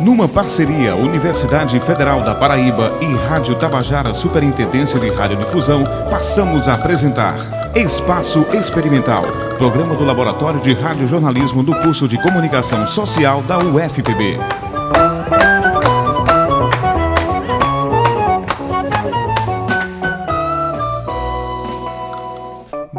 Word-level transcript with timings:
Numa 0.00 0.28
parceria 0.28 0.94
Universidade 0.94 1.78
Federal 1.80 2.20
da 2.20 2.34
Paraíba 2.34 2.92
e 3.00 3.06
Rádio 3.28 3.54
Tabajara 3.54 4.14
Superintendência 4.14 4.98
de 4.98 5.08
Radiodifusão, 5.10 5.82
passamos 6.08 6.68
a 6.68 6.74
apresentar 6.74 7.36
Espaço 7.74 8.44
Experimental, 8.52 9.24
programa 9.56 9.94
do 9.94 10.04
Laboratório 10.04 10.60
de 10.60 10.74
Radiojornalismo 10.74 11.62
do 11.62 11.74
curso 11.76 12.08
de 12.08 12.20
Comunicação 12.20 12.86
Social 12.86 13.42
da 13.42 13.58
UFPB. 13.58 14.69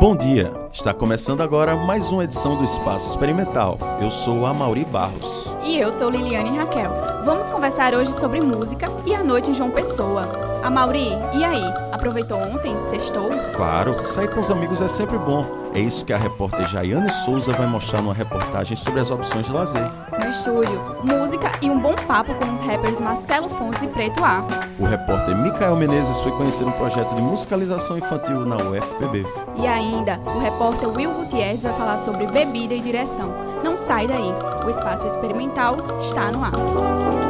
Bom 0.02 0.16
dia! 0.16 0.52
Está 0.74 0.96
começando 0.96 1.42
agora 1.42 1.76
mais 1.76 2.10
uma 2.10 2.24
edição 2.24 2.58
do 2.58 2.66
Espaço 2.66 3.12
Experimental. 3.12 3.78
Eu 4.02 4.10
sou 4.10 4.48
a 4.48 4.52
Mauri 4.52 4.84
Barros. 4.84 5.24
E 5.64 5.78
eu 5.78 5.92
sou 5.92 6.10
Liliane 6.10 6.58
Raquel. 6.58 6.92
Vamos 7.24 7.52
conversar 7.52 7.94
hoje 7.94 8.12
sobre 8.12 8.42
música 8.42 8.88
e 9.06 9.14
a 9.14 9.24
noite 9.24 9.52
em 9.52 9.54
João 9.54 9.70
Pessoa. 9.70 10.51
A 10.64 10.70
Mauri, 10.70 11.18
e 11.34 11.44
aí? 11.44 11.64
Aproveitou 11.92 12.38
ontem? 12.38 12.76
Sextou? 12.86 13.30
Claro, 13.56 14.06
sair 14.06 14.32
com 14.32 14.42
os 14.42 14.52
amigos 14.52 14.80
é 14.80 14.88
sempre 14.88 15.18
bom. 15.18 15.44
É 15.74 15.80
isso 15.80 16.06
que 16.06 16.14
a 16.14 16.18
repórter 16.18 16.68
Jaiane 16.68 17.12
Souza 17.26 17.52
vai 17.54 17.66
mostrar 17.66 18.02
numa 18.02 18.14
reportagem 18.14 18.78
sobre 18.78 19.00
as 19.00 19.10
opções 19.10 19.48
de 19.48 19.52
lazer. 19.52 19.90
No 20.20 20.30
estúdio, 20.30 20.80
música 21.04 21.52
e 21.62 21.70
um 21.70 21.80
bom 21.80 21.96
papo 22.08 22.36
com 22.36 22.54
os 22.54 22.62
rappers 22.62 23.00
Marcelo 23.00 23.50
Fontes 23.50 23.82
e 23.82 23.88
Preto 23.88 24.24
A. 24.24 24.46
O 24.78 24.86
repórter 24.86 25.36
Micael 25.36 25.76
Menezes 25.76 26.18
foi 26.20 26.32
conhecer 26.34 26.64
um 26.64 26.72
projeto 26.74 27.16
de 27.16 27.22
musicalização 27.22 27.98
infantil 27.98 28.46
na 28.46 28.58
UFPB. 28.58 29.26
E 29.56 29.66
ainda, 29.66 30.20
o 30.28 30.40
repórter 30.40 30.90
Will 30.90 31.12
Gutierrez 31.12 31.64
vai 31.64 31.74
falar 31.74 31.98
sobre 31.98 32.28
bebida 32.28 32.76
e 32.76 32.82
direção. 32.82 33.34
Não 33.64 33.76
sai 33.76 34.08
daí, 34.08 34.34
o 34.66 34.70
espaço 34.70 35.08
experimental 35.08 35.78
está 35.98 36.32
no 36.32 36.44
ar. 36.44 37.21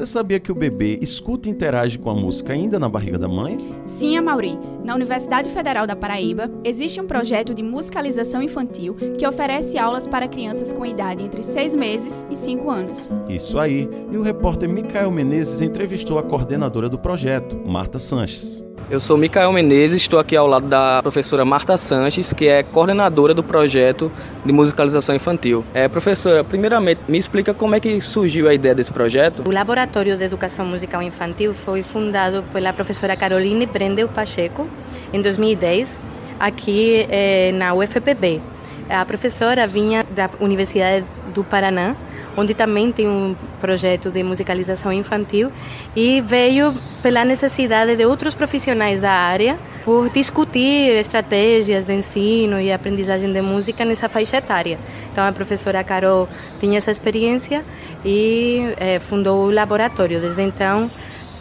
Você 0.00 0.06
sabia 0.06 0.40
que 0.40 0.50
o 0.50 0.54
bebê 0.54 0.98
escuta 1.02 1.46
e 1.46 1.52
interage 1.52 1.98
com 1.98 2.08
a 2.08 2.14
música 2.14 2.54
ainda 2.54 2.78
na 2.78 2.88
barriga 2.88 3.18
da 3.18 3.28
mãe? 3.28 3.58
Sim, 3.84 4.16
Amauri. 4.16 4.58
Na 4.82 4.94
Universidade 4.94 5.50
Federal 5.50 5.86
da 5.86 5.94
Paraíba, 5.94 6.50
existe 6.64 6.98
um 6.98 7.06
projeto 7.06 7.52
de 7.52 7.62
musicalização 7.62 8.42
infantil 8.42 8.94
que 8.94 9.26
oferece 9.26 9.76
aulas 9.76 10.06
para 10.06 10.26
crianças 10.26 10.72
com 10.72 10.86
idade 10.86 11.22
entre 11.22 11.42
6 11.42 11.76
meses 11.76 12.26
e 12.30 12.36
5 12.36 12.70
anos. 12.70 13.10
Isso 13.28 13.58
aí. 13.58 13.86
E 14.10 14.16
o 14.16 14.22
repórter 14.22 14.70
Micael 14.70 15.10
Menezes 15.10 15.60
entrevistou 15.60 16.18
a 16.18 16.22
coordenadora 16.22 16.88
do 16.88 16.98
projeto, 16.98 17.60
Marta 17.66 17.98
Sanches. 17.98 18.64
Eu 18.90 18.98
sou 18.98 19.16
Micael 19.16 19.52
Menezes, 19.52 20.02
estou 20.02 20.18
aqui 20.18 20.34
ao 20.34 20.48
lado 20.48 20.66
da 20.66 21.00
professora 21.00 21.44
Marta 21.44 21.78
Sanches, 21.78 22.32
que 22.32 22.48
é 22.48 22.64
coordenadora 22.64 23.32
do 23.32 23.40
projeto 23.40 24.10
de 24.44 24.52
musicalização 24.52 25.14
infantil. 25.14 25.64
É, 25.72 25.86
professora, 25.86 26.42
primeiramente, 26.42 27.00
me 27.06 27.16
explica 27.16 27.54
como 27.54 27.76
é 27.76 27.78
que 27.78 28.00
surgiu 28.00 28.48
a 28.48 28.52
ideia 28.52 28.74
desse 28.74 28.92
projeto? 28.92 29.46
O 29.46 29.52
Laboratório 29.52 30.16
de 30.16 30.24
Educação 30.24 30.66
Musical 30.66 31.00
Infantil 31.02 31.54
foi 31.54 31.84
fundado 31.84 32.42
pela 32.52 32.72
professora 32.72 33.14
Caroline 33.14 33.64
Brendel 33.64 34.08
Pacheco 34.08 34.68
em 35.12 35.22
2010, 35.22 35.96
aqui 36.40 37.06
eh, 37.08 37.52
na 37.52 37.72
UFPB. 37.72 38.40
A 38.88 39.04
professora 39.04 39.68
vinha 39.68 40.02
da 40.02 40.28
Universidade 40.40 41.06
do 41.32 41.44
Paraná, 41.44 41.94
onde 42.40 42.54
também 42.54 42.90
tem 42.90 43.08
um 43.08 43.36
projeto 43.60 44.10
de 44.10 44.22
musicalização 44.22 44.92
infantil 44.92 45.52
e 45.94 46.20
veio 46.20 46.74
pela 47.02 47.24
necessidade 47.24 47.96
de 47.96 48.04
outros 48.04 48.34
profissionais 48.34 49.00
da 49.00 49.10
área 49.10 49.58
por 49.84 50.10
discutir 50.10 50.92
estratégias 50.98 51.86
de 51.86 51.94
ensino 51.94 52.60
e 52.60 52.72
aprendizagem 52.72 53.32
de 53.32 53.40
música 53.40 53.84
nessa 53.84 54.08
faixa 54.08 54.38
etária. 54.38 54.78
Então 55.12 55.26
a 55.26 55.32
professora 55.32 55.82
Carol 55.84 56.28
tinha 56.58 56.78
essa 56.78 56.90
experiência 56.90 57.64
e 58.04 58.74
é, 58.78 58.98
fundou 58.98 59.46
o 59.46 59.50
laboratório. 59.50 60.20
Desde 60.20 60.42
então 60.42 60.90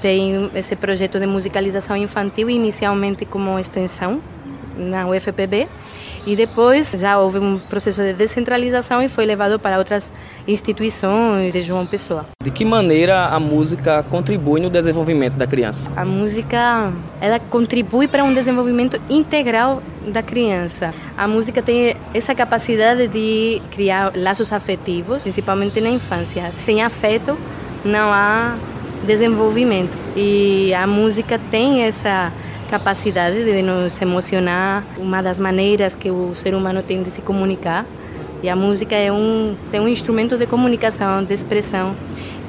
tem 0.01 0.49
esse 0.53 0.75
projeto 0.75 1.19
de 1.19 1.27
musicalização 1.27 1.95
infantil 1.95 2.49
inicialmente 2.49 3.25
como 3.25 3.59
extensão 3.59 4.21
na 4.77 5.07
UFPB 5.07 5.67
e 6.25 6.35
depois 6.35 6.91
já 6.97 7.17
houve 7.19 7.39
um 7.39 7.57
processo 7.57 8.01
de 8.01 8.13
descentralização 8.13 9.01
e 9.01 9.09
foi 9.09 9.25
levado 9.25 9.59
para 9.59 9.77
outras 9.77 10.11
instituições 10.47 11.51
de 11.53 11.61
João 11.61 11.85
Pessoa. 11.85 12.25
De 12.43 12.51
que 12.51 12.65
maneira 12.65 13.25
a 13.25 13.39
música 13.39 14.03
contribui 14.03 14.59
no 14.59 14.69
desenvolvimento 14.69 15.35
da 15.35 15.47
criança? 15.47 15.91
A 15.95 16.05
música, 16.05 16.91
ela 17.21 17.39
contribui 17.39 18.07
para 18.07 18.23
um 18.23 18.33
desenvolvimento 18.33 18.99
integral 19.09 19.81
da 20.07 20.23
criança. 20.23 20.93
A 21.17 21.27
música 21.27 21.61
tem 21.61 21.95
essa 22.13 22.33
capacidade 22.33 23.07
de 23.07 23.61
criar 23.71 24.11
laços 24.15 24.51
afetivos, 24.51 25.23
principalmente 25.23 25.79
na 25.81 25.89
infância. 25.89 26.51
Sem 26.55 26.81
afeto 26.81 27.37
não 27.83 28.11
há 28.11 28.55
desenvolvimento. 29.05 29.97
E 30.15 30.73
a 30.73 30.85
música 30.87 31.39
tem 31.51 31.83
essa 31.83 32.31
capacidade 32.69 33.43
de 33.43 33.61
nos 33.61 33.99
emocionar, 33.99 34.83
uma 34.97 35.21
das 35.21 35.39
maneiras 35.39 35.95
que 35.95 36.11
o 36.11 36.35
ser 36.35 36.53
humano 36.53 36.83
tem 36.83 37.01
de 37.01 37.09
se 37.09 37.21
comunicar. 37.21 37.85
E 38.41 38.49
a 38.49 38.55
música 38.55 38.95
é 38.95 39.11
um 39.11 39.55
tem 39.71 39.81
um 39.81 39.87
instrumento 39.87 40.37
de 40.37 40.45
comunicação, 40.45 41.23
de 41.23 41.33
expressão. 41.33 41.95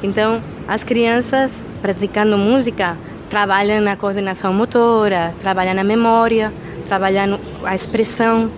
Então, 0.02 0.40
as 0.68 0.84
crianças 0.84 1.64
praticando 1.82 2.36
música 2.38 2.96
trabalham 3.28 3.80
na 3.80 3.96
coordenação 3.96 4.52
motora, 4.52 5.34
trabalham 5.40 5.74
na 5.74 5.84
memória, 5.84 6.52
trabalham 6.86 7.40
a 7.64 7.74
expressão, 7.74 8.50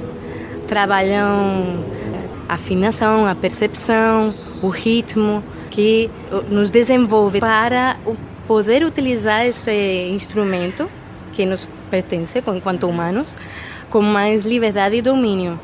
trabalham 0.67 1.85
a 2.49 2.55
afinação, 2.55 3.27
a 3.27 3.35
percepção, 3.35 4.35
o 4.63 4.69
ritmo, 4.69 5.43
que 5.71 6.11
nos 6.51 6.69
desenvolve 6.69 7.41
para 7.41 7.97
poder 8.47 8.85
utilizar 8.85 9.47
esse 9.47 10.11
instrumento 10.13 10.89
que 11.33 11.45
nos 11.45 11.69
pertence 11.91 12.43
enquanto 12.47 12.89
humanos, 12.89 13.35
com 13.91 14.03
mais 14.03 14.43
liberdade 14.43 14.97
e 14.97 15.03
domínio. 15.03 15.59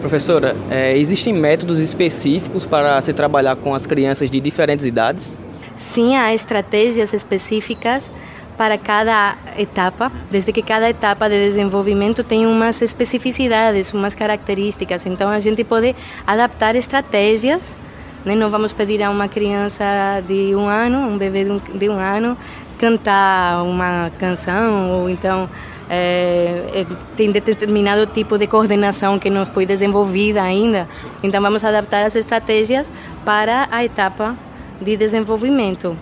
Professora, 0.00 0.54
é, 0.70 0.96
existem 0.96 1.32
métodos 1.32 1.78
específicos 1.78 2.66
para 2.66 3.00
se 3.00 3.12
trabalhar 3.12 3.56
com 3.56 3.74
as 3.74 3.86
crianças 3.86 4.30
de 4.30 4.38
diferentes 4.38 4.84
idades? 4.84 5.40
Sim, 5.76 6.14
há 6.16 6.34
estratégias 6.34 7.12
específicas 7.12 8.10
para 8.56 8.78
cada 8.78 9.36
etapa, 9.58 10.12
desde 10.30 10.52
que 10.52 10.62
cada 10.62 10.88
etapa 10.88 11.28
de 11.28 11.36
desenvolvimento 11.36 12.22
tem 12.22 12.46
umas 12.46 12.80
especificidades, 12.80 13.92
umas 13.92 14.14
características. 14.14 15.06
Então 15.06 15.28
a 15.30 15.40
gente 15.40 15.64
pode 15.64 15.94
adaptar 16.26 16.76
estratégias. 16.76 17.76
Né? 18.24 18.34
Não 18.34 18.50
vamos 18.50 18.72
pedir 18.72 19.02
a 19.02 19.10
uma 19.10 19.28
criança 19.28 19.84
de 20.26 20.54
um 20.54 20.66
ano, 20.66 20.98
um 20.98 21.18
bebê 21.18 21.44
de 21.44 21.50
um, 21.50 21.58
de 21.58 21.88
um 21.88 21.98
ano, 21.98 22.36
cantar 22.78 23.62
uma 23.62 24.10
canção 24.18 24.90
ou 24.90 25.08
então 25.08 25.48
é, 25.88 26.86
tem 27.16 27.30
determinado 27.30 28.06
tipo 28.06 28.38
de 28.38 28.46
coordenação 28.46 29.18
que 29.18 29.30
não 29.30 29.44
foi 29.44 29.66
desenvolvida 29.66 30.42
ainda. 30.42 30.88
Então 31.22 31.40
vamos 31.40 31.64
adaptar 31.64 32.04
as 32.04 32.16
estratégias 32.16 32.90
para 33.24 33.68
a 33.70 33.84
etapa 33.84 34.36
de 34.80 34.96
desenvolvimento. 34.96 35.96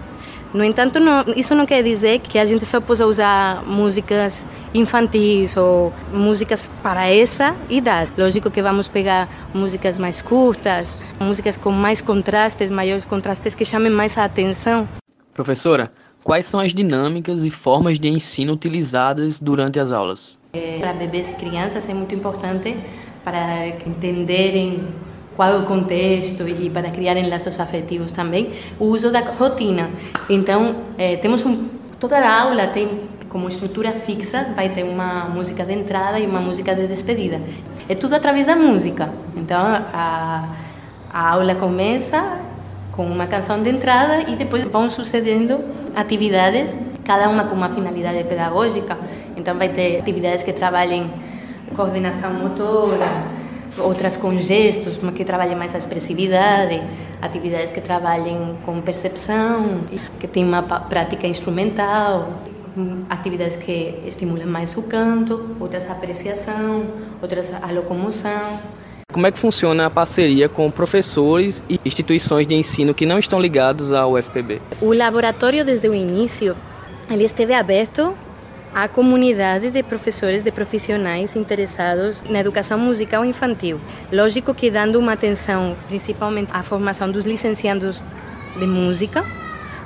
No 0.53 0.63
entanto, 0.63 1.01
não, 1.01 1.25
isso 1.35 1.55
não 1.55 1.65
quer 1.65 1.83
dizer 1.83 2.19
que 2.19 2.39
a 2.39 2.45
gente 2.45 2.67
só 2.67 2.79
possa 2.79 3.07
usar 3.07 3.63
músicas 3.67 4.47
infantis 4.75 5.57
ou 5.57 5.91
músicas 6.13 6.71
para 6.83 7.09
essa 7.09 7.57
idade. 7.71 8.11
Lógico 8.19 8.51
que 8.51 8.61
vamos 8.61 8.87
pegar 8.87 9.29
músicas 9.55 9.97
mais 9.97 10.21
curtas, 10.21 10.99
músicas 11.19 11.57
com 11.57 11.71
mais 11.71 12.03
contrastes, 12.03 12.71
maiores 12.71 13.07
contrastes 13.07 13.55
que 13.55 13.65
chamem 13.65 13.91
mais 13.91 14.19
a 14.19 14.25
atenção. 14.25 14.87
Professora, 15.33 15.91
Quais 16.25 16.47
são 16.47 16.61
as 16.61 16.73
dinâmicas 16.73 17.45
e 17.45 17.51
formas 17.51 17.99
de 17.99 18.09
ensino 18.09 18.53
utilizadas 18.53 19.41
durante 19.41 19.81
as 19.81 19.91
aulas? 19.91 20.39
É, 20.53 20.79
para 20.79 20.93
bebês 20.93 21.31
e 21.31 21.33
crianças 21.35 21.89
é 21.89 21.95
muito 21.95 22.15
importante 22.15 22.77
para 23.25 23.69
entenderem 23.87 24.87
qual 25.35 25.49
é 25.49 25.57
o 25.57 25.65
contexto 25.65 26.47
e 26.47 26.71
para 26.71 26.91
criarem 26.91 27.29
laços 27.29 27.59
afetivos 27.59 28.13
também, 28.13 28.51
o 28.79 28.85
uso 28.85 29.11
da 29.11 29.21
rotina. 29.21 29.91
Então, 30.29 30.77
é, 30.97 31.17
temos 31.17 31.45
um, 31.45 31.67
toda 31.99 32.19
a 32.19 32.41
aula 32.43 32.69
tem 32.69 33.09
como 33.29 33.49
estrutura 33.49 33.93
fixa, 33.93 34.53
vai 34.55 34.69
ter 34.69 34.85
uma 34.85 35.25
música 35.25 35.65
de 35.65 35.73
entrada 35.73 36.21
e 36.21 36.27
uma 36.27 36.41
música 36.41 36.75
de 36.75 36.87
despedida. 36.87 37.41
É 37.89 37.95
tudo 37.95 38.15
através 38.15 38.47
da 38.47 38.55
música. 38.55 39.13
Então 39.35 39.59
a, 39.59 40.51
a 41.11 41.31
aula 41.31 41.55
começa 41.55 42.41
com 42.93 43.05
uma 43.07 43.27
canção 43.27 43.63
de 43.63 43.71
entrada 43.71 44.31
e 44.31 44.37
depois 44.37 44.65
vão 44.65 44.89
sucedendo 44.89 45.59
atividades, 45.97 46.77
cada 47.05 47.29
uma 47.29 47.45
com 47.45 47.55
uma 47.55 47.71
finalidade 47.71 48.23
pedagógica. 48.25 48.97
Então 49.37 49.57
vai 49.57 49.71
ter 49.71 49.99
atividades 49.99 50.43
que 50.43 50.53
trabalhem 50.53 51.11
coordenação 51.75 52.35
motora, 52.35 53.09
outras 53.79 54.17
com 54.17 54.39
gestos, 54.39 54.99
que 55.15 55.25
trabalhem 55.25 55.57
mais 55.57 55.75
a 55.75 55.79
expressividade, 55.79 56.83
atividades 57.21 57.73
que 57.73 57.81
trabalhem 57.81 58.57
com 58.65 58.81
percepção, 58.83 59.81
que 60.21 60.29
tem 60.29 60.45
uma 60.45 60.63
prática 60.63 61.27
instrumental, 61.27 62.29
atividades 63.09 63.57
que 63.57 64.03
estimulam 64.07 64.47
mais 64.47 64.77
o 64.77 64.83
canto, 64.83 65.57
outras 65.59 65.89
a 65.89 65.93
apreciação, 65.93 66.85
outras 67.23 67.53
a 67.55 67.73
locomoção. 67.73 68.61
Como 69.13 69.27
é 69.27 69.31
que 69.31 69.39
funciona 69.39 69.85
a 69.85 69.91
parceria 69.91 70.49
com 70.49 70.71
professores 70.71 71.63
e 71.69 71.79
instituições 71.85 72.47
de 72.47 72.55
ensino 72.55 72.95
que 72.95 73.05
não 73.05 73.19
estão 73.19 73.39
ligados 73.39 73.93
ao 73.93 74.13
UFPB? 74.15 74.63
O 74.81 74.95
laboratório, 74.95 75.67
desde 75.67 75.87
o 75.87 75.95
início, 75.95 76.57
ele 77.11 77.25
esteve 77.25 77.53
aberto 77.53 78.17
à 78.75 78.89
comunidade 78.89 79.71
de 79.71 79.83
professores, 79.83 80.43
de 80.43 80.51
profissionais 80.51 81.37
interessados 81.37 82.23
na 82.31 82.41
educação 82.41 82.79
musical 82.79 83.23
infantil. 83.23 83.79
Lógico 84.11 84.55
que 84.55 84.71
dando 84.71 84.99
uma 84.99 85.13
atenção 85.13 85.77
principalmente 85.89 86.49
à 86.51 86.63
formação 86.63 87.11
dos 87.11 87.27
licenciados 87.27 88.03
de 88.59 88.67
música, 88.67 89.23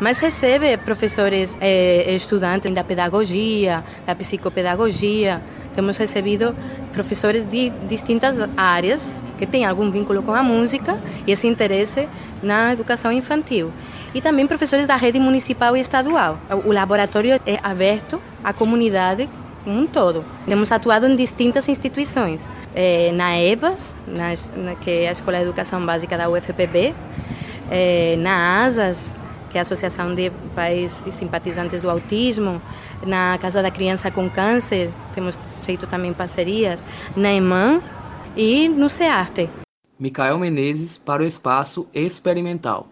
mas 0.01 0.19
recebe 0.19 0.77
professores 0.77 1.59
eh, 1.61 2.15
estudantes 2.15 2.73
da 2.73 2.85
pedagogia, 2.85 3.83
da 4.07 4.15
psicopedagogia. 4.15 5.43
Temos 5.77 5.97
recebido 5.99 6.57
professores 6.93 7.51
de 7.51 7.71
distintas 7.87 8.39
áreas 8.57 9.21
que 9.39 9.47
têm 9.47 9.65
algum 9.65 9.91
vínculo 9.91 10.23
com 10.23 10.33
a 10.33 10.43
música 10.43 10.99
e 11.27 11.31
esse 11.31 11.47
interesse 11.47 12.09
na 12.43 12.73
educação 12.73 13.13
infantil. 13.13 13.71
E 14.15 14.21
também 14.21 14.47
professores 14.47 14.89
da 14.89 14.97
rede 14.97 15.21
municipal 15.21 15.77
e 15.77 15.81
estadual. 15.81 16.39
O 16.65 16.73
laboratório 16.73 17.39
é 17.47 17.61
aberto 17.63 18.21
à 18.43 18.53
comunidade 18.53 19.29
como 19.63 19.81
um 19.81 19.87
todo. 19.87 20.25
Temos 20.47 20.73
atuado 20.73 21.07
em 21.07 21.17
distintas 21.17 21.69
instituições, 21.69 22.49
eh, 22.75 23.11
na 23.13 23.37
EBAS, 23.39 23.97
na, 24.07 24.75
que 24.77 24.91
é 24.91 25.09
a 25.09 25.13
Escola 25.13 25.39
de 25.39 25.43
Educação 25.43 25.85
Básica 25.85 26.17
da 26.17 26.31
UFPB, 26.31 26.95
eh, 27.71 28.15
na 28.19 28.65
ASAS, 28.65 29.13
que 29.51 29.59
é 29.59 29.61
a 29.61 29.63
Associação 29.63 30.15
de 30.15 30.31
Pais 30.55 31.03
e 31.05 31.11
Simpatizantes 31.11 31.83
do 31.83 31.91
Autismo, 31.91 32.63
na 33.05 33.39
Casa 33.39 33.63
da 33.63 33.71
Criança 33.71 34.11
com 34.11 34.31
Câncer, 34.31 34.91
temos 35.15 35.45
feito 35.63 35.87
também 35.87 36.13
parcerias, 36.13 36.83
na 37.17 37.33
EMAN 37.33 37.81
e 38.37 38.69
no 38.69 38.89
CEARTE. 38.89 39.51
Micael 39.99 40.39
Menezes 40.39 40.99
para 40.99 41.23
o 41.23 41.27
Espaço 41.27 41.89
Experimental. 41.95 42.89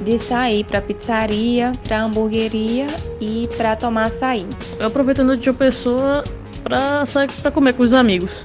de 0.00 0.16
sair 0.16 0.62
para 0.62 0.80
pizzaria, 0.80 1.72
para 1.82 2.02
hamburgueria 2.02 2.86
e 3.20 3.48
para 3.56 3.74
tomar 3.74 4.04
açaí. 4.04 4.46
Eu 4.78 4.86
aproveitando 4.86 5.36
de 5.36 5.44
João 5.44 5.56
Pessoa 5.56 6.22
para 6.62 7.04
sair 7.04 7.28
para 7.32 7.50
comer 7.50 7.72
com 7.72 7.82
os 7.82 7.92
amigos. 7.92 8.44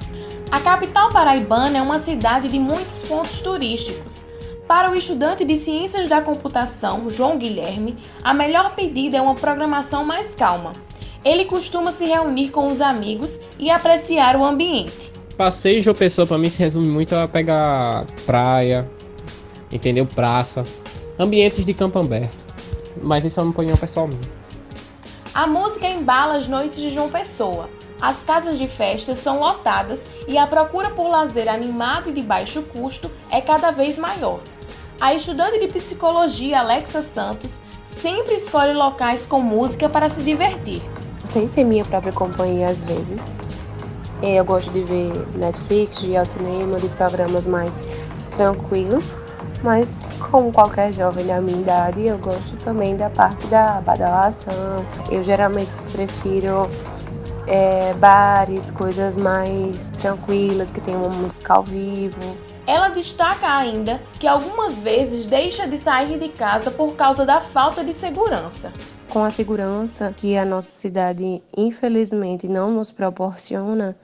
A 0.50 0.60
capital 0.60 1.12
paraibana 1.12 1.78
é 1.78 1.81
uma 1.81 2.00
cidade 2.00 2.48
de 2.48 2.58
muitos 2.58 3.04
pontos 3.04 3.40
turísticos. 3.40 4.25
Para 4.68 4.90
o 4.90 4.96
estudante 4.96 5.46
de 5.46 5.56
Ciências 5.56 6.10
da 6.10 6.22
Computação, 6.22 7.08
João 7.12 7.38
Guilherme, 7.38 7.96
a 8.24 8.34
melhor 8.34 8.74
pedida 8.74 9.16
é 9.16 9.22
uma 9.22 9.36
programação 9.36 10.04
mais 10.04 10.36
calma. 10.36 10.74
Ele 11.24 11.46
costuma 11.46 11.92
se 11.92 12.06
reunir 12.06 12.50
com 12.50 12.68
os 12.68 12.81
amigos 12.81 13.40
e 13.58 13.70
apreciar 13.70 14.36
o 14.36 14.44
ambiente. 14.44 15.12
Passeio 15.38 15.78
de 15.78 15.81
João 15.81 15.96
Pessoa 15.96 16.28
para 16.28 16.38
mim 16.38 16.50
se 16.50 16.60
resume 16.60 16.88
muito 16.88 17.16
a 17.16 17.28
pegar 17.28 18.06
praia, 18.25 18.90
entendeu? 19.72 20.06
Praça, 20.06 20.66
ambientes 21.18 21.66
de 21.66 21.74
campo 21.74 21.98
aberto. 21.98 22.46
Mas 23.02 23.25
isso 23.25 23.40
é 23.40 23.44
uma 23.44 23.52
opinião 23.52 23.78
pessoal 23.78 24.08
minha. 24.08 24.22
A 25.34 25.48
música 25.48 25.88
embala 25.88 26.36
as 26.36 26.48
noites 26.48 26.80
de 26.80 26.92
João 26.92 27.10
Pessoa. 27.10 27.68
As 28.00 28.24
casas 28.24 28.58
de 28.58 28.68
festas 28.68 29.18
são 29.18 29.40
lotadas 29.40 30.08
e 30.28 30.38
a 30.38 30.46
procura 30.46 30.90
por 30.90 31.10
lazer 31.10 31.48
animado 31.48 32.10
e 32.10 32.14
de 32.14 32.22
baixo 32.22 32.62
custo 32.64 33.10
é 33.31 33.40
cada 33.40 33.72
vez 33.72 33.98
maior. 33.98 34.42
A 35.00 35.14
estudante 35.14 35.60
de 35.60 35.68
psicologia 35.70 36.60
Alexa 36.60 37.02
Santos 37.02 37.62
sempre 37.81 38.36
escolhe 38.36 38.74
locais 38.74 39.25
com 39.25 39.40
música 39.40 39.90
para 39.90 40.10
se 40.10 40.22
divertir. 40.22 40.81
Sem 41.24 41.48
ser 41.48 41.64
minha 41.64 41.86
própria 41.86 42.14
companhia 42.14 42.68
às 42.68 42.84
vezes. 42.84 43.36
Eu 44.22 44.46
gosto 44.46 44.72
de 44.72 44.84
ver 44.84 45.12
Netflix, 45.36 46.00
de 46.00 46.08
ir 46.08 46.18
ao 46.18 46.25
cinema, 46.25 46.80
de 46.80 46.88
programas 46.90 47.46
mais 47.46 47.84
tranquilos. 48.36 49.18
Mas 49.64 50.14
como 50.30 50.52
qualquer 50.52 50.92
jovem 50.94 51.25
da 51.25 51.40
minha 51.40 51.62
idade, 51.62 52.06
eu 52.06 52.18
gosto 52.18 52.56
também 52.64 52.98
da 52.98 53.10
parte 53.10 53.48
da 53.48 53.80
badalação. 53.81 54.86
Eu 55.10 55.24
geralmente 55.24 55.72
prefiro 55.94 56.70
é, 57.48 57.94
bares, 57.94 58.72
coisas 58.72 59.16
mais 59.16 59.92
tranquilas, 59.92 60.72
que 60.72 60.82
tem 60.82 60.96
uma 60.96 61.10
música 61.10 61.53
ao 61.53 61.63
vivo. 61.63 62.36
Ela 62.65 62.89
destaca 62.89 63.48
ainda 63.48 64.01
que 64.20 64.27
algumas 64.27 64.80
vezes 64.80 65.25
deixa 65.25 65.68
de 65.68 65.77
sair 65.77 66.18
de 66.18 66.30
casa 66.30 66.72
por 66.72 66.96
causa 66.96 67.25
da 67.25 67.39
falta 67.42 67.84
de 67.84 67.94
segurança. 67.94 68.72
Com 69.10 69.24
a 69.24 69.29
segurança 69.29 70.13
que 70.15 70.38
a 70.38 70.45
nossa 70.45 70.72
cidade 70.72 71.41
infelizmente 71.55 72.48
não 72.48 72.72
nos 72.72 72.91
proporciona, 72.91 73.95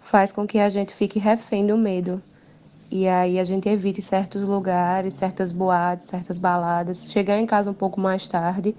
faz 0.00 0.32
com 0.32 0.46
que 0.46 0.58
a 0.58 0.68
gente 0.68 0.94
fique 0.94 1.18
refém 1.18 1.66
do 1.66 1.76
medo. 1.76 2.22
E 2.90 3.06
aí 3.06 3.38
a 3.38 3.44
gente 3.44 3.68
evite 3.68 4.00
certos 4.00 4.48
lugares, 4.48 5.14
certas 5.14 5.52
boates, 5.52 6.06
certas 6.06 6.38
baladas, 6.38 7.12
chegar 7.12 7.38
em 7.38 7.46
casa 7.46 7.70
um 7.70 7.74
pouco 7.74 8.00
mais 8.00 8.26
tarde, 8.26 8.74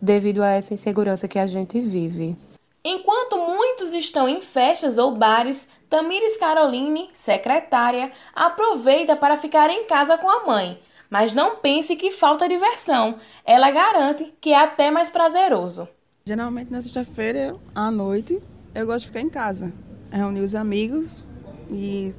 devido 0.00 0.42
a 0.42 0.50
essa 0.50 0.74
insegurança 0.74 1.28
que 1.28 1.38
a 1.38 1.46
gente 1.46 1.80
vive. 1.80 2.36
Enquanto 2.84 3.36
muitos 3.38 3.94
estão 3.94 4.28
em 4.28 4.40
festas 4.40 4.98
ou 4.98 5.16
bares, 5.16 5.68
Tamires 5.88 6.36
Caroline, 6.36 7.08
secretária, 7.12 8.10
aproveita 8.34 9.14
para 9.14 9.36
ficar 9.36 9.70
em 9.70 9.84
casa 9.84 10.18
com 10.18 10.28
a 10.28 10.44
mãe. 10.44 10.80
Mas 11.12 11.34
não 11.34 11.56
pense 11.56 11.94
que 11.94 12.10
falta 12.10 12.48
diversão. 12.48 13.16
Ela 13.44 13.70
garante 13.70 14.32
que 14.40 14.48
é 14.48 14.56
até 14.56 14.90
mais 14.90 15.10
prazeroso. 15.10 15.86
Geralmente 16.24 16.72
na 16.72 16.80
sexta-feira, 16.80 17.54
à 17.74 17.90
noite, 17.90 18.40
eu 18.74 18.86
gosto 18.86 19.00
de 19.00 19.06
ficar 19.08 19.20
em 19.20 19.28
casa. 19.28 19.74
Reunir 20.10 20.40
os 20.40 20.54
amigos 20.54 21.22
e, 21.70 22.14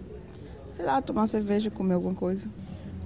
sei 0.72 0.86
lá, 0.86 1.02
tomar 1.02 1.22
uma 1.22 1.28
cerveja, 1.28 1.72
comer 1.72 1.96
alguma 1.96 2.14
coisa. 2.14 2.48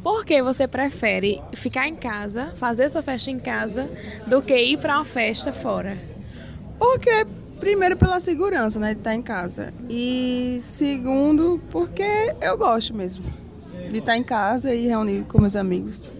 Por 0.03 0.25
que 0.25 0.43
você 0.43 0.67
prefere 0.67 1.41
ficar 1.55 1.87
em 1.87 1.95
casa, 1.95 2.51
fazer 2.57 2.89
sua 2.89 3.01
festa 3.01 3.31
em 3.31 3.39
casa, 3.39 3.89
do 4.27 4.41
que 4.41 4.57
ir 4.57 4.77
para 4.79 4.97
uma 4.97 5.05
festa 5.05 5.53
fora? 5.53 5.97
Porque 6.77 7.25
Primeiro 7.61 7.97
pela 7.97 8.19
segurança, 8.19 8.79
né, 8.79 8.93
de 8.93 8.99
estar 8.99 9.15
em 9.15 9.21
casa. 9.21 9.73
E 9.89 10.57
segundo, 10.59 11.59
porque 11.71 12.03
eu 12.39 12.55
gosto 12.55 12.93
mesmo 12.93 13.46
de 13.91 13.99
estar 13.99 14.17
em 14.17 14.23
casa 14.23 14.73
e 14.73 14.87
reunir 14.87 15.23
com 15.25 15.39
meus 15.39 15.55
amigos, 15.55 16.11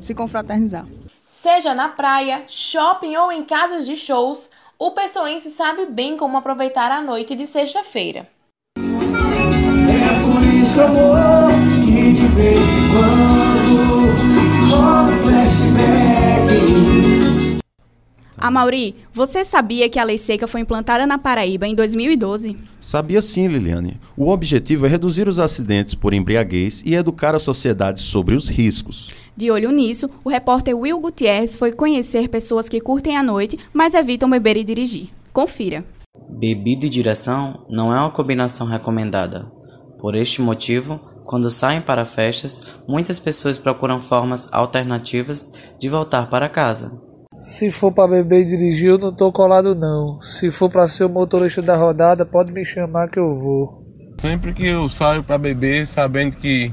se 0.00 0.14
confraternizar. 0.14 0.86
Seja 1.26 1.74
na 1.74 1.88
praia, 1.88 2.44
shopping 2.46 3.16
ou 3.16 3.30
em 3.30 3.44
casas 3.44 3.86
de 3.86 3.96
shows, 3.96 4.50
o 4.78 4.92
pessoense 4.92 5.50
sabe 5.50 5.86
bem 5.86 6.16
como 6.16 6.36
aproveitar 6.36 6.90
a 6.90 7.02
noite 7.02 7.34
de 7.34 7.46
sexta-feira. 7.46 8.28
É 8.76 11.73
flashback 18.44 18.50
Mauri, 18.50 18.94
você 19.10 19.42
sabia 19.42 19.88
que 19.88 19.98
a 19.98 20.04
lei 20.04 20.18
seca 20.18 20.46
foi 20.46 20.60
implantada 20.60 21.06
na 21.06 21.16
Paraíba 21.16 21.66
em 21.66 21.74
2012? 21.74 22.54
Sabia 22.78 23.22
sim, 23.22 23.48
Liliane. 23.48 23.98
O 24.14 24.28
objetivo 24.28 24.84
é 24.84 24.88
reduzir 24.90 25.26
os 25.28 25.38
acidentes 25.38 25.94
por 25.94 26.12
embriaguez 26.12 26.82
e 26.84 26.94
educar 26.94 27.34
a 27.34 27.38
sociedade 27.38 28.02
sobre 28.02 28.34
os 28.34 28.50
riscos. 28.50 29.14
De 29.34 29.50
olho 29.50 29.72
nisso, 29.72 30.10
o 30.22 30.28
repórter 30.28 30.76
Will 30.76 31.00
Gutierrez 31.00 31.56
foi 31.56 31.72
conhecer 31.72 32.28
pessoas 32.28 32.68
que 32.68 32.82
curtem 32.82 33.16
a 33.16 33.22
noite, 33.22 33.58
mas 33.72 33.94
evitam 33.94 34.28
beber 34.28 34.58
e 34.58 34.64
dirigir. 34.64 35.08
Confira. 35.32 35.82
Bebida 36.28 36.84
e 36.84 36.90
direção 36.90 37.64
não 37.70 37.94
é 37.94 37.98
uma 37.98 38.10
combinação 38.10 38.66
recomendada. 38.66 39.50
Por 39.98 40.14
este 40.14 40.42
motivo, 40.42 41.00
quando 41.24 41.50
saem 41.50 41.80
para 41.80 42.04
festas, 42.04 42.62
muitas 42.86 43.18
pessoas 43.18 43.56
procuram 43.56 43.98
formas 43.98 44.52
alternativas 44.52 45.50
de 45.80 45.88
voltar 45.88 46.28
para 46.28 46.48
casa. 46.48 47.00
Se 47.44 47.70
for 47.70 47.92
para 47.92 48.08
beber 48.08 48.40
e 48.40 48.44
dirigir, 48.46 48.88
eu 48.88 48.98
não 48.98 49.12
tô 49.12 49.30
colado 49.30 49.74
não. 49.74 50.18
Se 50.22 50.50
for 50.50 50.70
para 50.70 50.86
ser 50.86 51.04
o 51.04 51.10
motorista 51.10 51.60
da 51.60 51.76
rodada, 51.76 52.24
pode 52.24 52.50
me 52.50 52.64
chamar 52.64 53.10
que 53.10 53.18
eu 53.18 53.34
vou. 53.34 53.82
Sempre 54.16 54.54
que 54.54 54.66
eu 54.66 54.88
saio 54.88 55.22
para 55.22 55.36
beber, 55.36 55.86
sabendo 55.86 56.36
que 56.36 56.72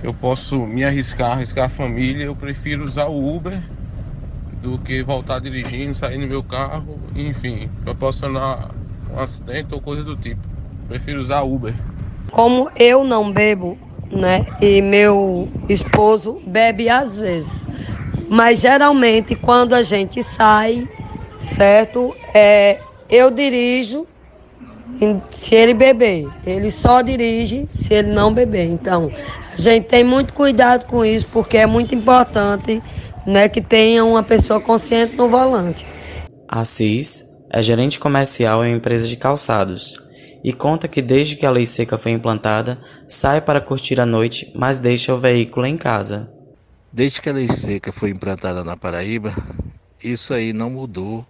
eu 0.00 0.14
posso 0.14 0.64
me 0.64 0.84
arriscar, 0.84 1.32
arriscar 1.32 1.64
a 1.64 1.68
família, 1.68 2.26
eu 2.26 2.36
prefiro 2.36 2.84
usar 2.84 3.06
o 3.06 3.36
Uber 3.36 3.60
do 4.62 4.78
que 4.78 5.02
voltar 5.02 5.40
dirigindo, 5.40 5.92
sair 5.92 6.18
no 6.18 6.28
meu 6.28 6.44
carro, 6.44 6.96
enfim, 7.16 7.68
proporcionar 7.82 8.70
um 9.12 9.18
acidente 9.18 9.74
ou 9.74 9.80
coisa 9.80 10.04
do 10.04 10.14
tipo. 10.14 10.40
Prefiro 10.86 11.18
usar 11.18 11.42
Uber. 11.42 11.74
Como 12.30 12.70
eu 12.76 13.02
não 13.02 13.32
bebo, 13.32 13.76
né? 14.08 14.46
E 14.62 14.80
meu 14.80 15.48
esposo 15.68 16.40
bebe 16.46 16.88
às 16.88 17.18
vezes. 17.18 17.66
Mas 18.28 18.60
geralmente 18.60 19.34
quando 19.34 19.74
a 19.74 19.82
gente 19.82 20.22
sai, 20.22 20.86
certo? 21.38 22.14
É, 22.34 22.78
eu 23.08 23.30
dirijo 23.30 24.06
se 25.30 25.54
ele 25.54 25.74
beber. 25.74 26.28
Ele 26.46 26.70
só 26.70 27.00
dirige 27.00 27.66
se 27.70 27.94
ele 27.94 28.10
não 28.12 28.32
beber. 28.32 28.66
Então, 28.66 29.10
a 29.52 29.60
gente 29.60 29.86
tem 29.86 30.04
muito 30.04 30.32
cuidado 30.32 30.86
com 30.86 31.04
isso 31.04 31.26
porque 31.32 31.56
é 31.56 31.66
muito 31.66 31.94
importante 31.94 32.82
né, 33.26 33.48
que 33.48 33.60
tenha 33.60 34.04
uma 34.04 34.22
pessoa 34.22 34.60
consciente 34.60 35.16
no 35.16 35.28
volante. 35.28 35.86
Assis 36.48 37.24
é 37.50 37.62
gerente 37.62 37.98
comercial 37.98 38.64
em 38.64 38.70
uma 38.70 38.76
empresa 38.76 39.06
de 39.06 39.16
calçados 39.16 39.96
e 40.42 40.52
conta 40.52 40.88
que 40.88 41.02
desde 41.02 41.36
que 41.36 41.44
a 41.44 41.50
lei 41.50 41.66
seca 41.66 41.98
foi 41.98 42.12
implantada, 42.12 42.78
sai 43.06 43.40
para 43.40 43.60
curtir 43.60 44.00
a 44.00 44.06
noite, 44.06 44.52
mas 44.54 44.78
deixa 44.78 45.12
o 45.12 45.18
veículo 45.18 45.66
em 45.66 45.76
casa. 45.76 46.37
Desde 46.90 47.20
que 47.20 47.28
a 47.28 47.32
lei 47.32 47.48
seca 47.48 47.92
foi 47.92 48.10
implantada 48.10 48.64
na 48.64 48.76
Paraíba, 48.76 49.32
isso 50.02 50.32
aí 50.32 50.54
não 50.54 50.70
mudou 50.70 51.26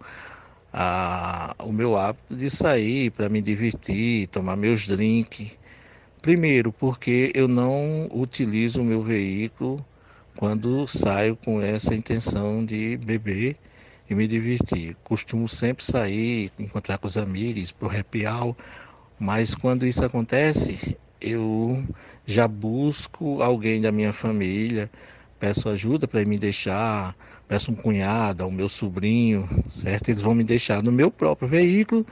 a, 0.71 1.53
o 1.59 1.73
meu 1.73 1.97
hábito 1.97 2.33
de 2.33 2.49
sair 2.49 3.11
para 3.11 3.27
me 3.27 3.41
divertir, 3.41 4.27
tomar 4.27 4.55
meus 4.55 4.87
drinks. 4.87 5.57
Primeiro, 6.21 6.71
porque 6.71 7.31
eu 7.35 7.47
não 7.47 8.07
utilizo 8.11 8.81
o 8.81 8.85
meu 8.85 9.03
veículo 9.03 9.77
quando 10.37 10.87
saio 10.87 11.35
com 11.35 11.61
essa 11.61 11.93
intenção 11.93 12.63
de 12.63 12.97
beber 12.97 13.57
e 14.09 14.15
me 14.15 14.27
divertir. 14.27 14.95
Costumo 15.03 15.49
sempre 15.49 15.83
sair, 15.83 16.51
encontrar 16.57 16.97
com 16.97 17.07
os 17.07 17.17
amigos, 17.17 17.71
pro 17.73 17.89
happy 17.89 18.25
hour, 18.25 18.55
mas 19.19 19.53
quando 19.55 19.85
isso 19.85 20.05
acontece, 20.05 20.97
eu 21.19 21.83
já 22.25 22.47
busco 22.47 23.41
alguém 23.41 23.81
da 23.81 23.91
minha 23.91 24.13
família, 24.13 24.89
peço 25.39 25.69
ajuda 25.69 26.07
para 26.07 26.23
me 26.25 26.37
deixar, 26.37 27.15
peço 27.47 27.71
um 27.71 27.75
cunhado, 27.75 28.43
ao 28.43 28.51
meu 28.51 28.67
sobrinho, 28.67 29.47
certo? 29.69 30.09
Eles 30.09 30.21
vão 30.21 30.35
me 30.35 30.43
deixar 30.43 30.83
no 30.83 30.91
meu 30.91 31.09
próprio 31.09 31.47
veículo 31.47 32.05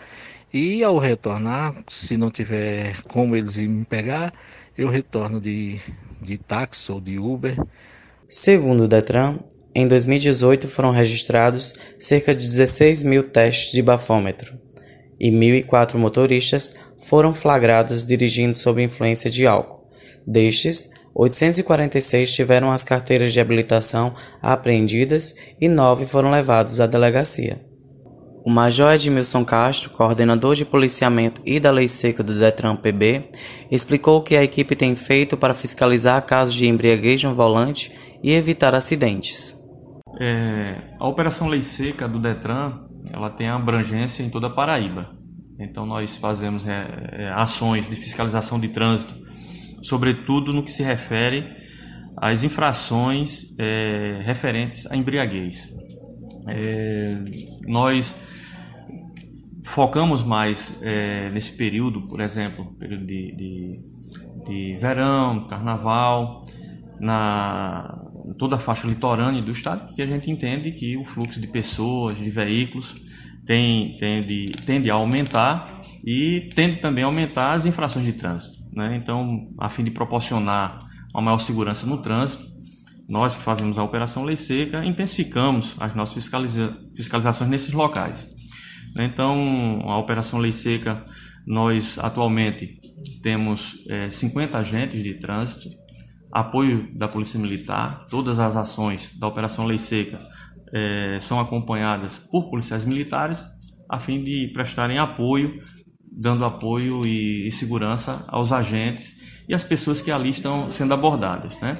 e 0.54 0.84
ao 0.84 0.98
retornar, 0.98 1.76
se 1.90 2.16
não 2.16 2.32
tiver 2.32 3.02
como 3.04 3.36
eles 3.36 3.58
me 3.58 3.84
pegar, 3.84 4.34
eu 4.78 4.90
retorno 4.90 5.42
de, 5.42 5.80
de 6.22 6.38
táxi 6.38 6.92
ou 6.92 7.02
de 7.02 7.20
Uber. 7.20 7.56
Segundo 8.28 8.84
o 8.84 8.88
Detran, 8.88 9.40
em 9.76 9.88
2018 9.88 10.68
foram 10.68 10.92
registrados 10.92 11.76
cerca 12.00 12.34
de 12.34 12.46
16 12.46 13.04
mil 13.04 13.24
testes 13.24 13.72
de 13.74 13.82
bafômetro 13.82 14.58
e 15.20 15.32
1.004 15.32 15.96
motoristas 15.96 16.76
foram 16.98 17.34
flagrados 17.34 18.06
dirigindo 18.06 18.58
sob 18.58 18.82
influência 18.82 19.30
de 19.30 19.46
álcool. 19.46 19.88
Destes, 20.26 20.90
846 21.20 22.32
tiveram 22.32 22.72
as 22.72 22.84
carteiras 22.84 23.34
de 23.34 23.40
habilitação 23.40 24.14
apreendidas 24.40 25.34
e 25.60 25.68
9 25.68 26.06
foram 26.06 26.30
levados 26.30 26.80
à 26.80 26.86
delegacia. 26.86 27.66
O 28.46 28.52
Major 28.52 28.94
Edmilson 28.94 29.44
Castro, 29.44 29.90
coordenador 29.90 30.54
de 30.54 30.64
policiamento 30.64 31.42
e 31.44 31.60
da 31.60 31.72
Lei 31.72 31.88
Seca 31.88 32.24
do 32.24 32.38
Detran 32.38 32.76
PB, 32.76 33.32
explicou 33.72 34.20
o 34.20 34.22
que 34.22 34.38
a 34.38 34.44
equipe 34.44 34.76
tem 34.76 34.96
feito 34.96 35.36
para 35.36 35.56
fiscalizar 35.56 36.24
casos 36.24 36.54
de 36.54 36.68
embriaguez 36.68 37.24
no 37.24 37.34
volante 37.34 37.92
e 38.24 38.32
evitar 38.32 38.76
acidentes. 38.76 39.58
É, 40.20 40.76
a 41.00 41.08
Operação 41.08 41.48
Lei 41.48 41.64
Seca 41.64 42.08
do 42.08 42.20
Detran 42.20 42.86
ela 43.12 43.30
tem 43.30 43.50
abrangência 43.50 44.22
em 44.22 44.30
toda 44.30 44.48
a 44.48 44.52
Paraíba. 44.52 45.10
Então 45.60 45.86
nós 45.86 46.16
fazemos 46.16 46.68
é, 46.68 46.88
é, 47.12 47.30
ações 47.30 47.90
de 47.90 47.96
fiscalização 47.96 48.60
de 48.60 48.68
trânsito, 48.68 49.27
sobretudo 49.82 50.54
no 50.54 50.64
que 50.64 50.72
se 50.72 50.84
refere 50.84 51.46
às 52.16 52.44
infrações 52.44 53.54
é, 53.58 54.22
referentes 54.24 54.86
à 54.88 54.96
embriaguez. 54.96 55.70
É, 56.48 57.18
nós 57.68 58.16
focamos 59.64 60.24
mais 60.24 60.74
é, 60.82 61.30
nesse 61.30 61.52
período, 61.52 62.02
por 62.02 62.22
exemplo, 62.22 62.74
período 62.80 63.06
de, 63.06 63.36
de, 63.36 63.80
de 64.46 64.78
verão, 64.80 65.46
carnaval, 65.48 66.46
na 67.00 68.04
toda 68.38 68.56
a 68.56 68.60
faixa 68.60 68.88
litorânea 68.88 69.42
do 69.42 69.52
estado, 69.52 69.94
que 69.96 70.02
a 70.02 70.06
gente 70.06 70.30
entende 70.30 70.72
que 70.72 70.98
o 70.98 71.06
fluxo 71.06 71.40
de 71.40 71.48
pessoas, 71.48 72.18
de 72.18 72.30
veículos, 72.30 72.96
tem, 73.46 73.96
tende, 73.98 74.48
tende 74.66 74.92
a 74.92 74.96
aumentar 74.96 75.82
e 76.06 76.50
tende 76.54 76.78
também 76.78 77.04
a 77.04 77.08
aumentar 77.08 77.54
as 77.54 77.66
infrações 77.66 78.06
de 78.06 78.14
trânsito. 78.14 78.57
Né? 78.74 78.96
Então, 78.96 79.50
a 79.60 79.70
fim 79.70 79.84
de 79.84 79.92
proporcionar 79.92 80.78
uma 81.14 81.22
maior 81.22 81.40
segurança 81.40 81.86
no 81.86 81.98
trânsito, 81.98 82.48
nós 83.08 83.36
que 83.36 83.42
fazemos 83.42 83.78
a 83.78 83.84
Operação 83.84 84.24
Lei 84.24 84.36
Seca 84.36 84.84
intensificamos 84.84 85.76
as 85.80 85.96
nossas 85.96 86.16
fiscaliza 86.16 86.78
fiscalizações 86.96 87.50
nesses 87.50 87.74
locais. 87.74 88.30
Né? 88.96 89.06
Então, 89.06 89.82
a 89.86 89.98
Operação 89.98 90.40
Lei 90.40 90.52
Seca, 90.52 91.06
nós 91.46 91.98
atualmente 92.00 92.80
temos 93.24 93.84
é, 93.88 94.12
50 94.12 94.58
agentes 94.58 95.04
de 95.04 95.14
trânsito, 95.16 95.70
apoio 96.32 96.90
da 96.96 97.08
Polícia 97.08 97.40
Militar, 97.40 98.06
todas 98.10 98.40
as 98.40 98.56
ações 98.58 99.12
da 99.18 99.28
Operação 99.28 99.66
Lei 99.66 99.78
Seca 99.78 100.20
é, 100.74 101.20
são 101.22 101.40
acompanhadas 101.40 102.18
por 102.18 102.50
policiais 102.50 102.84
militares 102.84 103.48
a 103.90 104.00
fim 104.00 104.24
de 104.24 104.52
prestarem 104.54 104.98
apoio, 104.98 105.62
dando 106.18 106.44
apoio 106.44 107.06
e, 107.06 107.48
e 107.48 107.52
segurança 107.52 108.26
aos 108.28 108.52
agentes 108.52 109.16
e 109.48 109.54
às 109.54 109.64
pessoas 109.64 110.02
que 110.02 110.12
ali 110.12 110.32
estão 110.32 110.72
sendo 110.72 110.94
abordadas, 110.94 111.60
né? 111.60 111.78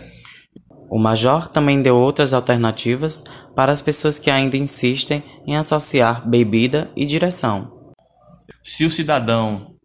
O 0.90 1.00
Major 1.00 1.50
também 1.50 1.82
deu 1.82 1.98
outras 1.98 2.34
alternativas 2.34 3.24
para 3.56 3.72
as 3.72 3.82
pessoas 3.82 4.18
que 4.18 4.30
ainda 4.30 4.56
insistem 4.56 5.22
em 5.46 5.58
associar 5.58 6.28
bebida 6.30 6.90
e 6.96 7.06
direção. 7.06 7.94
Se 8.64 8.86
o 8.86 8.90
cidadão 8.90 9.76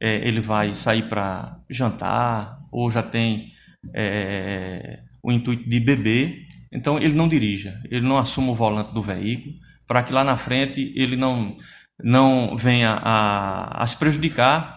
é, 0.00 0.26
ele 0.26 0.40
vai 0.40 0.74
sair 0.74 1.08
para 1.08 1.58
jantar 1.68 2.58
ou 2.72 2.90
já 2.90 3.02
tem 3.02 3.52
é, 3.94 5.00
o 5.22 5.30
intuito 5.30 5.68
de 5.68 5.80
beber, 5.80 6.46
então 6.72 6.98
ele 6.98 7.14
não 7.14 7.28
dirija, 7.28 7.78
ele 7.90 8.06
não 8.06 8.16
assuma 8.16 8.52
o 8.52 8.54
volante 8.54 8.94
do 8.94 9.02
veículo, 9.02 9.54
para 9.86 10.02
que 10.02 10.12
lá 10.12 10.24
na 10.24 10.36
frente 10.36 10.92
ele 10.96 11.16
não, 11.16 11.56
não 12.02 12.56
venha 12.56 13.00
a, 13.02 13.82
a 13.82 13.86
se 13.86 13.96
prejudicar, 13.96 14.76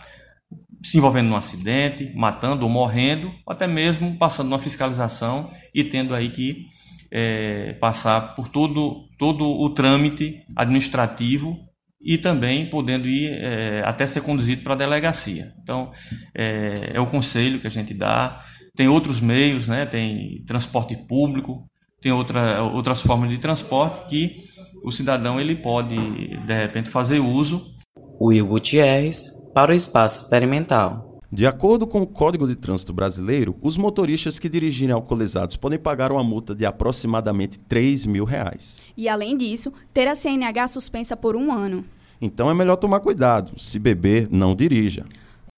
se 0.81 0.97
envolvendo 0.97 1.29
num 1.29 1.35
acidente, 1.35 2.13
matando 2.15 2.63
ou 2.63 2.69
morrendo, 2.69 3.27
ou 3.45 3.53
até 3.53 3.67
mesmo 3.67 4.17
passando 4.17 4.49
numa 4.49 4.59
fiscalização 4.59 5.51
e 5.73 5.83
tendo 5.83 6.15
aí 6.15 6.29
que 6.29 6.67
é, 7.11 7.73
passar 7.73 8.35
por 8.35 8.49
todo, 8.49 9.07
todo 9.17 9.45
o 9.45 9.69
trâmite 9.71 10.43
administrativo 10.55 11.59
e 12.01 12.17
também 12.17 12.69
podendo 12.69 13.07
ir 13.07 13.31
é, 13.31 13.83
até 13.85 14.07
ser 14.07 14.21
conduzido 14.21 14.63
para 14.63 14.73
a 14.73 14.77
delegacia. 14.77 15.53
Então, 15.61 15.91
é, 16.33 16.91
é 16.93 16.99
o 16.99 17.07
conselho 17.07 17.59
que 17.59 17.67
a 17.67 17.71
gente 17.71 17.93
dá 17.93 18.41
tem 18.79 18.88
outros 18.88 19.19
meios, 19.19 19.67
né? 19.67 19.85
tem 19.85 20.41
transporte 20.47 20.95
público, 20.95 21.65
tem 22.01 22.13
outra, 22.13 22.63
outras 22.63 23.01
formas 23.01 23.29
de 23.29 23.38
transporte 23.38 24.07
que 24.07 24.38
o 24.83 24.91
cidadão 24.91 25.39
ele 25.39 25.55
pode, 25.55 25.95
de 26.38 26.53
repente, 26.53 26.89
fazer 26.89 27.19
uso. 27.19 27.74
Will 28.21 28.48
Gutierrez 28.48 29.27
para 29.53 29.71
o 29.71 29.75
Espaço 29.75 30.24
Experimental. 30.24 31.09
De 31.31 31.45
acordo 31.45 31.86
com 31.86 32.01
o 32.01 32.07
Código 32.07 32.48
de 32.48 32.55
Trânsito 32.55 32.91
Brasileiro, 32.91 33.55
os 33.62 33.77
motoristas 33.77 34.39
que 34.39 34.50
dirigirem 34.50 34.95
alcoolizados 34.95 35.55
podem 35.55 35.77
pagar 35.77 36.12
uma 36.12 36.24
multa 36.24 36.55
de 36.55 36.65
aproximadamente 36.65 37.59
3 37.59 38.07
mil 38.07 38.25
reais. 38.25 38.81
E 38.98 39.07
além 39.07 39.38
disso, 39.38 39.71
ter 39.93 40.07
a 40.07 40.15
CNH 40.15 40.67
suspensa 40.69 41.15
por 41.15 41.36
um 41.36 41.51
ano. 41.51 41.86
Então 42.19 42.50
é 42.50 42.53
melhor 42.53 42.77
tomar 42.77 43.00
cuidado. 43.00 43.59
Se 43.59 43.77
beber, 43.77 44.27
não 44.31 44.55
dirija. 44.55 45.05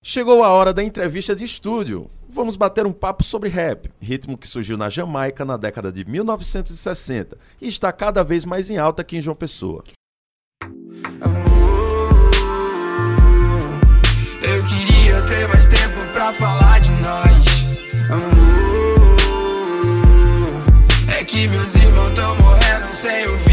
Chegou 0.04 0.44
a 0.44 0.50
hora 0.50 0.74
da 0.74 0.84
entrevista 0.84 1.36
de 1.36 1.46
estúdio. 1.46 2.10
Vamos 2.34 2.56
bater 2.56 2.86
um 2.86 2.94
papo 2.94 3.26
sobre 3.26 3.50
rap, 3.50 3.92
ritmo 4.00 4.38
que 4.38 4.48
surgiu 4.48 4.78
na 4.78 4.90
Jamaica 4.90 5.44
na 5.44 5.58
década 5.58 5.92
de 5.92 6.06
1960 6.06 7.38
e 7.62 7.68
está 7.68 7.92
cada 7.92 8.24
vez 8.24 8.46
mais 8.46 8.70
em 8.70 8.78
alta 8.78 9.02
aqui 9.02 9.18
em 9.18 9.22
João 9.22 9.36
Pessoa. 9.36 9.84
Eu 14.42 14.60
queria 14.66 15.22
ter 15.24 15.46
mais 15.50 15.68
tempo 15.68 16.14
pra 16.14 16.32
falar 16.32 16.80
de 16.80 16.92
nós. 17.02 17.46
Amor, 18.10 18.32
é 21.10 21.24
que 21.26 21.50
meus 21.50 21.76
irmãos 21.76 22.14
tão 22.16 22.34
morrendo 22.38 22.94
sem 22.94 23.28
ouvir 23.28 23.51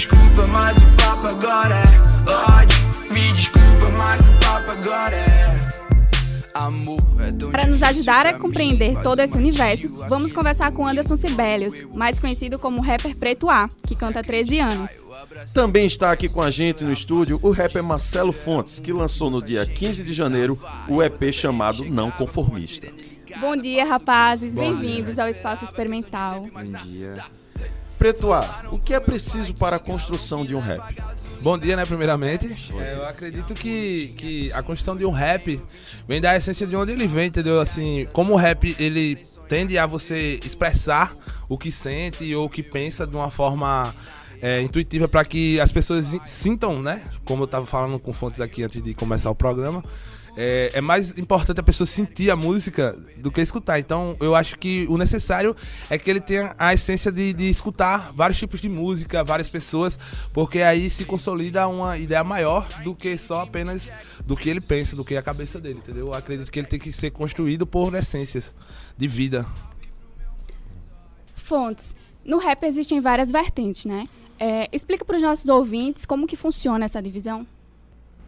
desculpa, 0.00 0.46
mas 0.46 0.78
o 0.78 0.96
papo 0.96 1.26
agora 1.26 1.74
é 1.74 2.30
ódio. 2.30 2.78
Me 3.12 3.32
desculpa, 3.34 3.90
mas 3.98 4.20
o 4.22 4.30
papo 4.40 4.70
agora 4.70 5.16
é. 5.16 5.68
Amor, 6.54 6.98
é 7.20 7.50
Para 7.50 7.66
nos 7.66 7.82
ajudar 7.82 8.26
a 8.26 8.34
compreender 8.34 8.98
todo 9.02 9.20
esse 9.20 9.36
universo, 9.36 9.88
vamos 10.08 10.32
conversar 10.32 10.72
com 10.72 10.86
Anderson 10.86 11.16
Sibelius, 11.16 11.82
mais 11.94 12.18
conhecido 12.18 12.58
como 12.58 12.80
rapper 12.80 13.14
Preto 13.16 13.50
A, 13.50 13.68
que 13.86 13.94
canta 13.94 14.20
há 14.20 14.22
13 14.22 14.58
anos. 14.58 15.04
Também 15.54 15.86
está 15.86 16.10
aqui 16.10 16.28
com 16.28 16.42
a 16.42 16.50
gente 16.50 16.82
no 16.82 16.92
estúdio 16.92 17.38
o 17.42 17.50
rapper 17.50 17.84
Marcelo 17.84 18.32
Fontes, 18.32 18.80
que 18.80 18.92
lançou 18.92 19.30
no 19.30 19.42
dia 19.42 19.66
15 19.66 20.02
de 20.02 20.14
janeiro 20.14 20.58
o 20.88 21.02
EP 21.02 21.30
chamado 21.30 21.84
Não 21.84 22.10
Conformista. 22.10 22.88
Bom 23.38 23.54
dia, 23.54 23.84
rapazes. 23.84 24.54
Bem-vindos 24.54 25.18
ao 25.18 25.28
Espaço 25.28 25.64
Experimental. 25.64 26.46
Bom 26.52 26.84
dia. 26.84 27.39
Preto 28.00 28.32
A, 28.32 28.62
o 28.72 28.78
que 28.78 28.94
é 28.94 28.98
preciso 28.98 29.52
para 29.52 29.76
a 29.76 29.78
construção 29.78 30.42
de 30.42 30.54
um 30.54 30.58
rap? 30.58 30.96
Bom 31.42 31.58
dia, 31.58 31.76
né, 31.76 31.84
primeiramente. 31.84 32.48
É, 32.78 32.94
eu 32.94 33.04
acredito 33.04 33.52
que, 33.52 34.14
que 34.16 34.52
a 34.54 34.62
construção 34.62 34.96
de 34.96 35.04
um 35.04 35.10
rap 35.10 35.60
vem 36.08 36.18
da 36.18 36.34
essência 36.34 36.66
de 36.66 36.74
onde 36.74 36.92
ele 36.92 37.06
vem, 37.06 37.26
entendeu? 37.26 37.60
Assim, 37.60 38.08
como 38.10 38.32
o 38.32 38.36
rap, 38.36 38.74
ele 38.78 39.16
tende 39.46 39.76
a 39.76 39.84
você 39.84 40.40
expressar 40.42 41.12
o 41.46 41.58
que 41.58 41.70
sente 41.70 42.34
ou 42.34 42.46
o 42.46 42.48
que 42.48 42.62
pensa 42.62 43.06
de 43.06 43.14
uma 43.14 43.30
forma 43.30 43.94
é, 44.40 44.62
intuitiva 44.62 45.06
para 45.06 45.22
que 45.22 45.60
as 45.60 45.70
pessoas 45.70 46.16
sintam, 46.24 46.80
né? 46.80 47.02
Como 47.22 47.42
eu 47.42 47.44
estava 47.44 47.66
falando 47.66 47.98
com 47.98 48.14
fontes 48.14 48.40
aqui 48.40 48.62
antes 48.62 48.82
de 48.82 48.94
começar 48.94 49.30
o 49.30 49.34
programa, 49.34 49.84
é, 50.36 50.70
é, 50.74 50.80
mais 50.80 51.18
importante 51.18 51.60
a 51.60 51.62
pessoa 51.62 51.86
sentir 51.86 52.30
a 52.30 52.36
música 52.36 52.96
do 53.16 53.30
que 53.30 53.40
escutar. 53.40 53.78
Então, 53.78 54.16
eu 54.20 54.34
acho 54.34 54.58
que 54.58 54.86
o 54.88 54.96
necessário 54.96 55.54
é 55.88 55.98
que 55.98 56.08
ele 56.10 56.20
tenha 56.20 56.54
a 56.58 56.74
essência 56.74 57.10
de, 57.10 57.32
de 57.32 57.48
escutar 57.48 58.10
vários 58.12 58.38
tipos 58.38 58.60
de 58.60 58.68
música, 58.68 59.24
várias 59.24 59.48
pessoas, 59.48 59.98
porque 60.32 60.62
aí 60.62 60.88
se 60.88 61.04
consolida 61.04 61.66
uma 61.68 61.98
ideia 61.98 62.24
maior 62.24 62.66
do 62.84 62.94
que 62.94 63.16
só 63.18 63.42
apenas 63.42 63.90
do 64.24 64.36
que 64.36 64.48
ele 64.48 64.60
pensa, 64.60 64.96
do 64.96 65.04
que 65.04 65.16
a 65.16 65.22
cabeça 65.22 65.60
dele, 65.60 65.78
entendeu? 65.78 66.08
Eu 66.08 66.14
acredito 66.14 66.50
que 66.50 66.58
ele 66.58 66.68
tem 66.68 66.78
que 66.78 66.92
ser 66.92 67.10
construído 67.10 67.66
por 67.66 67.94
essências 67.94 68.54
de 68.96 69.08
vida. 69.08 69.46
Fontes. 71.34 71.96
No 72.24 72.38
rap 72.38 72.64
existem 72.64 73.00
várias 73.00 73.30
vertentes, 73.30 73.84
né? 73.84 74.08
É, 74.38 74.68
explica 74.72 75.04
para 75.04 75.16
os 75.16 75.22
nossos 75.22 75.48
ouvintes 75.48 76.06
como 76.06 76.26
que 76.26 76.36
funciona 76.36 76.84
essa 76.84 77.02
divisão. 77.02 77.46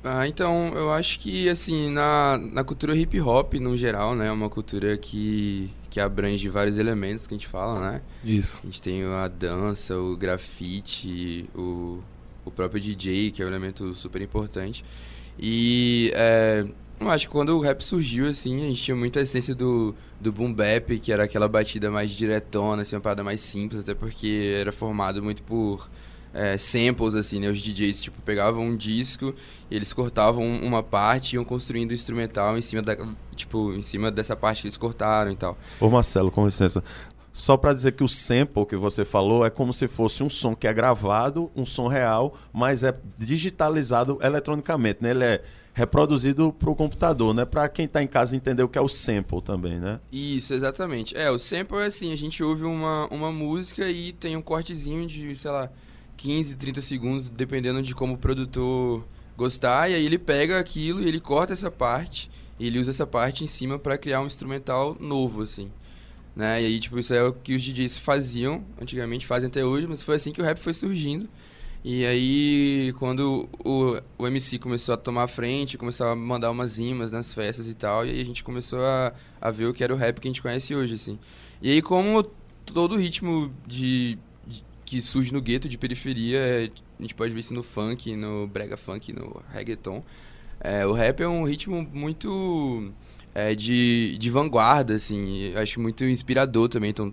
Ah, 0.04 0.26
então, 0.26 0.72
eu 0.74 0.92
acho 0.92 1.20
que, 1.20 1.48
assim, 1.48 1.88
na, 1.90 2.36
na 2.52 2.64
cultura 2.64 2.96
hip 2.96 3.20
hop, 3.20 3.54
no 3.54 3.76
geral, 3.76 4.16
né, 4.16 4.26
é 4.26 4.32
uma 4.32 4.50
cultura 4.50 4.96
que, 4.96 5.70
que 5.88 6.00
abrange 6.00 6.48
vários 6.48 6.76
elementos 6.76 7.26
que 7.26 7.34
a 7.34 7.36
gente 7.36 7.46
fala, 7.46 7.78
né? 7.78 8.02
Isso. 8.24 8.58
A 8.62 8.66
gente 8.66 8.82
tem 8.82 9.04
a 9.04 9.28
dança, 9.28 9.96
o 9.96 10.16
grafite, 10.16 11.48
o, 11.54 12.00
o 12.44 12.50
próprio 12.50 12.80
DJ, 12.80 13.30
que 13.30 13.42
é 13.42 13.44
um 13.44 13.48
elemento 13.48 13.94
super 13.94 14.20
importante. 14.20 14.84
E 15.38 16.10
é, 16.16 16.66
eu 17.00 17.10
acho 17.10 17.26
que 17.26 17.32
quando 17.32 17.56
o 17.56 17.60
rap 17.60 17.80
surgiu, 17.82 18.26
assim, 18.26 18.64
a 18.64 18.68
gente 18.68 18.82
tinha 18.82 18.96
muita 18.96 19.20
essência 19.20 19.54
do, 19.54 19.94
do 20.20 20.32
boom 20.32 20.52
bap, 20.52 20.98
que 20.98 21.12
era 21.12 21.24
aquela 21.24 21.46
batida 21.46 21.90
mais 21.92 22.10
diretona, 22.10 22.82
assim, 22.82 22.96
uma 22.96 23.02
parada 23.02 23.22
mais 23.22 23.40
simples, 23.40 23.82
até 23.82 23.94
porque 23.94 24.52
era 24.54 24.72
formado 24.72 25.22
muito 25.22 25.44
por 25.44 25.88
é, 26.34 26.56
samples, 26.56 27.14
assim, 27.14 27.40
né? 27.40 27.48
Os 27.48 27.58
DJs, 27.58 28.02
tipo, 28.02 28.20
pegavam 28.22 28.64
um 28.64 28.76
disco 28.76 29.34
e 29.70 29.76
eles 29.76 29.92
cortavam 29.92 30.44
uma 30.56 30.82
parte 30.82 31.32
e 31.32 31.36
iam 31.36 31.44
construindo 31.44 31.90
o 31.90 31.94
instrumental 31.94 32.56
em 32.56 32.62
cima 32.62 32.82
da, 32.82 32.96
tipo, 33.34 33.72
em 33.72 33.82
cima 33.82 34.10
dessa 34.10 34.34
parte 34.34 34.62
que 34.62 34.68
eles 34.68 34.76
cortaram 34.76 35.30
e 35.30 35.36
tal. 35.36 35.56
Ô 35.80 35.88
Marcelo, 35.90 36.30
com 36.30 36.46
licença. 36.46 36.82
Só 37.32 37.56
para 37.56 37.72
dizer 37.72 37.92
que 37.92 38.04
o 38.04 38.08
sample 38.08 38.66
que 38.66 38.76
você 38.76 39.04
falou 39.04 39.44
é 39.44 39.48
como 39.48 39.72
se 39.72 39.88
fosse 39.88 40.22
um 40.22 40.28
som 40.28 40.54
que 40.54 40.66
é 40.66 40.72
gravado, 40.72 41.50
um 41.56 41.64
som 41.64 41.88
real, 41.88 42.36
mas 42.52 42.82
é 42.82 42.94
digitalizado 43.16 44.18
eletronicamente, 44.20 44.98
né? 45.00 45.10
Ele 45.10 45.24
é 45.24 45.42
reproduzido 45.74 46.52
para 46.52 46.68
o 46.68 46.76
computador, 46.76 47.32
né? 47.32 47.46
Para 47.46 47.66
quem 47.70 47.86
está 47.86 48.02
em 48.02 48.06
casa 48.06 48.36
entender 48.36 48.62
o 48.62 48.68
que 48.68 48.78
é 48.78 48.82
o 48.82 48.88
sample 48.88 49.40
também, 49.40 49.78
né? 49.78 49.98
Isso, 50.12 50.52
exatamente. 50.52 51.16
É, 51.16 51.30
o 51.30 51.38
sample 51.38 51.78
é 51.78 51.86
assim, 51.86 52.12
a 52.12 52.16
gente 52.16 52.42
ouve 52.42 52.64
uma, 52.64 53.08
uma 53.10 53.32
música 53.32 53.88
e 53.88 54.12
tem 54.12 54.36
um 54.36 54.42
cortezinho 54.42 55.06
de, 55.06 55.34
sei 55.34 55.50
lá, 55.50 55.70
15, 56.22 56.56
30 56.56 56.80
segundos, 56.80 57.28
dependendo 57.28 57.82
de 57.82 57.96
como 57.96 58.14
o 58.14 58.16
produtor 58.16 59.04
gostar, 59.36 59.90
e 59.90 59.94
aí 59.94 60.06
ele 60.06 60.18
pega 60.18 60.56
aquilo 60.56 61.02
e 61.02 61.08
ele 61.08 61.18
corta 61.18 61.52
essa 61.52 61.68
parte, 61.68 62.30
e 62.60 62.66
ele 62.68 62.78
usa 62.78 62.90
essa 62.90 63.04
parte 63.04 63.42
em 63.42 63.48
cima 63.48 63.76
para 63.76 63.98
criar 63.98 64.20
um 64.20 64.26
instrumental 64.26 64.96
novo, 65.00 65.42
assim. 65.42 65.68
Né? 66.36 66.62
E 66.62 66.66
aí, 66.66 66.78
tipo, 66.78 66.96
isso 66.96 67.12
é 67.12 67.24
o 67.24 67.32
que 67.32 67.56
os 67.56 67.62
DJs 67.62 67.96
faziam 67.96 68.64
antigamente, 68.80 69.26
fazem 69.26 69.48
até 69.48 69.64
hoje, 69.64 69.88
mas 69.88 70.00
foi 70.00 70.14
assim 70.14 70.30
que 70.30 70.40
o 70.40 70.44
rap 70.44 70.58
foi 70.58 70.72
surgindo. 70.72 71.28
E 71.84 72.06
aí, 72.06 72.94
quando 73.00 73.48
o, 73.64 74.00
o 74.16 74.26
MC 74.28 74.60
começou 74.60 74.94
a 74.94 74.96
tomar 74.96 75.24
a 75.24 75.28
frente, 75.28 75.76
começou 75.76 76.06
a 76.06 76.14
mandar 76.14 76.52
umas 76.52 76.78
rimas 76.78 77.10
nas 77.10 77.34
festas 77.34 77.66
e 77.68 77.74
tal, 77.74 78.06
e 78.06 78.10
aí 78.10 78.20
a 78.20 78.24
gente 78.24 78.44
começou 78.44 78.78
a, 78.86 79.12
a 79.40 79.50
ver 79.50 79.66
o 79.66 79.74
que 79.74 79.82
era 79.82 79.92
o 79.92 79.96
rap 79.96 80.20
que 80.20 80.28
a 80.28 80.30
gente 80.30 80.40
conhece 80.40 80.72
hoje, 80.72 80.94
assim. 80.94 81.18
E 81.60 81.72
aí, 81.72 81.82
como 81.82 82.22
todo 82.64 82.96
ritmo 82.96 83.52
de, 83.66 84.16
de 84.16 84.31
que 84.92 85.00
surge 85.00 85.32
no 85.32 85.40
gueto 85.40 85.70
de 85.70 85.78
periferia, 85.78 86.36
é, 86.36 86.70
a 86.98 87.02
gente 87.02 87.14
pode 87.14 87.32
ver 87.32 87.40
isso 87.40 87.54
no 87.54 87.62
funk, 87.62 88.14
no 88.14 88.46
brega 88.46 88.76
funk, 88.76 89.10
no 89.10 89.42
reggaeton. 89.50 90.04
É, 90.60 90.86
o 90.86 90.92
rap 90.92 91.22
é 91.22 91.26
um 91.26 91.44
ritmo 91.44 91.88
muito 91.94 92.92
é, 93.34 93.54
de, 93.54 94.18
de 94.18 94.28
vanguarda, 94.28 94.92
assim, 94.92 95.54
acho 95.54 95.80
muito 95.80 96.04
inspirador 96.04 96.68
também, 96.68 96.90
então 96.90 97.12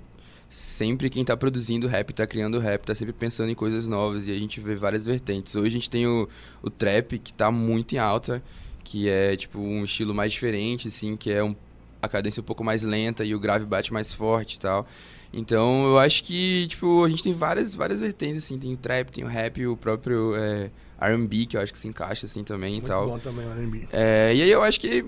sempre 0.49 1.09
quem 1.09 1.21
está 1.21 1.37
produzindo 1.37 1.87
rap, 1.87 2.09
está 2.09 2.27
criando 2.27 2.59
rap, 2.59 2.81
está 2.81 2.93
sempre 2.93 3.13
pensando 3.13 3.49
em 3.49 3.55
coisas 3.55 3.87
novas 3.87 4.27
e 4.27 4.33
a 4.33 4.37
gente 4.37 4.59
vê 4.59 4.75
várias 4.75 5.05
vertentes. 5.05 5.55
Hoje 5.55 5.67
a 5.67 5.69
gente 5.69 5.89
tem 5.89 6.05
o, 6.05 6.27
o 6.61 6.69
trap 6.69 7.17
que 7.17 7.31
está 7.31 7.49
muito 7.49 7.95
em 7.95 7.97
alta, 7.97 8.43
que 8.83 9.07
é 9.07 9.37
tipo 9.37 9.57
um 9.57 9.85
estilo 9.85 10.13
mais 10.13 10.33
diferente, 10.33 10.89
assim, 10.89 11.15
que 11.15 11.31
é 11.31 11.41
um, 11.41 11.55
a 12.01 12.09
cadência 12.09 12.41
um 12.41 12.45
pouco 12.45 12.61
mais 12.61 12.83
lenta 12.83 13.23
e 13.23 13.33
o 13.33 13.39
grave 13.39 13.65
bate 13.65 13.93
mais 13.93 14.13
forte 14.13 14.55
e 14.55 14.59
tal. 14.59 14.85
Então 15.31 15.85
eu 15.87 15.99
acho 15.99 16.23
que 16.23 16.65
tipo 16.67 17.03
a 17.03 17.09
gente 17.09 17.23
tem 17.23 17.33
várias 17.33 17.73
várias 17.75 17.99
vertentes 17.99 18.43
assim, 18.43 18.57
tem 18.57 18.73
o 18.73 18.77
trap, 18.77 19.11
tem 19.11 19.23
o 19.23 19.27
rap, 19.27 19.65
o 19.67 19.77
próprio 19.77 20.33
é, 20.35 20.71
R&B 20.99 21.45
que 21.45 21.55
eu 21.57 21.61
acho 21.61 21.71
que 21.71 21.77
se 21.77 21.87
encaixa 21.87 22.25
assim 22.25 22.43
também 22.43 22.73
Muito 22.73 22.85
e 22.85 22.87
tal. 22.87 23.07
bom 23.07 23.19
também 23.19 23.45
o 23.45 23.51
R&B. 23.51 23.87
É, 23.91 24.33
e 24.35 24.41
aí 24.41 24.49
eu 24.49 24.63
acho 24.63 24.79
que 24.79 25.05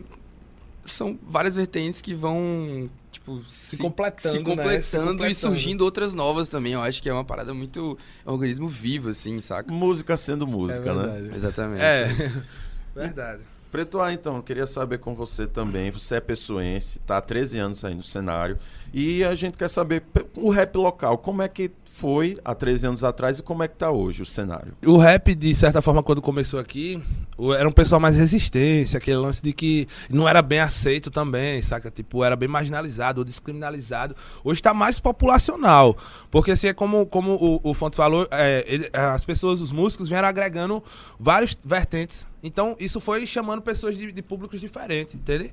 são 0.86 1.18
várias 1.24 1.56
vertentes 1.56 2.02
que 2.02 2.14
vão 2.14 2.90
tipo 3.12 3.42
se, 3.46 3.78
completando, 3.78 4.36
se 4.36 4.40
né? 4.44 4.50
completando, 4.50 4.84
Se 4.84 4.98
completando. 4.98 5.32
e 5.32 5.36
surgindo 5.36 5.82
outras 5.84 6.14
novas 6.14 6.50
também. 6.50 6.74
Eu 6.74 6.82
acho 6.82 7.02
que 7.04 7.10
é 7.10 7.14
uma 7.14 7.26
parada 7.26 7.54
muito 7.54 7.98
é 8.26 8.30
um 8.30 8.34
organismo 8.34 8.68
vivo 8.68 9.10
assim, 9.10 9.42
saca? 9.42 9.72
Música 9.74 10.16
sendo 10.18 10.46
música, 10.48 10.90
É 10.92 10.94
né? 10.94 11.32
Exatamente. 11.36 11.82
É. 11.84 12.08
Verdade. 12.96 13.44
Preto 13.72 14.02
A, 14.02 14.12
então, 14.12 14.42
queria 14.42 14.68
saber 14.68 14.98
com 14.98 15.16
você 15.16 15.48
também. 15.48 15.90
Você 15.92 16.16
é 16.16 16.20
pessoense, 16.20 17.00
tá 17.00 17.18
há 17.18 17.22
13 17.22 17.58
anos 17.58 17.86
aí 17.86 17.96
no 17.96 18.04
cenário. 18.04 18.60
E 18.94 19.24
a 19.24 19.34
gente 19.34 19.58
quer 19.58 19.70
saber 19.70 20.04
o 20.36 20.50
rap 20.50 20.76
local, 20.76 21.18
como 21.18 21.42
é 21.42 21.48
que 21.48 21.72
foi 22.02 22.36
há 22.44 22.56
13 22.56 22.88
anos 22.88 23.04
atrás 23.04 23.38
e 23.38 23.44
como 23.44 23.62
é 23.62 23.68
que 23.68 23.76
tá 23.76 23.92
hoje 23.92 24.24
o 24.24 24.26
cenário? 24.26 24.74
O 24.84 24.98
rap, 24.98 25.36
de 25.36 25.54
certa 25.54 25.84
forma, 25.84 26.02
quando 26.02 26.20
começou 26.20 26.60
aqui, 26.60 27.00
era 27.56 27.70
um 27.70 27.72
pessoal 27.72 28.02
mais 28.02 28.16
resistência, 28.16 28.98
aquele 28.98 29.18
lance 29.18 29.40
de 29.40 29.54
que 29.54 29.88
não 30.10 30.28
era 30.28 30.42
bem 30.42 30.60
aceito 30.60 31.12
também, 31.12 31.62
saca? 31.62 31.92
Tipo, 31.92 32.24
era 32.24 32.36
bem 32.36 32.50
marginalizado 32.50 33.22
ou 33.22 33.24
descriminalizado. 33.26 34.16
Hoje 34.44 34.60
tá 34.64 34.74
mais 34.74 35.00
populacional. 35.00 35.96
Porque 36.32 36.50
assim, 36.50 36.68
é 36.70 36.74
como, 36.74 37.06
como 37.06 37.34
o, 37.36 37.70
o 37.70 37.74
Fontes 37.76 37.98
falou, 37.98 38.28
é, 38.32 38.66
ele- 38.68 38.90
as 38.92 39.24
pessoas, 39.24 39.62
os 39.62 39.72
músicos, 39.72 40.10
vieram 40.10 40.28
agregando 40.28 40.84
vários 41.20 41.56
vertentes. 41.64 42.26
Então, 42.42 42.76
isso 42.80 43.00
foi 43.00 43.28
chamando 43.28 43.62
pessoas 43.62 43.96
de, 43.96 44.12
de 44.12 44.22
públicos 44.24 44.60
diferentes, 44.60 45.14
entendeu? 45.14 45.52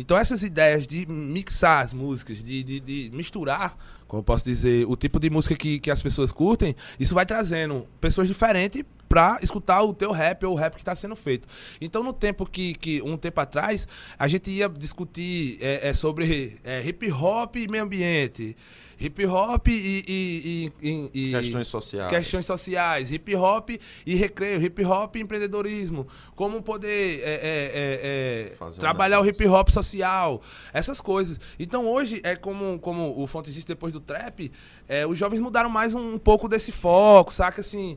Então, 0.00 0.16
essas 0.16 0.42
ideias 0.42 0.86
de 0.86 1.04
mixar 1.06 1.84
as 1.84 1.92
músicas, 1.92 2.42
de, 2.42 2.62
de, 2.62 2.80
de 2.80 3.10
misturar, 3.12 3.76
como 4.08 4.20
eu 4.20 4.24
posso 4.24 4.42
dizer, 4.42 4.86
o 4.88 4.96
tipo 4.96 5.20
de 5.20 5.28
música 5.28 5.54
que, 5.54 5.78
que 5.78 5.90
que 5.90 5.92
as 5.92 6.00
pessoas 6.00 6.30
curtem, 6.32 6.74
isso 6.98 7.14
vai 7.14 7.26
trazendo 7.26 7.86
pessoas 8.00 8.28
diferentes 8.28 8.82
pra 9.10 9.40
escutar 9.42 9.82
o 9.82 9.92
teu 9.92 10.12
rap 10.12 10.46
ou 10.46 10.52
o 10.52 10.56
rap 10.56 10.76
que 10.76 10.84
tá 10.84 10.94
sendo 10.94 11.16
feito. 11.16 11.48
Então, 11.80 12.00
no 12.00 12.12
tempo 12.12 12.46
que, 12.46 12.74
que 12.74 13.02
um 13.02 13.16
tempo 13.16 13.40
atrás, 13.40 13.88
a 14.16 14.28
gente 14.28 14.48
ia 14.52 14.68
discutir 14.68 15.58
é, 15.60 15.88
é, 15.88 15.94
sobre 15.94 16.60
é, 16.62 16.80
hip 16.86 17.10
hop 17.10 17.56
e 17.56 17.66
meio 17.66 17.82
ambiente. 17.82 18.56
Hip 19.00 19.26
hop 19.26 19.66
e, 19.66 20.04
e- 20.06 20.72
e- 20.80 21.10
e- 21.12 21.30
Questões 21.32 21.66
sociais. 21.66 22.08
Questões 22.10 22.46
sociais. 22.46 23.10
Hip 23.10 23.34
hop 23.34 23.70
e 24.06 24.14
recreio. 24.14 24.62
Hip 24.62 24.84
hop 24.84 25.16
e 25.16 25.20
empreendedorismo. 25.22 26.06
Como 26.36 26.62
poder 26.62 27.20
é, 27.24 27.24
é, 27.24 27.32
é, 27.32 28.52
é, 28.60 28.64
um 28.64 28.70
trabalhar 28.78 29.20
o 29.20 29.26
hip 29.26 29.44
hop 29.48 29.70
social. 29.70 30.40
Essas 30.72 31.00
coisas. 31.00 31.40
Então 31.58 31.84
hoje, 31.88 32.20
é 32.22 32.36
como, 32.36 32.78
como 32.78 33.20
o 33.20 33.26
Fonte 33.26 33.50
disse 33.50 33.66
depois 33.66 33.92
do 33.92 33.98
trap, 34.00 34.52
é, 34.86 35.04
os 35.04 35.18
jovens 35.18 35.40
mudaram 35.40 35.70
mais 35.70 35.94
um, 35.94 36.16
pouco 36.16 36.46
desse 36.46 36.70
foco, 36.70 37.32
saca? 37.34 37.62
Assim, 37.62 37.96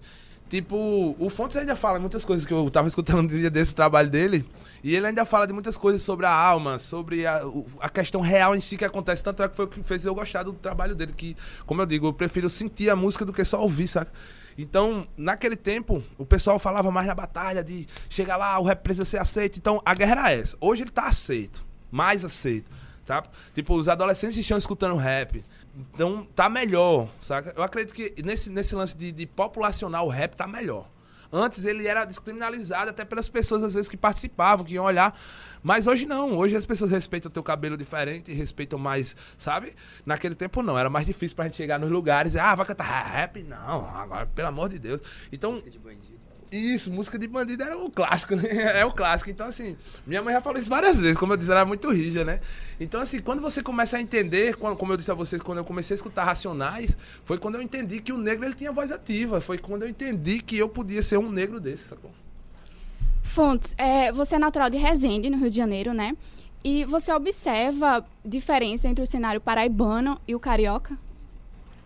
tipo, 0.54 1.16
o 1.18 1.30
Fontes 1.32 1.58
ainda 1.58 1.76
fala 1.76 1.98
muitas 1.98 2.24
coisas 2.24 2.46
que 2.46 2.54
eu 2.54 2.70
tava 2.70 2.88
escutando 2.88 3.24
no 3.24 3.28
dia 3.28 3.50
desse 3.50 3.74
trabalho 3.74 4.08
dele. 4.08 4.46
E 4.84 4.96
ele 4.96 5.08
ainda 5.08 5.26
fala 5.26 5.48
de 5.48 5.54
muitas 5.54 5.78
coisas 5.78 6.04
sobre 6.04 6.28
a 6.28 6.32
alma, 6.32 6.78
sobre 6.78 7.26
a, 7.26 7.42
a 7.80 7.90
questão 7.90 8.22
real 8.22 8.56
em 8.56 8.62
si 8.62 8.78
que 8.78 8.86
acontece. 8.86 9.24
Tanto 9.24 9.42
é 9.42 9.50
que 9.50 9.56
foi 9.56 9.66
o 9.66 9.68
que 9.68 9.82
fez 9.82 10.06
eu 10.06 10.14
gostar 10.14 10.44
do 10.44 10.54
trabalho 10.54 10.94
dele. 10.94 11.12
Que, 11.12 11.36
como 11.66 11.82
eu 11.82 11.88
digo, 11.88 12.06
eu 12.06 12.14
prefiro 12.14 12.52
sentir 12.52 12.92
a 12.92 12.96
música 12.96 13.26
do 13.26 13.34
que 13.34 13.44
só 13.44 13.64
ouvir, 13.64 13.88
saca? 13.88 14.12
Então, 14.56 15.08
naquele 15.18 15.56
tempo, 15.56 16.04
o 16.20 16.26
pessoal 16.26 16.60
falava 16.60 16.92
mais 16.92 17.08
na 17.08 17.16
batalha 17.16 17.64
de 17.64 17.88
chegar 18.08 18.38
lá, 18.38 18.60
o 18.60 18.64
rap 18.64 18.84
precisa 18.84 19.06
ser 19.06 19.18
aceito. 19.18 19.58
Então, 19.58 19.82
a 19.84 19.96
guerra 19.96 20.12
era 20.12 20.32
essa. 20.34 20.56
Hoje 20.62 20.84
ele 20.84 20.92
tá 20.92 21.06
aceito, 21.06 21.66
mais 21.90 22.24
aceito, 22.24 22.70
sabe? 23.04 23.28
Tipo, 23.56 23.74
os 23.74 23.90
adolescentes 23.90 24.38
estão 24.38 24.58
escutando 24.58 24.96
rap. 24.98 25.44
Então, 25.76 26.24
tá 26.36 26.50
melhor, 26.50 27.10
saca? 27.20 27.54
Eu 27.56 27.64
acredito 27.64 27.96
que 27.96 28.14
nesse, 28.24 28.50
nesse 28.50 28.76
lance 28.76 28.96
de, 28.96 29.12
de 29.12 29.26
populacionar 29.26 30.04
o 30.04 30.10
rap 30.10 30.36
tá 30.36 30.48
melhor. 30.48 30.88
Antes 31.32 31.66
ele 31.66 31.88
era 31.88 32.06
descriminalizado 32.06 32.92
até 32.92 33.04
pelas 33.04 33.28
pessoas, 33.28 33.64
às 33.64 33.74
vezes, 33.74 33.90
que 33.90 33.98
participavam, 33.98 34.64
que 34.64 34.76
iam 34.76 34.86
olhar. 34.86 35.20
Mas 35.64 35.88
hoje 35.88 36.06
não. 36.06 36.38
Hoje 36.38 36.56
as 36.56 36.66
pessoas 36.66 36.92
respeitam 36.92 37.32
teu 37.32 37.42
cabelo 37.42 37.76
diferente, 37.76 38.32
respeitam 38.32 38.78
mais, 38.78 39.16
sabe? 39.36 39.74
Naquele 40.06 40.36
tempo 40.36 40.62
não. 40.62 40.78
Era 40.78 40.92
mais 40.92 41.08
difícil 41.08 41.36
pra 41.36 41.46
gente 41.46 41.58
chegar 41.58 41.80
nos 41.80 41.90
lugares. 41.90 42.36
Ah, 42.36 42.54
vai 42.54 42.68
cantar 42.68 42.84
rap? 42.84 43.42
Não, 43.42 43.90
agora, 43.96 44.28
pelo 44.28 44.50
amor 44.50 44.70
de 44.70 44.78
Deus. 44.78 45.02
Então. 45.32 45.56
Isso, 46.56 46.92
música 46.92 47.18
de 47.18 47.28
bandido 47.28 47.64
era 47.64 47.76
o 47.76 47.90
clássico, 47.90 48.36
né? 48.36 48.44
É 48.78 48.86
o 48.86 48.92
clássico. 48.92 49.32
Então, 49.32 49.48
assim, 49.48 49.76
minha 50.06 50.22
mãe 50.22 50.36
já 50.36 50.40
falou 50.40 50.60
isso 50.60 50.70
várias 50.70 51.00
vezes, 51.00 51.18
como 51.18 51.34
eu 51.34 51.38
disse, 51.38 51.50
ela 51.50 51.62
era 51.62 51.68
muito 51.68 51.90
rígida, 51.90 52.24
né? 52.24 52.42
Então, 52.80 53.02
assim, 53.02 53.20
quando 53.20 53.42
você 53.42 53.64
começa 53.64 53.98
a 53.98 54.02
entender, 54.02 54.56
como 54.56 54.94
eu 54.94 54.98
disse 54.98 55.10
a 55.10 55.16
vocês, 55.16 55.42
quando 55.42 55.58
eu 55.58 55.66
comecei 55.66 55.96
a 55.96 55.98
escutar 55.98 56.26
Racionais, 56.26 56.96
foi 57.26 57.40
quando 57.40 57.56
eu 57.56 57.62
entendi 57.62 58.00
que 58.00 58.14
o 58.14 58.20
negro 58.20 58.46
ele 58.46 58.54
tinha 58.54 58.72
voz 58.72 58.92
ativa. 58.92 59.42
Foi 59.42 59.58
quando 59.58 59.82
eu 59.82 59.90
entendi 59.90 60.44
que 60.44 60.56
eu 60.56 60.70
podia 60.70 61.02
ser 61.02 61.18
um 61.18 61.28
negro 61.28 61.60
desse, 61.60 61.88
sacou? 61.88 62.12
Fontes, 63.24 63.74
é, 63.76 64.12
você 64.12 64.36
é 64.36 64.40
natural 64.40 64.70
de 64.70 64.78
Resende, 64.78 65.32
no 65.32 65.38
Rio 65.38 65.50
de 65.50 65.58
Janeiro, 65.58 65.92
né? 65.92 66.16
E 66.64 66.86
você 66.86 67.12
observa 67.12 68.06
diferença 68.24 68.88
entre 68.88 69.04
o 69.04 69.08
cenário 69.08 69.42
paraibano 69.42 70.22
e 70.28 70.36
o 70.36 70.40
carioca? 70.40 70.96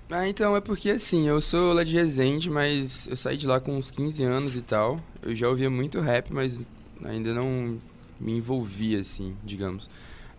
Ah, 0.10 0.28
então 0.28 0.56
é 0.56 0.62
porque 0.62 0.92
assim, 0.92 1.28
eu 1.28 1.42
sou 1.42 1.74
lá 1.74 1.84
de 1.84 1.94
Resende, 1.94 2.50
mas 2.50 3.08
eu 3.08 3.18
saí 3.18 3.36
de 3.36 3.46
lá 3.46 3.60
com 3.60 3.78
uns 3.78 3.92
15 3.92 4.24
anos 4.24 4.56
e 4.56 4.62
tal. 4.62 5.02
Eu 5.22 5.36
já 5.36 5.50
ouvia 5.50 5.70
muito 5.70 6.00
rap, 6.00 6.34
mas 6.34 6.66
ainda 7.04 7.34
não 7.34 7.78
me 8.20 8.38
envolvia, 8.38 9.02
assim, 9.02 9.36
digamos. 9.44 9.90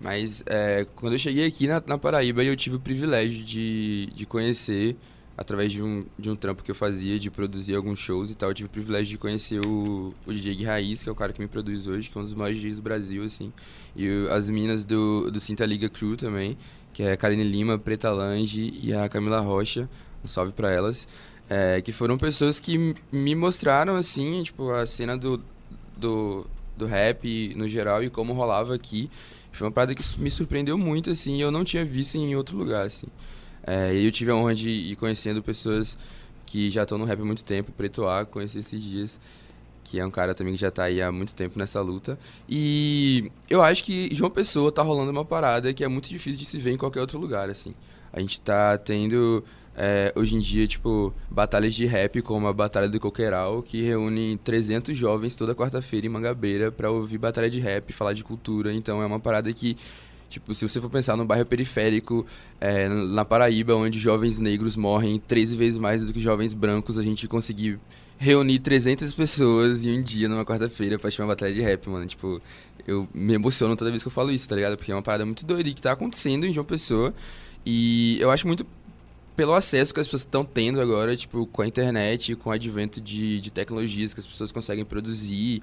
Mas 0.00 0.42
é, 0.46 0.87
quando 0.96 1.14
eu 1.14 1.18
cheguei 1.18 1.46
aqui 1.46 1.66
na, 1.66 1.83
na 1.87 1.98
Paraíba, 1.98 2.42
eu 2.42 2.57
tive 2.57 2.76
o 2.76 2.81
privilégio 2.81 3.44
de, 3.44 4.07
de 4.14 4.24
conhecer, 4.24 4.96
através 5.37 5.70
de 5.70 5.83
um, 5.83 6.07
de 6.18 6.31
um 6.31 6.37
trampo 6.37 6.62
que 6.62 6.70
eu 6.70 6.74
fazia, 6.74 7.18
de 7.18 7.31
produzir 7.31 7.74
alguns 7.74 7.98
shows 7.98 8.31
e 8.31 8.35
tal, 8.35 8.48
eu 8.48 8.54
tive 8.54 8.68
o 8.68 8.70
privilégio 8.70 9.11
de 9.11 9.18
conhecer 9.18 9.61
o, 9.66 10.14
o 10.26 10.33
DJ 10.33 10.54
Gui 10.54 10.64
Raiz, 10.64 11.02
que 11.02 11.09
é 11.09 11.12
o 11.12 11.14
cara 11.14 11.33
que 11.33 11.40
me 11.40 11.48
produz 11.48 11.87
hoje, 11.87 12.09
que 12.09 12.16
é 12.16 12.20
um 12.20 12.24
dos 12.24 12.33
maiores 12.33 12.59
DJs 12.59 12.76
do 12.76 12.83
Brasil, 12.83 13.22
assim. 13.22 13.52
E 13.94 14.09
as 14.31 14.48
meninas 14.48 14.85
do, 14.85 15.31
do 15.31 15.38
Cinta 15.38 15.66
Liga 15.66 15.88
Crew 15.88 16.16
também, 16.16 16.57
que 16.98 17.04
é 17.04 17.12
a 17.12 17.16
Karine 17.16 17.44
Lima, 17.44 17.78
Preta 17.78 18.11
Lange 18.11 18.74
e 18.82 18.92
a 18.92 19.08
Camila 19.08 19.38
Rocha. 19.38 19.88
Um 20.24 20.26
salve 20.26 20.50
pra 20.50 20.72
elas. 20.72 21.06
É, 21.48 21.80
que 21.80 21.92
foram 21.92 22.18
pessoas 22.18 22.58
que 22.58 22.96
me 23.12 23.37
mostraram, 23.37 23.94
assim, 23.94 24.42
tipo, 24.42 24.68
a 24.72 24.84
cena 24.84 25.16
do, 25.16 25.40
do, 25.96 26.44
do 26.76 26.87
rap 26.87 27.54
no 27.54 27.68
geral 27.68 28.02
e 28.02 28.11
como 28.11 28.32
rolava 28.32 28.74
aqui. 28.74 29.08
Foi 29.52 29.64
uma 29.68 29.72
parada 29.72 29.94
que 29.94 30.02
me 30.18 30.28
surpreendeu 30.28 30.76
muito, 30.76 31.08
assim, 31.08 31.40
eu 31.40 31.52
não 31.52 31.62
tinha 31.62 31.84
visto 31.84 32.16
em 32.16 32.34
outro 32.34 32.58
lugar, 32.58 32.87
assim. 32.87 33.06
É, 33.64 33.94
eu 33.94 34.11
tive 34.11 34.32
a 34.32 34.34
honra 34.34 34.56
de 34.56 34.68
ir 34.68 34.96
conhecendo 34.96 35.40
pessoas 35.40 35.96
que 36.46 36.68
já 36.68 36.82
estão 36.82 36.98
no 36.98 37.04
rap 37.04 37.20
há 37.20 37.24
muito 37.24 37.44
tempo, 37.44 37.70
Preto 37.70 38.08
A, 38.08 38.26
conheci 38.26 38.58
esses 38.58 38.82
dias, 38.82 39.20
que 39.88 39.98
é 39.98 40.07
um 40.07 40.11
cara 40.11 40.35
também 40.35 40.55
que 40.55 40.61
já 40.61 40.70
tá 40.70 40.85
aí 40.85 41.01
há 41.01 41.11
muito 41.11 41.35
tempo 41.35 41.59
nessa 41.59 41.81
luta. 41.81 42.18
E 42.48 43.31
eu 43.48 43.62
acho 43.62 43.85
que 43.85 44.14
João 44.14 44.31
Pessoa 44.31 44.70
tá 44.70 44.83
rolando 44.83 45.11
uma 45.11 45.24
parada 45.24 45.72
que 45.72 45.83
é 45.83 45.88
muito 45.88 46.09
difícil 46.09 46.38
de 46.38 46.44
se 46.44 46.59
ver 46.59 46.72
em 46.72 46.77
qualquer 46.77 47.01
outro 47.01 47.18
lugar, 47.18 47.48
assim. 47.48 47.74
A 48.12 48.20
gente 48.20 48.40
tá 48.40 48.77
tendo, 48.77 49.42
é, 49.77 50.12
hoje 50.14 50.37
em 50.37 50.40
dia, 50.40 50.66
tipo, 50.66 51.14
batalhas 51.31 51.74
de 51.74 51.87
rap, 51.87 52.20
como 52.22 52.46
a 52.46 52.53
Batalha 52.53 52.88
do 52.88 53.01
Coqueiral, 53.01 53.62
que 53.62 53.83
reúne 53.83 54.38
300 54.44 54.96
jovens 54.96 55.35
toda 55.37 55.55
quarta-feira 55.55 56.07
em 56.07 56.11
Mangabeira 56.11 56.70
pra 56.70 56.90
ouvir 56.90 57.18
batalha 57.18 57.48
de 57.48 57.61
rap, 57.61 57.92
falar 57.92 58.12
de 58.12 58.24
cultura. 58.24 58.72
Então 58.72 59.03
é 59.03 59.07
uma 59.07 59.20
parada 59.20 59.53
que 59.53 59.77
Tipo, 60.29 60.55
se 60.55 60.68
você 60.68 60.79
for 60.79 60.90
pensar 60.90 61.16
num 61.16 61.24
bairro 61.24 61.46
periférico, 61.46 62.27
é, 62.61 62.87
na 62.87 63.24
Paraíba, 63.24 63.74
onde 63.74 63.98
jovens 63.98 64.38
negros 64.38 64.77
morrem 64.77 65.18
13 65.18 65.57
vezes 65.57 65.79
mais 65.79 66.05
do 66.05 66.12
que 66.12 66.20
jovens 66.20 66.53
brancos, 66.53 66.98
a 66.98 67.03
gente 67.03 67.27
conseguir 67.27 67.81
reunir 68.18 68.59
300 68.59 69.12
pessoas 69.14 69.85
em 69.85 69.98
um 69.98 70.02
dia, 70.02 70.28
numa 70.28 70.44
quarta-feira, 70.44 70.98
pra 70.98 71.09
assistir 71.09 71.22
uma 71.22 71.28
batalha 71.28 71.54
de 71.54 71.61
rap, 71.62 71.88
mano. 71.88 72.04
Tipo, 72.04 72.42
eu 72.87 73.09
me 73.14 73.35
emociono 73.35 73.76
toda 73.76 73.90
vez 73.90 74.02
que 74.02 74.09
eu 74.09 74.12
falo 74.12 74.31
isso, 74.33 74.48
tá 74.48 74.57
ligado? 74.57 74.76
Porque 74.76 74.90
é 74.90 74.94
uma 74.94 75.02
parada 75.02 75.24
muito 75.24 75.46
doida 75.46 75.70
que 75.72 75.81
tá 75.81 75.92
acontecendo 75.92 76.44
em 76.44 76.52
João 76.52 76.66
Pessoa. 76.66 77.14
E 77.64 78.20
eu 78.20 78.31
acho 78.31 78.46
muito 78.46 78.66
pelo 79.37 79.54
acesso 79.54 79.94
que 79.94 80.00
as 80.00 80.07
pessoas 80.07 80.22
estão 80.22 80.44
tendo 80.44 80.81
agora, 80.81 81.16
tipo, 81.16 81.46
com 81.46 81.62
a 81.62 81.66
internet, 81.66 82.35
com 82.35 82.50
o 82.50 82.52
advento 82.52 83.00
de, 83.00 83.40
de 83.40 83.52
tecnologias 83.52 84.12
que 84.12 84.18
as 84.18 84.26
pessoas 84.26 84.50
conseguem 84.50 84.85
produzir 84.85 85.62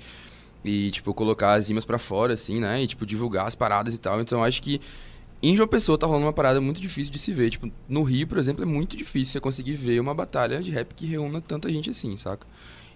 e, 0.63 0.91
tipo, 0.91 1.13
colocar 1.13 1.55
as 1.55 1.67
rimas 1.67 1.83
pra 1.83 1.99
fora, 1.99 2.35
assim, 2.35 2.61
né? 2.61 2.81
E, 2.81 2.87
tipo, 2.87 3.05
divulgar 3.05 3.45
as 3.45 3.53
paradas 3.53 3.93
e 3.93 3.97
tal. 3.97 4.21
Então, 4.21 4.43
acho 4.43 4.61
que 4.61 4.79
em 5.49 5.55
João 5.55 5.67
Pessoa 5.67 5.97
tá 5.97 6.05
rolando 6.07 6.25
uma 6.25 6.33
parada 6.33 6.59
muito 6.61 6.79
difícil 6.81 7.11
de 7.11 7.19
se 7.19 7.31
ver. 7.33 7.49
Tipo, 7.49 7.71
no 7.87 8.03
Rio, 8.03 8.27
por 8.27 8.37
exemplo, 8.37 8.63
é 8.63 8.65
muito 8.65 8.95
difícil 8.95 9.33
você 9.33 9.39
conseguir 9.39 9.73
ver 9.75 9.99
uma 9.99 10.13
batalha 10.13 10.61
de 10.61 10.71
rap 10.71 10.93
que 10.93 11.05
reúna 11.05 11.41
tanta 11.41 11.69
gente 11.71 11.89
assim, 11.89 12.15
saca? 12.17 12.47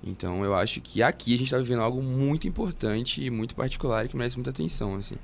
Então, 0.03 0.43
eu 0.45 0.55
acho 0.55 0.79
que 0.81 1.03
aqui 1.03 1.35
a 1.35 1.37
gente 1.37 1.51
tá 1.51 1.57
vivendo 1.57 1.81
algo 1.81 2.01
muito 2.01 2.47
importante 2.47 3.23
e 3.23 3.29
muito 3.29 3.53
particular 3.55 4.05
e 4.05 4.09
que 4.09 4.15
merece 4.15 4.37
muita 4.37 4.49
atenção, 4.51 4.95
assim. 4.95 5.15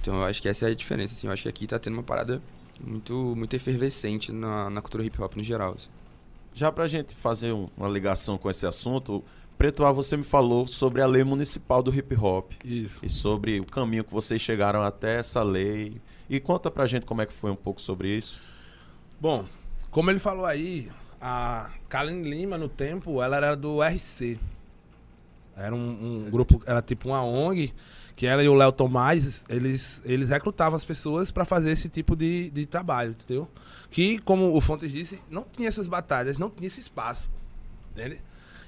Então, 0.00 0.16
eu 0.16 0.24
acho 0.24 0.42
que 0.42 0.48
essa 0.48 0.66
é 0.68 0.72
a 0.72 0.74
diferença, 0.74 1.14
assim. 1.14 1.26
Eu 1.28 1.32
acho 1.32 1.42
que 1.44 1.48
aqui 1.48 1.66
tá 1.66 1.78
tendo 1.78 1.94
uma 1.94 2.02
parada 2.02 2.42
muito, 2.84 3.14
muito 3.36 3.54
efervescente 3.54 4.32
na, 4.32 4.68
na 4.68 4.82
cultura 4.82 5.04
hip 5.04 5.20
hop 5.22 5.36
no 5.36 5.44
geral, 5.44 5.74
assim. 5.76 5.88
Já 6.52 6.70
pra 6.72 6.86
gente 6.88 7.14
fazer 7.14 7.52
um- 7.52 7.68
uma 7.76 7.88
ligação 7.88 8.36
com 8.36 8.50
esse 8.50 8.66
assunto, 8.66 9.22
Preto 9.62 9.84
A, 9.84 9.92
você 9.92 10.16
me 10.16 10.24
falou 10.24 10.66
sobre 10.66 11.00
a 11.00 11.06
lei 11.06 11.22
municipal 11.22 11.84
do 11.84 11.94
hip 11.94 12.16
hop. 12.16 12.50
Isso. 12.64 12.98
E 13.00 13.08
sobre 13.08 13.60
o 13.60 13.64
caminho 13.64 14.02
que 14.02 14.12
vocês 14.12 14.42
chegaram 14.42 14.82
até 14.82 15.20
essa 15.20 15.40
lei. 15.40 16.02
E 16.28 16.40
conta 16.40 16.68
pra 16.68 16.84
gente 16.84 17.06
como 17.06 17.22
é 17.22 17.26
que 17.26 17.32
foi 17.32 17.48
um 17.48 17.54
pouco 17.54 17.80
sobre 17.80 18.08
isso. 18.08 18.40
Bom, 19.20 19.46
como 19.88 20.10
ele 20.10 20.18
falou 20.18 20.44
aí, 20.46 20.90
a 21.20 21.70
Kaline 21.88 22.28
Lima, 22.28 22.58
no 22.58 22.68
tempo, 22.68 23.22
ela 23.22 23.36
era 23.36 23.54
do 23.54 23.80
RC. 23.80 24.36
Era 25.56 25.72
um, 25.72 26.24
um 26.26 26.28
grupo, 26.28 26.60
era 26.66 26.82
tipo 26.82 27.10
uma 27.10 27.22
ONG, 27.24 27.72
que 28.16 28.26
ela 28.26 28.42
e 28.42 28.48
o 28.48 28.54
Léo 28.54 28.72
Tomás, 28.72 29.44
eles, 29.48 30.02
eles 30.04 30.30
recrutavam 30.30 30.76
as 30.76 30.84
pessoas 30.84 31.30
para 31.30 31.44
fazer 31.44 31.70
esse 31.70 31.88
tipo 31.88 32.16
de, 32.16 32.50
de 32.50 32.66
trabalho, 32.66 33.12
entendeu? 33.12 33.48
Que, 33.92 34.18
como 34.18 34.56
o 34.56 34.60
Fontes 34.60 34.90
disse, 34.90 35.20
não 35.30 35.44
tinha 35.44 35.68
essas 35.68 35.86
batalhas, 35.86 36.36
não 36.36 36.50
tinha 36.50 36.66
esse 36.66 36.80
espaço, 36.80 37.30
entende? 37.92 38.20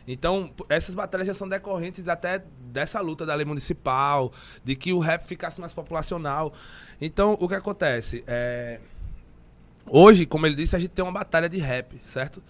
Então, 0.06 0.52
essas 0.68 0.94
batalhas 0.94 1.26
já 1.26 1.34
são 1.34 1.48
decorrentes 1.48 2.06
até 2.08 2.44
dessa 2.60 3.00
luta 3.00 3.24
da 3.24 3.34
lei 3.34 3.46
municipal, 3.46 4.32
de 4.62 4.76
que 4.76 4.92
o 4.92 4.98
rap 4.98 5.26
ficasse 5.26 5.60
mais 5.60 5.72
populacional. 5.72 6.52
Então, 7.00 7.36
o 7.40 7.48
que 7.48 7.54
acontece? 7.54 8.22
É, 8.26 8.80
Hoje, 9.86 10.24
como 10.24 10.46
ele 10.46 10.54
disse, 10.54 10.74
a 10.74 10.78
gente 10.78 10.90
tem 10.90 11.04
uma 11.04 11.12
batalha 11.12 11.48
de 11.48 11.58
rap, 11.58 12.00
certo? 12.06 12.42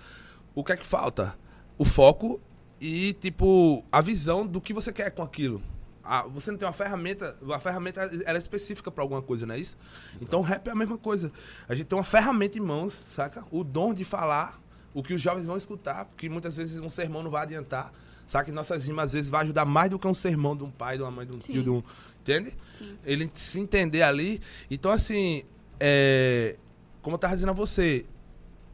O 0.55 0.63
que 0.63 0.73
é 0.73 0.77
que 0.77 0.87
falta? 0.87 1.37
O 1.77 1.85
foco 1.85 2.41
e, 2.81 3.13
tipo, 3.15 3.85
a 3.91 4.01
visão 4.01 4.47
do 4.47 4.61
que 4.61 4.73
você 4.73 4.93
quer 4.93 5.11
com 5.11 5.23
aquilo. 5.23 5.61
Ah, 6.03 6.23
você 6.23 6.51
não 6.51 6.59
tem 6.59 6.67
uma 6.67 6.73
ferramenta, 6.73 7.37
a 7.51 7.59
ferramenta 7.59 8.03
ela 8.25 8.39
é 8.39 8.41
específica 8.41 8.91
pra 8.91 9.03
alguma 9.03 9.23
coisa, 9.23 9.47
não 9.47 9.55
é 9.55 9.59
isso? 9.59 9.77
Então, 10.21 10.41
o 10.41 10.43
rap 10.43 10.69
é 10.69 10.71
a 10.71 10.75
mesma 10.75 10.97
coisa. 10.97 11.33
A 11.69 11.75
gente 11.75 11.87
tem 11.87 11.99
uma 11.99 12.05
ferramenta 12.05 12.57
em 12.57 12.61
mãos, 12.61 12.95
saca? 13.11 13.45
O 13.51 13.65
dom 13.65 13.93
de 13.93 14.05
falar 14.05 14.61
o 14.95 15.03
que 15.03 15.13
os 15.13 15.21
jovens 15.21 15.47
vão 15.47 15.57
escutar, 15.57 16.05
porque 16.05 16.29
muitas 16.29 16.57
vezes 16.57 16.79
um 16.79 16.89
sermão 16.89 17.23
não 17.23 17.31
vai 17.31 17.43
adiantar. 17.43 17.93
Saca 18.27 18.47
que 18.47 18.53
nossas 18.53 18.87
rimas 18.87 19.07
às 19.07 19.13
vezes 19.13 19.29
vai 19.29 19.43
ajudar 19.43 19.65
mais 19.65 19.91
do 19.91 19.99
que 19.99 20.07
um 20.07 20.15
sermão 20.15 20.57
de 20.57 20.63
um 20.63 20.71
pai, 20.71 20.97
de 20.97 21.03
uma 21.03 21.11
mãe, 21.11 21.27
de 21.27 21.37
um 21.37 21.41
Sim. 21.41 21.53
tio, 21.53 21.63
de 21.63 21.71
um. 21.71 21.83
Entende? 22.21 22.55
Sim. 22.73 22.97
Ele 23.05 23.31
se 23.35 23.61
entender 23.61 24.01
ali. 24.01 24.41
Então, 24.71 24.91
assim, 24.91 25.43
é, 25.79 26.57
como 27.03 27.17
eu 27.17 27.19
tava 27.19 27.35
dizendo 27.35 27.51
a 27.51 27.55
você, 27.55 28.07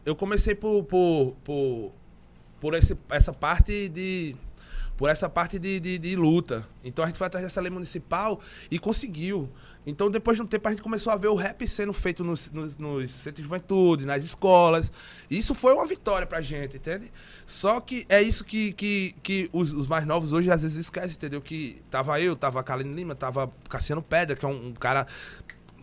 eu 0.04 0.14
comecei 0.14 0.54
por, 0.54 0.85
por, 0.85 1.35
por, 1.42 1.92
por 2.61 2.74
esse, 2.74 2.96
essa 3.09 3.33
parte 3.33 3.88
de. 3.88 4.37
Por 5.00 5.08
essa 5.08 5.30
parte 5.30 5.58
de, 5.58 5.80
de, 5.80 5.96
de 5.96 6.14
luta. 6.14 6.68
Então 6.84 7.02
a 7.02 7.08
gente 7.08 7.16
foi 7.16 7.26
atrás 7.26 7.42
dessa 7.42 7.58
lei 7.58 7.70
municipal 7.70 8.38
e 8.70 8.78
conseguiu. 8.78 9.48
Então, 9.86 10.10
depois 10.10 10.36
de 10.36 10.42
um 10.42 10.46
tempo, 10.46 10.68
a 10.68 10.70
gente 10.70 10.82
começou 10.82 11.10
a 11.10 11.16
ver 11.16 11.28
o 11.28 11.34
rap 11.34 11.66
sendo 11.66 11.94
feito 11.94 12.22
nos, 12.22 12.50
nos, 12.50 12.76
nos 12.76 13.10
centros 13.10 13.36
de 13.36 13.42
juventude, 13.44 14.04
nas 14.04 14.22
escolas. 14.22 14.92
Isso 15.30 15.54
foi 15.54 15.72
uma 15.72 15.86
vitória 15.86 16.26
pra 16.26 16.42
gente, 16.42 16.76
entende? 16.76 17.10
Só 17.46 17.80
que 17.80 18.04
é 18.10 18.20
isso 18.20 18.44
que, 18.44 18.72
que, 18.72 19.14
que 19.22 19.48
os, 19.54 19.72
os 19.72 19.86
mais 19.86 20.04
novos 20.04 20.34
hoje 20.34 20.50
às 20.50 20.60
vezes 20.60 20.76
esquecem, 20.76 21.12
entendeu? 21.12 21.40
Que 21.40 21.80
tava 21.90 22.20
eu, 22.20 22.36
tava 22.36 22.62
Kalene 22.62 22.94
Lima, 22.94 23.14
tava 23.14 23.50
Cassiano 23.70 24.02
Pedra, 24.02 24.36
que 24.36 24.44
é 24.44 24.48
um, 24.48 24.66
um 24.66 24.74
cara 24.74 25.06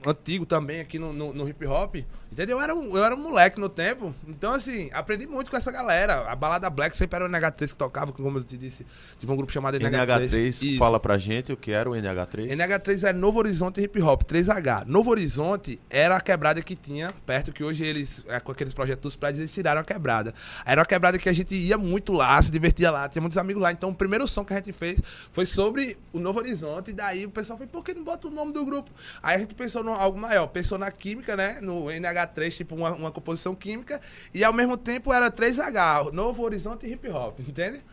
antigo 0.05 0.45
também 0.45 0.79
aqui 0.79 0.99
no, 0.99 1.11
no, 1.11 1.33
no 1.33 1.47
hip 1.47 1.65
hop. 1.65 1.95
Entendeu? 2.31 2.57
Eu 2.57 2.63
era, 2.63 2.75
um, 2.75 2.97
eu 2.97 3.03
era 3.03 3.15
um 3.15 3.17
moleque 3.17 3.59
no 3.59 3.69
tempo. 3.69 4.13
Então, 4.27 4.53
assim, 4.53 4.89
aprendi 4.93 5.25
muito 5.25 5.49
com 5.49 5.57
essa 5.57 5.71
galera. 5.71 6.29
A 6.29 6.35
balada 6.35 6.69
Black 6.69 6.95
sempre 6.95 7.15
era 7.15 7.25
o 7.25 7.29
NH3 7.29 7.69
que 7.69 7.75
tocava, 7.75 8.11
como 8.11 8.37
eu 8.37 8.43
te 8.43 8.57
disse. 8.57 8.85
Tive 9.17 9.31
um 9.31 9.35
grupo 9.35 9.51
chamado 9.51 9.77
NH3. 9.79 10.29
NH3, 10.29 10.77
fala 10.77 10.99
pra 10.99 11.17
gente 11.17 11.53
o 11.53 11.57
que 11.57 11.71
era 11.71 11.89
o 11.89 11.93
NH3. 11.93 12.49
NH3 12.49 13.09
é 13.09 13.13
Novo 13.13 13.39
Horizonte 13.39 13.81
Hip 13.81 14.01
Hop, 14.01 14.23
3H. 14.23 14.85
Novo 14.85 15.09
Horizonte 15.09 15.79
era 15.89 16.17
a 16.17 16.21
quebrada 16.21 16.61
que 16.61 16.75
tinha 16.75 17.13
perto, 17.25 17.53
que 17.53 17.63
hoje 17.63 17.85
eles, 17.85 18.23
é, 18.27 18.39
com 18.39 18.51
aqueles 18.51 18.73
projetos 18.73 19.03
dos 19.03 19.15
prédios, 19.15 19.39
eles 19.39 19.53
tiraram 19.53 19.81
a 19.81 19.83
quebrada. 19.83 20.33
Era 20.65 20.81
uma 20.81 20.85
quebrada 20.85 21.17
que 21.17 21.29
a 21.29 21.33
gente 21.33 21.55
ia 21.55 21.77
muito 21.77 22.11
lá, 22.11 22.41
se 22.41 22.51
divertia 22.51 22.91
lá, 22.91 23.07
tinha 23.07 23.21
muitos 23.21 23.37
amigos 23.37 23.61
lá. 23.63 23.71
Então, 23.71 23.89
o 23.89 23.95
primeiro 23.95 24.27
som 24.27 24.43
que 24.43 24.53
a 24.53 24.57
gente 24.57 24.73
fez 24.73 24.99
foi 25.31 25.45
sobre 25.45 25.97
o 26.11 26.19
Novo 26.19 26.39
Horizonte. 26.39 26.91
E 26.91 26.93
daí 26.93 27.25
o 27.25 27.31
pessoal 27.31 27.57
foi, 27.57 27.67
por 27.67 27.83
que 27.83 27.93
não 27.93 28.03
bota 28.03 28.27
o 28.27 28.31
nome 28.31 28.51
do 28.51 28.65
grupo? 28.65 28.91
Aí 29.23 29.35
a 29.35 29.39
gente 29.39 29.55
pensou 29.55 29.81
algo 29.97 30.17
maior, 30.17 30.47
pensou 30.47 30.77
na 30.77 30.91
química, 30.91 31.35
né? 31.35 31.59
No 31.61 31.85
NH3 31.85 32.55
tipo 32.55 32.75
uma, 32.75 32.91
uma 32.93 33.11
composição 33.11 33.55
química, 33.55 33.99
e 34.33 34.43
ao 34.43 34.53
mesmo 34.53 34.77
tempo 34.77 35.11
era 35.11 35.31
3H, 35.31 36.11
Novo 36.11 36.43
Horizonte 36.43 36.85
e 36.85 36.93
Hip 36.93 37.09
Hop, 37.09 37.39
entende? 37.39 37.83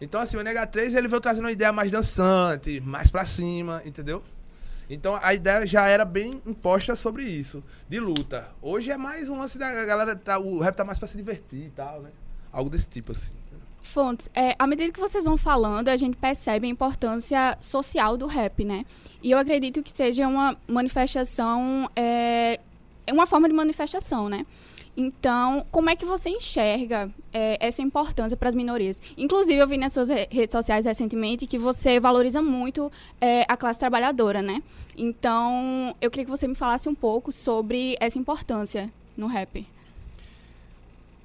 Então, 0.00 0.20
assim, 0.20 0.36
o 0.36 0.40
NH3 0.40 0.96
ele 0.96 1.06
veio 1.06 1.20
trazendo 1.20 1.44
uma 1.44 1.52
ideia 1.52 1.72
mais 1.72 1.90
dançante, 1.90 2.80
mais 2.80 3.10
pra 3.10 3.24
cima, 3.24 3.82
entendeu? 3.84 4.22
Então 4.90 5.18
a 5.22 5.32
ideia 5.32 5.66
já 5.66 5.86
era 5.86 6.04
bem 6.04 6.42
imposta 6.44 6.94
sobre 6.96 7.22
isso, 7.24 7.62
de 7.88 8.00
luta. 8.00 8.48
Hoje 8.60 8.90
é 8.90 8.96
mais 8.96 9.28
um 9.28 9.38
lance 9.38 9.56
da 9.56 9.84
galera, 9.84 10.14
tá, 10.16 10.38
o 10.38 10.58
rap 10.58 10.74
tá 10.74 10.84
mais 10.84 10.98
pra 10.98 11.08
se 11.08 11.16
divertir 11.16 11.66
e 11.66 11.70
tal, 11.70 12.02
né? 12.02 12.10
Algo 12.52 12.68
desse 12.68 12.86
tipo, 12.86 13.12
assim. 13.12 13.32
Fontes, 13.82 14.30
é, 14.34 14.54
à 14.58 14.66
medida 14.66 14.92
que 14.92 15.00
vocês 15.00 15.24
vão 15.24 15.36
falando, 15.36 15.88
a 15.88 15.96
gente 15.96 16.16
percebe 16.16 16.66
a 16.66 16.70
importância 16.70 17.58
social 17.60 18.16
do 18.16 18.26
rap, 18.26 18.64
né? 18.64 18.84
E 19.22 19.30
eu 19.30 19.38
acredito 19.38 19.82
que 19.82 19.90
seja 19.90 20.26
uma 20.26 20.56
manifestação 20.66 21.90
é, 21.94 22.60
é 23.06 23.12
uma 23.12 23.26
forma 23.26 23.48
de 23.48 23.54
manifestação, 23.54 24.28
né? 24.28 24.46
Então, 24.96 25.64
como 25.70 25.88
é 25.88 25.96
que 25.96 26.04
você 26.04 26.28
enxerga 26.28 27.10
é, 27.32 27.56
essa 27.60 27.80
importância 27.80 28.36
para 28.36 28.48
as 28.48 28.54
minorias? 28.54 29.00
Inclusive, 29.16 29.58
eu 29.58 29.66
vi 29.66 29.78
nas 29.78 29.92
suas 29.92 30.08
redes 30.08 30.52
sociais 30.52 30.84
recentemente 30.84 31.46
que 31.46 31.56
você 31.56 31.98
valoriza 31.98 32.42
muito 32.42 32.92
é, 33.20 33.44
a 33.48 33.56
classe 33.56 33.78
trabalhadora, 33.78 34.42
né? 34.42 34.62
Então, 34.96 35.94
eu 36.00 36.10
queria 36.10 36.26
que 36.26 36.30
você 36.30 36.46
me 36.46 36.54
falasse 36.54 36.88
um 36.88 36.94
pouco 36.94 37.32
sobre 37.32 37.96
essa 38.00 38.18
importância 38.18 38.92
no 39.16 39.26
rap. 39.26 39.66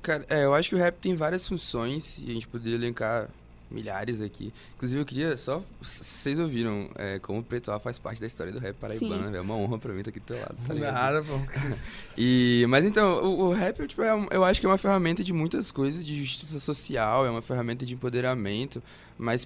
Cara, 0.08 0.26
é, 0.30 0.46
eu 0.46 0.54
acho 0.54 0.70
que 0.70 0.76
o 0.76 0.78
rap 0.78 0.96
tem 1.02 1.16
várias 1.16 1.46
funções 1.46 2.18
e 2.20 2.32
a 2.32 2.34
gente 2.34 2.48
poderia 2.48 2.76
elencar 2.76 3.28
milhares 3.70 4.22
aqui. 4.22 4.54
Inclusive, 4.78 5.02
eu 5.02 5.06
queria 5.06 5.36
só. 5.36 5.62
Vocês 5.82 6.40
ouviram 6.40 6.90
é, 6.96 7.20
como 7.20 7.40
o 7.40 7.44
Preto 7.44 7.70
A 7.74 7.78
faz 7.78 8.00
parte 8.00 8.22
da 8.22 8.26
história 8.26 8.54
do 8.54 8.58
rap 8.58 8.74
paraibano, 8.78 9.30
né? 9.30 9.38
É 9.38 9.42
uma 9.42 9.56
honra 9.56 9.78
pra 9.78 9.92
mim 9.92 10.00
estar 10.00 10.12
aqui 10.12 10.22
do 10.22 10.26
teu 10.26 10.40
lado, 10.40 10.56
tá 10.66 10.74
ligado? 10.74 10.94
Nada, 10.94 11.22
pô. 11.22 11.38
e, 12.18 12.66
mas 12.70 12.86
então, 12.86 13.22
o, 13.22 13.50
o 13.50 13.54
rap, 13.54 13.86
tipo, 13.86 14.02
é, 14.02 14.12
eu 14.32 14.46
acho 14.46 14.62
que 14.62 14.66
é 14.66 14.70
uma 14.70 14.78
ferramenta 14.78 15.22
de 15.22 15.34
muitas 15.34 15.72
coisas, 15.72 16.06
de 16.06 16.16
justiça 16.24 16.58
social, 16.62 17.26
é 17.26 17.30
uma 17.30 17.42
ferramenta 17.42 17.86
de 17.86 17.94
empoderamento, 17.94 18.82
mas 19.18 19.46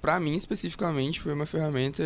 para 0.00 0.20
mim 0.20 0.36
especificamente 0.36 1.20
foi 1.20 1.32
uma 1.32 1.46
ferramenta 1.46 2.04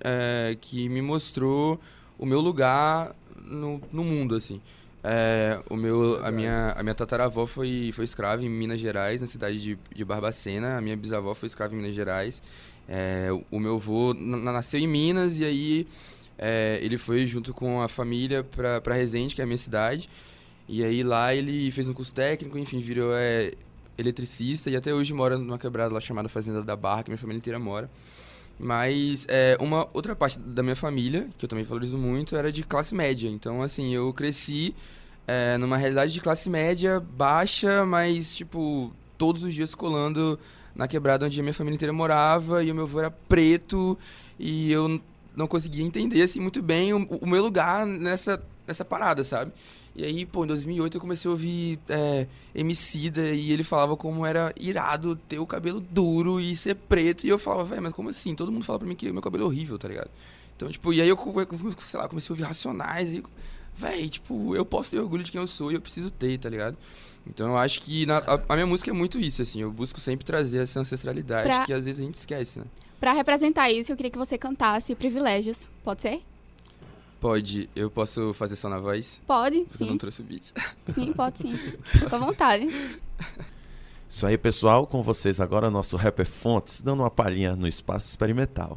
é, 0.00 0.56
que 0.58 0.88
me 0.88 1.02
mostrou 1.02 1.78
o 2.18 2.24
meu 2.24 2.40
lugar 2.40 3.14
no, 3.44 3.78
no 3.92 4.02
mundo, 4.02 4.34
assim. 4.34 4.58
É, 5.04 5.60
o 5.68 5.76
meu, 5.76 6.24
a, 6.24 6.30
minha, 6.30 6.74
a 6.76 6.82
minha 6.82 6.94
tataravó 6.94 7.46
foi, 7.46 7.90
foi 7.92 8.04
escrava 8.04 8.44
em 8.44 8.48
Minas 8.48 8.80
Gerais, 8.80 9.20
na 9.20 9.26
cidade 9.26 9.60
de, 9.60 9.78
de 9.94 10.04
Barbacena. 10.04 10.78
A 10.78 10.80
minha 10.80 10.96
bisavó 10.96 11.34
foi 11.34 11.48
escrava 11.48 11.74
em 11.74 11.76
Minas 11.76 11.94
Gerais. 11.94 12.42
É, 12.88 13.28
o 13.50 13.58
meu 13.58 13.76
avô 13.76 14.14
nasceu 14.14 14.78
em 14.78 14.86
Minas 14.86 15.38
e 15.38 15.44
aí 15.44 15.86
é, 16.38 16.78
ele 16.82 16.98
foi 16.98 17.26
junto 17.26 17.52
com 17.54 17.80
a 17.80 17.88
família 17.88 18.44
para 18.44 18.94
Resende, 18.94 19.34
que 19.34 19.40
é 19.40 19.44
a 19.44 19.46
minha 19.46 19.58
cidade. 19.58 20.08
E 20.68 20.82
aí 20.84 21.02
lá 21.02 21.34
ele 21.34 21.70
fez 21.70 21.88
um 21.88 21.92
curso 21.92 22.14
técnico, 22.14 22.56
enfim, 22.56 22.80
virou 22.80 23.12
é, 23.14 23.52
eletricista 23.98 24.70
e 24.70 24.76
até 24.76 24.94
hoje 24.94 25.12
mora 25.12 25.36
numa 25.36 25.58
quebrada 25.58 25.92
lá 25.92 26.00
chamada 26.00 26.28
Fazenda 26.28 26.62
da 26.62 26.76
Barra, 26.76 27.02
que 27.02 27.10
minha 27.10 27.18
família 27.18 27.38
inteira 27.38 27.58
mora. 27.58 27.90
Mas 28.58 29.26
é, 29.28 29.56
uma 29.60 29.88
outra 29.92 30.14
parte 30.14 30.38
da 30.38 30.62
minha 30.62 30.76
família, 30.76 31.28
que 31.36 31.44
eu 31.44 31.48
também 31.48 31.64
valorizo 31.64 31.98
muito, 31.98 32.36
era 32.36 32.52
de 32.52 32.62
classe 32.62 32.94
média. 32.94 33.28
Então, 33.28 33.62
assim, 33.62 33.94
eu 33.94 34.12
cresci 34.12 34.74
é, 35.26 35.56
numa 35.58 35.76
realidade 35.76 36.12
de 36.12 36.20
classe 36.20 36.48
média 36.48 37.00
baixa, 37.00 37.84
mas, 37.84 38.34
tipo, 38.34 38.92
todos 39.18 39.42
os 39.42 39.52
dias 39.54 39.74
colando 39.74 40.38
na 40.74 40.88
quebrada 40.88 41.26
onde 41.26 41.38
a 41.38 41.42
minha 41.42 41.54
família 41.54 41.74
inteira 41.74 41.92
morava 41.92 42.62
e 42.62 42.70
o 42.70 42.74
meu 42.74 42.84
avô 42.84 43.00
era 43.00 43.10
preto 43.10 43.98
e 44.38 44.72
eu 44.72 45.00
não 45.36 45.46
conseguia 45.46 45.84
entender, 45.84 46.22
assim, 46.22 46.40
muito 46.40 46.62
bem 46.62 46.92
o, 46.92 47.04
o 47.20 47.26
meu 47.26 47.42
lugar 47.42 47.86
nessa, 47.86 48.42
nessa 48.66 48.84
parada, 48.84 49.24
sabe? 49.24 49.52
E 49.94 50.04
aí, 50.04 50.24
pô, 50.24 50.44
em 50.44 50.48
2008 50.48 50.96
eu 50.96 51.00
comecei 51.00 51.28
a 51.28 51.32
ouvir 51.32 51.78
é, 51.88 52.26
Emicida 52.54 53.30
e 53.30 53.52
ele 53.52 53.62
falava 53.62 53.96
como 53.96 54.24
era 54.24 54.52
irado 54.58 55.14
ter 55.14 55.38
o 55.38 55.46
cabelo 55.46 55.80
duro 55.80 56.40
e 56.40 56.56
ser 56.56 56.74
preto. 56.74 57.26
E 57.26 57.28
eu 57.28 57.38
falava, 57.38 57.64
velho, 57.64 57.82
mas 57.82 57.92
como 57.92 58.08
assim? 58.08 58.34
Todo 58.34 58.50
mundo 58.50 58.64
fala 58.64 58.78
pra 58.78 58.88
mim 58.88 58.94
que 58.94 59.10
o 59.10 59.12
meu 59.12 59.22
cabelo 59.22 59.44
é 59.44 59.46
horrível, 59.46 59.78
tá 59.78 59.88
ligado? 59.88 60.10
Então, 60.56 60.70
tipo, 60.70 60.92
e 60.92 61.02
aí 61.02 61.08
eu, 61.08 61.18
sei 61.80 62.00
lá, 62.00 62.08
comecei 62.08 62.32
a 62.32 62.34
ouvir 62.34 62.44
Racionais 62.44 63.12
e, 63.12 63.22
velho, 63.76 64.08
tipo, 64.08 64.56
eu 64.56 64.64
posso 64.64 64.92
ter 64.92 64.98
orgulho 64.98 65.24
de 65.24 65.30
quem 65.30 65.40
eu 65.40 65.46
sou 65.46 65.70
e 65.70 65.74
eu 65.74 65.80
preciso 65.80 66.10
ter, 66.10 66.38
tá 66.38 66.48
ligado? 66.48 66.76
Então 67.26 67.48
eu 67.48 67.58
acho 67.58 67.80
que 67.80 68.06
na, 68.06 68.18
a, 68.18 68.40
a, 68.48 68.54
minha 68.54 68.66
música 68.66 68.90
é 68.90 68.94
muito 68.94 69.18
isso, 69.18 69.42
assim, 69.42 69.62
eu 69.62 69.70
busco 69.70 70.00
sempre 70.00 70.24
trazer 70.24 70.62
essa 70.62 70.80
ancestralidade 70.80 71.48
pra, 71.48 71.64
que 71.64 71.72
às 71.72 71.84
vezes 71.84 72.00
a 72.00 72.04
gente 72.04 72.14
esquece, 72.14 72.58
né? 72.58 72.64
Pra 72.98 73.12
representar 73.12 73.70
isso, 73.70 73.92
eu 73.92 73.96
queria 73.96 74.10
que 74.10 74.18
você 74.18 74.38
cantasse 74.38 74.94
Privilégios, 74.94 75.68
pode 75.84 76.02
ser? 76.02 76.22
Pode, 77.22 77.70
eu 77.76 77.88
posso 77.88 78.34
fazer 78.34 78.56
só 78.56 78.68
na 78.68 78.80
voz? 78.80 79.22
Pode, 79.24 79.60
Porque 79.60 79.78
sim. 79.78 79.84
Eu 79.84 79.90
não 79.90 79.96
trouxe 79.96 80.22
o 80.22 80.24
beat. 80.24 80.52
Sim, 80.92 81.12
pode 81.12 81.38
sim. 81.38 81.56
Fica 81.84 82.16
à 82.16 82.18
vontade. 82.18 82.68
Isso 84.08 84.26
aí, 84.26 84.36
pessoal. 84.36 84.88
Com 84.88 85.04
vocês 85.04 85.40
agora, 85.40 85.70
nosso 85.70 85.96
rapper 85.96 86.26
Fontes, 86.26 86.82
dando 86.82 86.98
uma 87.04 87.10
palhinha 87.10 87.54
no 87.54 87.68
espaço 87.68 88.08
experimental. 88.08 88.76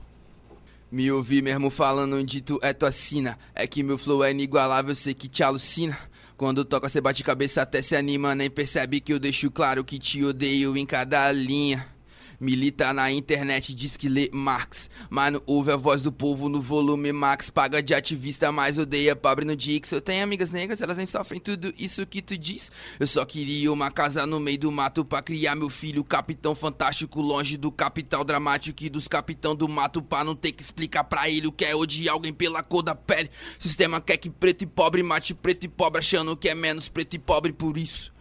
Me 0.92 1.12
ouvi 1.12 1.42
mesmo 1.42 1.72
falando 1.72 2.18
onde 2.18 2.40
tu 2.40 2.60
é 2.62 2.72
tua 2.72 2.92
sina. 2.92 3.36
É 3.56 3.66
que 3.66 3.82
meu 3.82 3.98
flow 3.98 4.24
é 4.24 4.30
inigualável, 4.30 4.94
sei 4.94 5.16
que 5.16 5.28
te 5.28 5.42
alucina. 5.42 5.98
Quando 6.38 6.64
toca, 6.64 6.88
cê 6.88 7.02
bate 7.02 7.24
cabeça 7.24 7.64
até 7.64 7.82
se 7.82 7.96
anima. 7.96 8.36
Nem 8.36 8.48
percebe 8.52 9.00
que 9.00 9.12
eu 9.12 9.18
deixo 9.18 9.50
claro 9.50 9.84
que 9.84 9.98
te 9.98 10.24
odeio 10.24 10.78
em 10.78 10.86
cada 10.86 11.32
linha. 11.32 11.95
Milita 12.40 12.94
na 12.94 13.12
internet, 13.12 13.74
diz 13.74 13.98
que 13.98 14.10
lê 14.10 14.30
Marx. 14.34 14.90
Mas 15.10 15.34
não 15.34 15.42
ouve 15.46 15.72
a 15.72 15.76
voz 15.76 16.02
do 16.02 16.12
povo 16.12 16.50
no 16.50 16.62
volume 16.62 17.12
Max. 17.12 17.50
Paga 17.50 17.82
de 17.82 17.94
ativista, 17.94 18.52
mas 18.52 18.78
odeia 18.78 19.16
pobre 19.16 19.46
no 19.46 19.56
Dix. 19.56 19.92
Eu 19.92 20.02
tenho 20.02 20.24
amigas 20.24 20.52
negras, 20.52 20.82
elas 20.82 20.98
nem 20.98 21.06
sofrem 21.06 21.40
tudo 21.40 21.74
isso 21.78 22.06
que 22.06 22.22
tu 22.22 22.38
diz. 22.38 22.72
Eu 23.00 23.08
só 23.08 23.24
queria 23.26 23.72
uma 23.72 23.92
casa 23.92 24.26
no 24.26 24.40
meio 24.40 24.60
do 24.60 24.72
mato 24.72 25.06
pra 25.06 25.22
criar 25.22 25.56
meu 25.56 25.70
filho, 25.70 26.04
capitão 26.04 26.56
fantástico, 26.56 27.22
longe 27.22 27.58
do 27.58 27.72
capital 27.72 28.24
dramático 28.24 28.84
e 28.84 28.90
dos 28.90 29.08
capitão 29.08 29.56
do 29.56 29.68
mato. 29.68 30.02
Pra 30.02 30.24
não 30.24 30.36
ter 30.36 30.52
que 30.52 30.62
explicar 30.64 31.04
pra 31.04 31.30
ele 31.30 31.48
o 31.48 31.52
que 31.52 31.66
é 31.66 31.76
odiar 31.76 32.14
alguém 32.14 32.34
pela 32.34 32.62
cor 32.64 32.82
da 32.82 32.96
pele. 32.96 33.30
Sistema 33.60 34.02
quer 34.02 34.18
que 34.18 34.30
preto 34.30 34.64
e 34.64 34.68
pobre 34.68 35.04
mate 35.04 35.34
preto 35.34 35.66
e 35.66 35.68
pobre, 35.68 36.00
achando 36.00 36.36
que 36.36 36.50
é 36.50 36.56
menos 36.56 36.90
preto 36.90 37.16
e 37.16 37.20
pobre 37.20 37.54
por 37.54 37.78
isso. 37.78 38.15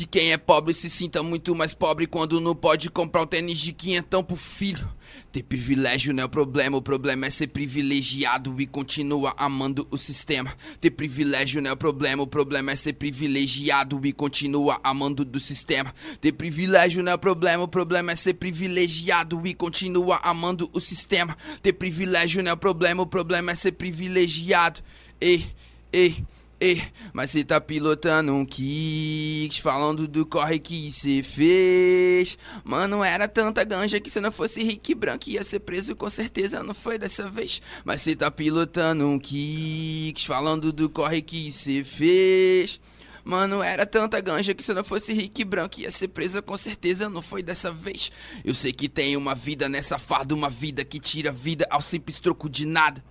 Que 0.00 0.06
quem 0.06 0.32
é 0.32 0.38
pobre 0.38 0.72
se 0.72 0.88
sinta 0.88 1.22
muito 1.22 1.54
mais 1.54 1.74
pobre 1.74 2.06
quando 2.06 2.40
não 2.40 2.56
pode 2.56 2.90
comprar 2.90 3.20
um 3.20 3.26
tênis 3.26 3.58
de 3.58 3.70
quinhentão 3.70 4.24
pro 4.24 4.34
filho. 4.34 4.90
Ter 5.30 5.42
privilégio 5.42 6.14
não 6.14 6.22
é 6.22 6.24
o 6.24 6.28
problema, 6.30 6.78
o 6.78 6.80
problema 6.80 7.26
é 7.26 7.30
ser 7.30 7.48
privilegiado 7.48 8.58
e 8.58 8.66
continuar 8.66 9.34
amando 9.36 9.86
o 9.90 9.98
sistema. 9.98 10.56
Ter 10.80 10.90
privilégio 10.90 11.60
não 11.60 11.68
é 11.68 11.74
o 11.74 11.76
problema, 11.76 12.22
o 12.22 12.26
problema 12.26 12.72
é 12.72 12.76
ser 12.76 12.94
privilegiado 12.94 14.00
e 14.06 14.10
continuar 14.10 14.80
amando 14.82 15.22
do 15.22 15.38
sistema. 15.38 15.94
Ter 16.18 16.32
privilégio 16.32 17.02
não 17.02 17.12
é 17.12 17.14
o 17.14 17.18
problema, 17.18 17.64
o 17.64 17.68
problema 17.68 18.12
é 18.12 18.16
ser 18.16 18.32
privilegiado 18.32 19.46
e 19.46 19.52
continuar 19.52 20.22
amando 20.24 20.70
o 20.72 20.80
sistema. 20.80 21.36
Ter 21.60 21.74
privilégio 21.74 22.42
não 22.42 22.52
é 22.52 22.54
o 22.54 22.56
problema, 22.56 23.02
o 23.02 23.06
problema 23.06 23.52
é 23.52 23.54
ser 23.54 23.72
privilegiado. 23.72 24.80
Ei, 25.20 25.46
ei. 25.92 26.24
Ei, 26.62 26.82
mas 27.14 27.30
cê 27.30 27.42
tá 27.42 27.58
pilotando 27.58 28.34
um 28.34 28.44
kicks, 28.44 29.56
falando 29.56 30.06
do 30.06 30.26
corre 30.26 30.58
que 30.58 30.92
cê 30.92 31.22
fez. 31.22 32.36
Mano, 32.62 33.02
era 33.02 33.26
tanta 33.26 33.64
ganja 33.64 33.98
que 33.98 34.10
se 34.10 34.20
não 34.20 34.30
fosse 34.30 34.62
Rick 34.62 34.94
Branco 34.94 35.30
ia 35.30 35.42
ser 35.42 35.60
preso, 35.60 35.96
com 35.96 36.10
certeza 36.10 36.62
não 36.62 36.74
foi 36.74 36.98
dessa 36.98 37.30
vez. 37.30 37.62
Mas 37.82 38.02
cê 38.02 38.14
tá 38.14 38.30
pilotando 38.30 39.06
um 39.06 39.18
kicks, 39.18 40.26
falando 40.26 40.70
do 40.70 40.90
corre 40.90 41.22
que 41.22 41.50
cê 41.50 41.82
fez. 41.82 42.78
Mano, 43.24 43.62
era 43.62 43.86
tanta 43.86 44.20
ganja 44.20 44.52
que 44.52 44.62
se 44.62 44.74
não 44.74 44.84
fosse 44.84 45.14
rico 45.14 45.40
e 45.40 45.44
branco 45.46 45.80
ia 45.80 45.90
ser 45.90 46.08
presa 46.08 46.42
com 46.42 46.58
certeza, 46.58 47.08
não 47.08 47.22
foi 47.22 47.42
dessa 47.42 47.72
vez. 47.72 48.12
Eu 48.44 48.54
sei 48.54 48.70
que 48.70 48.86
tem 48.86 49.16
uma 49.16 49.34
vida 49.34 49.66
nessa 49.66 49.98
farda, 49.98 50.34
uma 50.34 50.50
vida 50.50 50.84
que 50.84 51.00
tira 51.00 51.32
vida 51.32 51.66
ao 51.70 51.80
simples 51.80 52.20
troco 52.20 52.50
de 52.50 52.66
nada. 52.66 53.02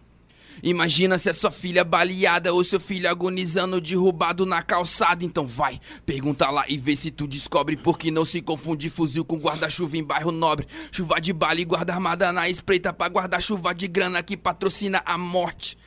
Imagina 0.62 1.18
se 1.18 1.30
é 1.30 1.34
sua 1.34 1.52
filha 1.52 1.84
baleada 1.84 2.54
ou 2.54 2.64
seu 2.64 2.80
filho 2.80 3.10
agonizando 3.10 3.80
derrubado 3.80 4.46
na 4.46 4.62
calçada. 4.62 5.24
Então 5.24 5.48
vai, 5.48 5.80
pergunta 6.06 6.50
lá 6.50 6.66
e 6.68 6.78
vê 6.78 6.96
se 6.96 7.12
tu 7.12 7.28
descobre 7.28 7.78
por 7.78 7.98
que 7.98 8.12
não 8.12 8.26
se 8.26 8.42
confunde 8.42 8.90
fuzil 8.90 9.24
com 9.24 9.38
guarda-chuva 9.38 9.98
em 9.98 10.04
bairro 10.04 10.32
nobre. 10.32 10.68
Chuva 10.92 11.20
de 11.20 11.34
bala 11.34 11.60
e 11.62 11.66
guarda 11.66 11.94
armada 11.94 12.32
na 12.32 12.50
espreita 12.50 12.94
pra 12.94 13.08
guarda-chuva 13.08 13.74
de 13.74 13.88
grana 13.88 14.22
que 14.22 14.36
patrocina 14.36 15.02
a 15.06 15.18
morte. 15.18 15.78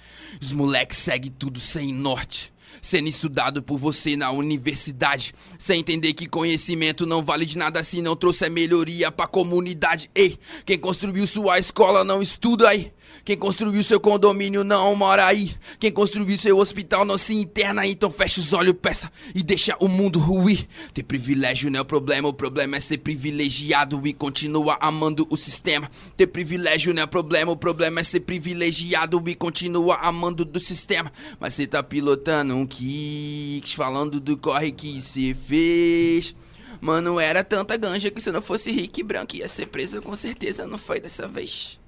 Os 0.41 0.53
moleques 0.53 0.99
seguem 0.99 1.31
tudo 1.31 1.61
sem 1.61 1.93
norte. 1.93 2.53
Sendo 2.81 3.09
estudado 3.09 3.63
por 3.63 3.77
você 3.77 4.17
na 4.17 4.31
universidade. 4.31 5.35
Sem 5.59 5.81
entender 5.81 6.15
que 6.15 6.27
conhecimento 6.27 7.07
não 7.07 7.23
vale 7.23 7.45
de 7.45 7.59
nada 7.59 7.85
se 7.85 8.01
não 8.01 8.17
trouxe 8.17 8.49
melhoria 8.49 9.13
pra 9.13 9.27
comunidade. 9.27 10.11
Ei, 10.15 10.37
quem 10.65 10.79
construiu 10.79 11.27
sua 11.27 11.59
escola 11.59 12.03
não 12.03 12.23
estuda 12.23 12.69
aí. 12.69 12.93
Quem 13.25 13.37
construiu 13.37 13.83
seu 13.85 14.01
condomínio 14.01 14.65
não 14.65 14.97
mora 14.97 15.27
aí. 15.27 15.55
Quem 15.79 15.93
construiu 15.93 16.37
seu 16.37 16.59
hospital 16.59 17.05
não 17.05 17.17
se 17.17 17.35
interna. 17.35 17.87
Então 17.87 18.11
fecha 18.11 18.41
os 18.41 18.53
olhos, 18.53 18.75
peça 18.81 19.11
e 19.33 19.43
deixa 19.43 19.77
o 19.79 19.87
mundo 19.87 20.19
ruir. 20.19 20.67
Ter 20.93 21.05
privilégio 21.05 21.71
não 21.71 21.79
é 21.79 21.83
o 21.83 21.85
problema, 21.85 22.29
o 22.29 22.33
problema 22.33 22.77
é 22.77 22.81
ser 22.81 22.99
privilegiado 22.99 24.05
e 24.07 24.13
continua 24.13 24.77
amando 24.81 25.27
o 25.31 25.37
sistema. 25.37 25.89
Ter 26.17 26.27
privilégio 26.27 26.93
não 26.93 27.03
é 27.03 27.05
o 27.05 27.09
problema, 27.09 27.53
o 27.53 27.57
problema 27.57 28.01
é 28.01 28.05
ser 28.05 28.21
privilegiado 28.21 29.23
e 29.27 29.35
continua 29.37 29.97
amando 29.97 30.45
do 30.45 30.59
sistema. 30.59 31.13
Mas 31.39 31.55
cê 31.55 31.67
tá 31.67 31.83
pilotando 31.83 32.57
um 32.57 32.67
kicks, 32.67 33.73
falando 33.73 34.19
do 34.19 34.37
corre 34.37 34.73
que 34.73 35.01
cê 35.01 35.33
fez. 35.35 36.35
Mano, 36.81 37.21
era 37.21 37.45
tanta 37.45 37.77
ganja 37.77 38.11
que 38.11 38.21
se 38.21 38.33
não 38.33 38.43
fosse 38.43 38.73
rico 38.73 38.99
e 38.99 39.05
branco 39.05 39.37
ia 39.37 39.47
ser 39.47 39.67
preso 39.67 40.03
com 40.03 40.17
certeza, 40.17 40.67
não 40.67 40.77
foi 40.77 40.99
dessa 40.99 41.29
vez. 41.29 41.82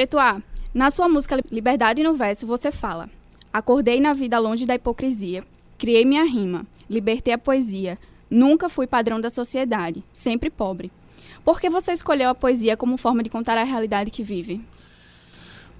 Preto 0.00 0.18
A. 0.18 0.40
Na 0.72 0.90
sua 0.90 1.10
música 1.10 1.38
Liberdade 1.50 2.02
no 2.02 2.14
Verso, 2.14 2.46
você 2.46 2.72
fala: 2.72 3.10
Acordei 3.52 4.00
na 4.00 4.14
vida 4.14 4.38
longe 4.38 4.64
da 4.64 4.74
hipocrisia, 4.74 5.44
criei 5.76 6.06
minha 6.06 6.24
rima, 6.24 6.64
libertei 6.88 7.34
a 7.34 7.36
poesia, 7.36 7.98
nunca 8.30 8.70
fui 8.70 8.86
padrão 8.86 9.20
da 9.20 9.28
sociedade, 9.28 10.02
sempre 10.10 10.48
pobre. 10.48 10.90
Por 11.44 11.60
que 11.60 11.68
você 11.68 11.92
escolheu 11.92 12.30
a 12.30 12.34
poesia 12.34 12.78
como 12.78 12.96
forma 12.96 13.22
de 13.22 13.28
contar 13.28 13.58
a 13.58 13.62
realidade 13.62 14.10
que 14.10 14.22
vive? 14.22 14.64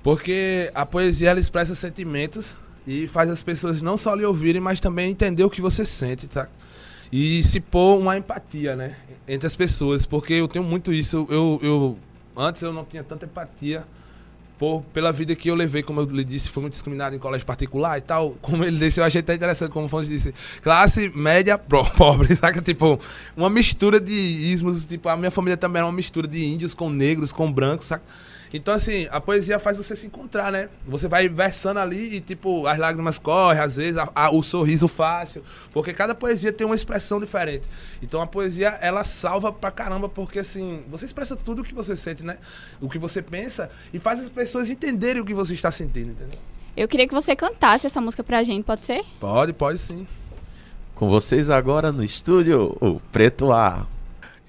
Porque 0.03 0.71
a 0.75 0.85
poesia 0.85 1.31
ela 1.31 1.41
expressa 1.41 1.75
sentimentos 1.75 2.45
e 2.87 3.09
faz 3.09 3.31
as 3.31 3.43
pessoas 3.43 3.81
não 3.81 3.97
só 3.97 4.15
lhe 4.15 4.27
ouvirem, 4.27 4.61
mas 4.61 4.81
também 4.81 5.11
entender 5.11 5.45
o 5.45 5.51
que 5.51 5.63
você 5.63 5.87
sente, 5.87 6.29
tá? 6.29 6.47
E 7.11 7.43
se 7.43 7.59
pôr 7.59 7.99
uma 7.99 8.19
empatia, 8.19 8.77
né? 8.77 8.97
Entre 9.27 9.47
as 9.47 9.57
pessoas. 9.57 10.05
Porque 10.05 10.35
eu 10.35 10.47
tenho 10.47 10.63
muito 10.63 10.93
isso. 10.93 11.27
Eu, 11.31 11.59
eu 11.63 11.99
antes 12.37 12.61
eu 12.61 12.71
não 12.71 12.85
tinha 12.85 13.03
tanta 13.03 13.25
empatia 13.25 13.87
por, 14.61 14.83
pela 14.93 15.11
vida 15.11 15.35
que 15.35 15.51
eu 15.51 15.55
levei, 15.55 15.83
como 15.83 16.03
eu 16.03 16.05
lhe 16.05 16.23
disse, 16.23 16.51
fui 16.51 16.61
muito 16.61 16.75
discriminado 16.75 17.17
em 17.17 17.19
colégio 17.19 17.47
particular 17.47 17.97
e 17.97 18.03
tal. 18.03 18.37
Como 18.43 18.63
ele 18.63 18.79
disse, 18.79 19.01
eu 19.01 19.05
achei 19.05 19.21
até 19.21 19.35
interessante, 19.35 19.73
como 19.73 19.87
o 19.87 19.89
Fonte 19.89 20.07
disse, 20.07 20.35
classe 20.63 21.11
média 21.17 21.57
pro, 21.59 21.83
pobre, 21.93 22.37
saca? 22.37 22.61
Tipo, 22.61 23.01
uma 23.35 23.49
mistura 23.49 23.99
de 23.99 24.13
ismos, 24.13 24.85
tipo, 24.85 25.09
a 25.09 25.17
minha 25.17 25.31
família 25.31 25.57
também 25.57 25.81
era 25.81 25.87
uma 25.87 25.93
mistura 25.93 26.29
de 26.29 26.45
índios 26.45 26.75
com 26.75 26.91
negros, 26.91 27.33
com 27.33 27.51
brancos, 27.51 27.87
saca? 27.87 28.05
Então, 28.53 28.75
assim, 28.75 29.07
a 29.11 29.21
poesia 29.21 29.59
faz 29.59 29.77
você 29.77 29.95
se 29.95 30.07
encontrar, 30.07 30.51
né? 30.51 30.69
Você 30.87 31.07
vai 31.07 31.29
versando 31.29 31.79
ali 31.79 32.17
e, 32.17 32.21
tipo, 32.21 32.67
as 32.67 32.79
lágrimas 32.79 33.19
correm, 33.19 33.61
às 33.61 33.77
vezes, 33.77 33.97
a, 33.97 34.11
a, 34.15 34.31
o 34.35 34.43
sorriso 34.43 34.89
fácil. 34.89 35.43
Porque 35.73 35.93
cada 35.93 36.15
poesia 36.15 36.53
tem 36.53 36.67
uma 36.67 36.75
expressão 36.75 37.21
diferente. 37.21 37.69
Então, 38.03 38.21
a 38.21 38.27
poesia, 38.27 38.79
ela 38.81 39.05
salva 39.05 39.53
pra 39.53 39.71
caramba, 39.71 40.09
porque, 40.09 40.41
assim, 40.41 40.83
você 40.89 41.05
expressa 41.05 41.37
tudo 41.37 41.63
o 41.63 41.65
que 41.65 41.75
você 41.75 41.95
sente, 41.95 42.25
né? 42.25 42.39
O 42.81 42.89
que 42.89 42.99
você 42.99 43.23
pensa 43.23 43.71
e 43.95 44.01
faz 44.01 44.19
as 44.19 44.29
pessoas 44.29 44.69
entenderem 44.69 45.23
o 45.23 45.25
que 45.25 45.35
você 45.35 45.55
está 45.55 45.71
sentindo, 45.71 46.11
entendeu? 46.11 46.39
Eu 46.77 46.89
queria 46.89 47.07
que 47.07 47.15
você 47.15 47.37
cantasse 47.37 47.87
essa 47.87 48.01
música 48.01 48.25
pra 48.25 48.43
gente, 48.43 48.65
pode 48.65 48.85
ser? 48.85 49.05
Pode, 49.21 49.53
pode 49.53 49.79
sim. 49.79 50.07
Com 50.95 51.09
vocês 51.09 51.51
agora 51.51 51.93
no 51.93 52.03
estúdio, 52.03 52.77
o 52.81 53.01
Preto 53.13 53.53
A. 53.53 53.87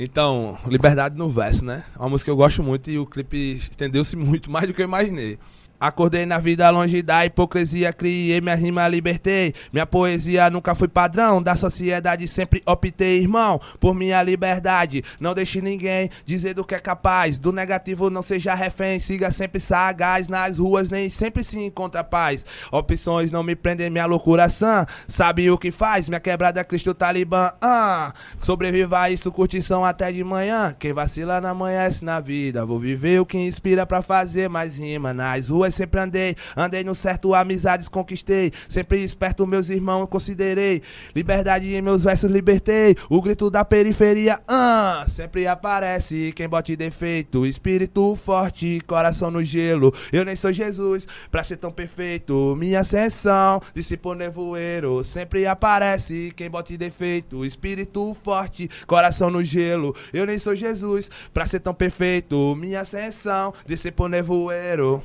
Então, 0.04 0.58
Liberdade 0.66 1.16
no 1.16 1.30
Verso, 1.30 1.64
né? 1.64 1.86
Uma 1.96 2.10
música 2.10 2.26
que 2.26 2.32
eu 2.32 2.36
gosto 2.36 2.64
muito 2.64 2.90
e 2.90 2.98
o 2.98 3.06
clipe 3.06 3.58
estendeu-se 3.58 4.16
muito 4.16 4.50
mais 4.52 4.68
do 4.68 4.74
que 4.74 4.82
eu 4.82 4.88
imaginei. 4.88 5.38
Acordei 5.82 6.28
na 6.28 6.38
vida 6.38 6.70
longe 6.70 7.02
da 7.02 7.26
hipocrisia, 7.26 7.92
criei 7.92 8.40
minha 8.40 8.54
rima, 8.54 8.88
libertei. 8.88 9.52
Minha 9.74 9.88
poesia 9.88 10.48
nunca 10.48 10.76
foi 10.76 10.88
padrão 10.88 11.42
da 11.42 11.56
sociedade, 11.56 12.28
sempre 12.28 12.62
optei, 12.68 13.20
irmão, 13.20 13.60
por 13.80 13.96
minha 13.96 14.22
liberdade. 14.22 15.04
Não 15.20 15.34
deixe 15.34 15.60
ninguém 15.60 16.08
dizer 16.24 16.54
do 16.54 16.64
que 16.64 16.76
é 16.76 16.80
capaz. 16.80 17.40
Do 17.40 17.52
negativo 17.52 18.12
não 18.12 18.22
seja 18.22 18.54
refém, 18.54 19.00
siga 19.00 19.32
sempre 19.32 19.60
sagaz. 19.60 20.30
Nas 20.30 20.60
ruas 20.60 20.92
nem 20.92 21.10
sempre 21.10 21.44
se 21.44 21.58
encontra 21.58 22.04
paz. 22.04 22.46
Opções 22.72 23.32
não 23.32 23.42
me 23.42 23.56
prendem, 23.56 23.90
minha 23.90 24.06
loucura 24.06 24.50
sã. 24.50 24.86
Sabe 25.08 25.50
o 25.50 25.58
que 25.58 25.72
faz? 25.72 26.08
Minha 26.08 26.20
quebrada 26.20 26.64
Cristo 26.64 26.94
Talibã. 26.94 27.54
Ah, 27.60 28.14
sobreviva 28.44 29.00
a 29.00 29.10
isso, 29.10 29.32
curtição 29.32 29.84
até 29.84 30.12
de 30.12 30.24
manhã. 30.24 30.76
Quem 30.78 30.94
vacila 30.94 31.42
não 31.42 31.50
amanhece 31.50 32.06
na 32.06 32.20
vida. 32.20 32.64
Vou 32.68 32.80
viver 32.80 33.20
o 33.20 33.26
que 33.26 33.40
inspira 33.40 33.84
pra 33.84 34.04
fazer 34.04 34.48
mais 34.48 34.78
rima. 34.78 35.12
Nas 35.12 35.50
ruas 35.50 35.71
sempre 35.72 36.00
andei, 36.00 36.36
andei 36.56 36.84
no 36.84 36.96
certo, 36.96 37.34
amizades 37.34 37.88
conquistei. 37.88 38.52
Sempre 38.68 39.04
esperto, 39.04 39.46
meus 39.48 39.70
irmãos 39.70 40.08
considerei. 40.08 40.82
Liberdade 41.16 41.74
em 41.74 41.82
meus 41.82 42.04
versos 42.04 42.32
libertei. 42.32 42.96
O 43.10 43.22
grito 43.22 43.50
da 43.50 43.64
periferia, 43.64 44.40
ah, 44.48 45.06
sempre 45.08 45.48
aparece. 45.48 46.34
Quem 46.36 46.48
bote 46.48 46.76
defeito, 46.76 47.46
espírito 47.46 48.16
forte, 48.16 48.82
coração 48.88 49.32
no 49.32 49.44
gelo. 49.44 49.94
Eu 50.12 50.26
nem 50.26 50.36
sou 50.36 50.52
Jesus 50.52 51.08
pra 51.30 51.44
ser 51.44 51.58
tão 51.58 51.72
perfeito. 51.72 52.56
Minha 52.58 52.82
ascensão, 52.82 53.62
discípulo 53.74 54.16
nevoeiro, 54.16 55.04
sempre 55.04 55.46
aparece. 55.46 56.34
Quem 56.36 56.50
bote 56.50 56.78
defeito, 56.78 57.46
espírito 57.46 58.16
forte, 58.24 58.70
coração 58.88 59.30
no 59.30 59.44
gelo. 59.44 59.96
Eu 60.14 60.26
nem 60.26 60.40
sou 60.40 60.56
Jesus 60.56 61.10
pra 61.34 61.46
ser 61.46 61.60
tão 61.60 61.74
perfeito. 61.74 62.56
Minha 62.56 62.82
ascensão, 62.82 63.54
discípulo 63.66 64.10
nevoeiro. 64.10 65.04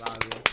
Valeu. 0.00 0.49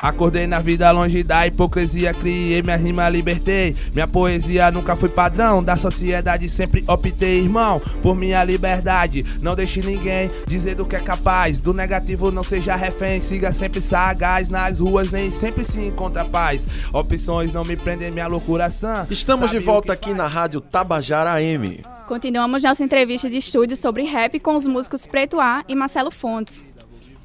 Acordei 0.00 0.46
na 0.46 0.60
vida 0.60 0.88
longe 0.92 1.24
da 1.24 1.44
hipocrisia, 1.44 2.14
criei 2.14 2.62
minha 2.62 2.76
rima, 2.76 3.08
libertei. 3.08 3.74
Minha 3.92 4.06
poesia 4.06 4.70
nunca 4.70 4.94
foi 4.94 5.08
padrão 5.08 5.62
da 5.62 5.76
sociedade, 5.76 6.48
sempre 6.48 6.84
optei, 6.86 7.40
irmão, 7.40 7.82
por 8.00 8.14
minha 8.14 8.44
liberdade. 8.44 9.24
Não 9.40 9.56
deixe 9.56 9.82
ninguém 9.82 10.30
dizer 10.46 10.76
do 10.76 10.86
que 10.86 10.94
é 10.94 11.00
capaz. 11.00 11.58
Do 11.58 11.74
negativo 11.74 12.30
não 12.30 12.44
seja 12.44 12.76
refém, 12.76 13.20
siga 13.20 13.52
sempre 13.52 13.80
sagaz. 13.80 14.48
Nas 14.48 14.78
ruas 14.78 15.10
nem 15.10 15.32
sempre 15.32 15.64
se 15.64 15.80
encontra 15.80 16.24
paz. 16.24 16.64
Opções 16.92 17.52
não 17.52 17.64
me 17.64 17.76
prendem, 17.76 18.12
minha 18.12 18.28
loucura 18.28 18.70
sã. 18.70 19.04
Estamos 19.10 19.50
Sabe 19.50 19.58
de 19.58 19.66
volta 19.66 19.92
aqui 19.92 20.14
na 20.14 20.28
Rádio 20.28 20.60
Tabajara 20.60 21.32
AM. 21.32 21.82
Continuamos 22.06 22.62
nossa 22.62 22.84
entrevista 22.84 23.28
de 23.28 23.36
estúdio 23.36 23.76
sobre 23.76 24.04
rap 24.04 24.38
com 24.38 24.54
os 24.54 24.66
músicos 24.66 25.06
Preto 25.06 25.40
A 25.40 25.64
e 25.68 25.74
Marcelo 25.74 26.10
Fontes. 26.10 26.66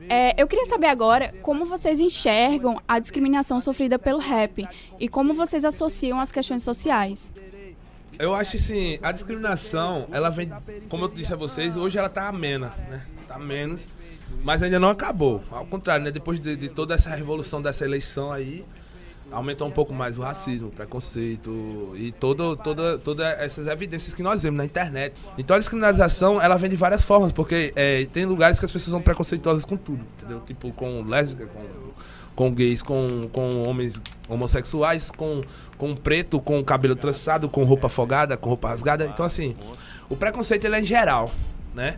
É, 0.09 0.41
eu 0.41 0.47
queria 0.47 0.65
saber 0.65 0.87
agora 0.87 1.33
como 1.41 1.65
vocês 1.65 1.99
enxergam 1.99 2.81
a 2.87 2.99
discriminação 2.99 3.59
sofrida 3.59 3.97
pelo 3.97 4.19
rap 4.19 4.67
e 4.99 5.07
como 5.07 5.33
vocês 5.33 5.65
associam 5.65 6.19
as 6.19 6.31
questões 6.31 6.63
sociais. 6.63 7.31
Eu 8.19 8.35
acho 8.35 8.57
assim, 8.57 8.99
a 9.01 9.11
discriminação, 9.11 10.07
ela 10.11 10.29
vem, 10.29 10.49
como 10.87 11.05
eu 11.05 11.09
disse 11.09 11.33
a 11.33 11.35
vocês, 11.35 11.75
hoje 11.75 11.97
ela 11.97 12.09
tá 12.09 12.27
amena, 12.27 12.73
né? 12.89 13.01
Tá 13.27 13.39
menos, 13.39 13.89
mas 14.43 14.61
ainda 14.61 14.79
não 14.79 14.89
acabou. 14.89 15.43
Ao 15.49 15.65
contrário, 15.65 16.05
né? 16.05 16.11
Depois 16.11 16.39
de, 16.39 16.55
de 16.55 16.69
toda 16.69 16.93
essa 16.93 17.09
revolução 17.09 17.61
dessa 17.61 17.83
eleição 17.83 18.31
aí, 18.31 18.63
aumentou 19.33 19.67
um 19.67 19.71
pouco 19.71 19.93
mais 19.93 20.17
o 20.17 20.21
racismo, 20.21 20.69
o 20.69 20.71
preconceito 20.71 21.93
e 21.95 22.11
todo, 22.11 22.55
toda, 22.55 22.97
todas 22.97 23.25
essas 23.39 23.67
evidências 23.67 24.13
que 24.13 24.23
nós 24.23 24.43
vemos 24.43 24.57
na 24.57 24.65
internet. 24.65 25.15
Então 25.37 25.55
a 25.55 25.59
discriminação 25.59 26.41
ela 26.41 26.57
vem 26.57 26.69
de 26.69 26.75
várias 26.75 27.03
formas, 27.03 27.31
porque 27.31 27.73
é, 27.75 28.05
tem 28.05 28.25
lugares 28.25 28.59
que 28.59 28.65
as 28.65 28.71
pessoas 28.71 28.91
são 28.91 29.01
preconceituosas 29.01 29.65
com 29.65 29.75
tudo, 29.75 30.05
entendeu? 30.17 30.39
Tipo 30.41 30.71
com 30.71 31.03
lésbica, 31.03 31.47
com, 31.47 31.63
com 32.35 32.53
gays, 32.53 32.81
com, 32.81 33.27
com 33.31 33.63
homens 33.63 33.99
homossexuais, 34.29 35.11
com, 35.11 35.41
com 35.77 35.95
preto, 35.95 36.39
com 36.39 36.63
cabelo 36.63 36.95
trançado, 36.95 37.49
com 37.49 37.63
roupa 37.63 37.87
afogada, 37.87 38.37
com 38.37 38.49
roupa 38.49 38.69
rasgada. 38.69 39.05
Então 39.05 39.25
assim, 39.25 39.55
o 40.09 40.15
preconceito 40.15 40.65
ele 40.65 40.75
é 40.75 40.81
em 40.81 40.85
geral, 40.85 41.31
né? 41.73 41.97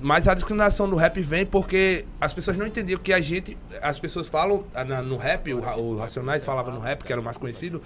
Mas 0.00 0.26
a 0.26 0.34
discriminação 0.34 0.88
do 0.88 0.96
rap 0.96 1.20
vem 1.20 1.46
porque 1.46 2.04
as 2.20 2.32
pessoas 2.32 2.56
não 2.56 2.66
entendiam 2.66 2.98
que 2.98 3.12
a 3.12 3.20
gente. 3.20 3.56
As 3.80 3.98
pessoas 3.98 4.28
falam 4.28 4.64
ah, 4.74 4.84
no 4.84 5.16
rap, 5.16 5.52
o, 5.54 5.60
o 5.60 5.96
Racionais 5.96 6.44
falava 6.44 6.70
no 6.70 6.80
rap, 6.80 7.04
que 7.04 7.12
era 7.12 7.20
o 7.20 7.24
mais 7.24 7.36
conhecido, 7.36 7.80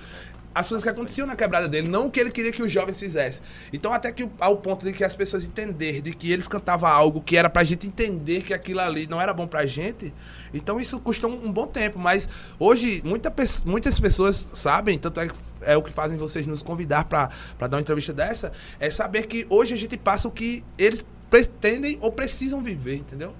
as 0.55 0.69
coisas 0.69 0.83
que 0.83 0.89
aconteciam 0.89 1.27
na 1.27 1.35
quebrada 1.35 1.69
dele, 1.69 1.89
não 1.89 2.07
o 2.07 2.11
que 2.11 2.21
ele 2.21 2.31
queria 2.31 2.53
que 2.53 2.63
os 2.63 2.71
jovens 2.71 2.99
fizessem. 2.99 3.43
Então, 3.73 3.93
até 3.93 4.13
que 4.13 4.29
ao 4.39 4.57
ponto 4.57 4.85
de 4.85 4.93
que 4.93 5.03
as 5.03 5.15
pessoas 5.15 5.45
entenderem 5.45 6.03
de 6.03 6.13
que 6.13 6.31
eles 6.31 6.47
cantavam 6.47 6.91
algo 6.91 7.23
que 7.23 7.37
era 7.37 7.49
pra 7.49 7.65
gente 7.65 7.87
entender 7.87 8.43
que 8.43 8.53
aquilo 8.53 8.81
ali 8.81 9.07
não 9.07 9.21
era 9.21 9.33
bom 9.33 9.47
pra 9.47 9.65
gente, 9.65 10.13
então 10.53 10.79
isso 10.79 11.01
custou 11.01 11.31
um, 11.31 11.51
bom 11.51 11.67
tempo. 11.67 11.99
Mas 11.99 12.29
hoje, 12.59 13.01
muita, 13.05 13.33
muitas 13.65 13.99
pessoas 13.99 14.47
sabem, 14.55 14.99
tanto 14.99 15.21
é, 15.21 15.29
é 15.63 15.77
o 15.77 15.83
que 15.83 15.93
fazem 15.93 16.19
vocês 16.19 16.47
nos 16.47 16.63
convidar 16.63 17.05
pra 17.05 17.31
dar 17.59 17.77
uma 17.77 17.81
entrevista 17.81 18.13
dessa, 18.13 18.53
é 18.79 18.91
saber 18.91 19.27
que 19.27 19.47
hoje 19.49 19.73
a 19.75 19.79
gente 19.79 19.97
passa 19.97 20.29
o 20.29 20.31
que 20.31 20.63
eles 20.77 21.05
pretendem 21.33 21.97
ou 22.03 22.13
precisam 22.13 22.61
viver, 22.61 22.97
entendeu? 22.97 23.33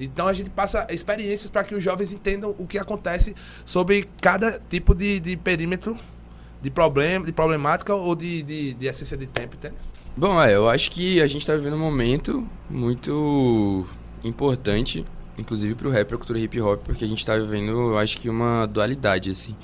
Então 0.00 0.26
a 0.26 0.32
gente 0.32 0.50
passa 0.50 0.84
experiências 0.90 1.48
para 1.48 1.62
que 1.62 1.76
os 1.76 1.82
jovens 1.82 2.12
entendam 2.12 2.56
o 2.58 2.66
que 2.66 2.76
acontece 2.76 3.36
sobre 3.64 4.04
cada 4.20 4.60
tipo 4.68 4.92
de, 4.92 5.20
de 5.20 5.36
perímetro 5.36 5.96
de 6.60 6.70
problema, 6.72 7.24
de 7.24 7.30
problemática 7.30 7.94
ou 7.94 8.16
de, 8.16 8.42
de, 8.42 8.74
de 8.74 8.86
essência 8.88 9.16
de 9.16 9.28
tempo, 9.28 9.54
entende? 9.54 9.76
Bom, 10.16 10.42
é, 10.42 10.56
eu 10.56 10.68
acho 10.68 10.90
que 10.90 11.22
a 11.22 11.26
gente 11.28 11.46
tá 11.46 11.54
vivendo 11.54 11.76
um 11.76 11.78
momento 11.78 12.44
muito 12.68 13.86
importante, 14.24 15.04
inclusive 15.38 15.76
pro 15.76 15.88
rap 15.88 16.04
e 16.04 16.08
pra 16.08 16.18
cultura 16.18 16.40
hip 16.40 16.60
hop, 16.60 16.80
porque 16.82 17.04
a 17.04 17.08
gente 17.08 17.24
tá 17.24 17.36
vivendo, 17.36 17.70
eu 17.70 17.98
acho 17.98 18.18
que 18.18 18.28
uma 18.28 18.66
dualidade, 18.66 19.30
assim. 19.30 19.54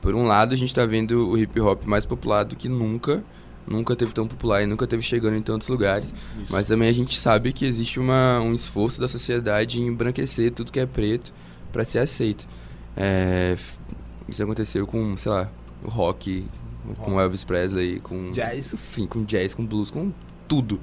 Por 0.00 0.14
um 0.14 0.24
lado, 0.24 0.54
a 0.54 0.56
gente 0.56 0.72
tá 0.72 0.86
vendo 0.86 1.30
o 1.30 1.36
hip 1.36 1.58
hop 1.58 1.82
mais 1.84 2.06
popular 2.06 2.44
do 2.44 2.54
que 2.54 2.68
nunca, 2.68 3.24
nunca 3.66 3.96
teve 3.96 4.12
tão 4.12 4.26
popular 4.26 4.62
e 4.62 4.66
nunca 4.66 4.86
teve 4.86 5.02
chegando 5.02 5.36
em 5.36 5.42
tantos 5.42 5.68
lugares, 5.68 6.12
mas 6.50 6.68
também 6.68 6.88
a 6.88 6.92
gente 6.92 7.18
sabe 7.18 7.52
que 7.52 7.64
existe 7.64 7.98
uma, 7.98 8.40
um 8.40 8.52
esforço 8.52 9.00
da 9.00 9.08
sociedade 9.08 9.80
em 9.80 9.86
embranquecer 9.86 10.50
tudo 10.52 10.70
que 10.70 10.80
é 10.80 10.86
preto 10.86 11.32
para 11.72 11.84
ser 11.84 12.00
aceito. 12.00 12.46
É, 12.96 13.56
isso 14.28 14.42
aconteceu 14.42 14.86
com, 14.86 15.16
sei 15.16 15.32
lá, 15.32 15.50
o 15.82 15.88
rock, 15.88 16.46
com 16.98 17.20
Elvis 17.20 17.44
Presley, 17.44 18.00
com 18.00 18.32
Jazz. 18.32 18.72
enfim, 18.72 19.06
com 19.06 19.24
jazz, 19.24 19.54
com 19.54 19.64
blues, 19.64 19.90
com 19.90 20.12
tudo. 20.46 20.80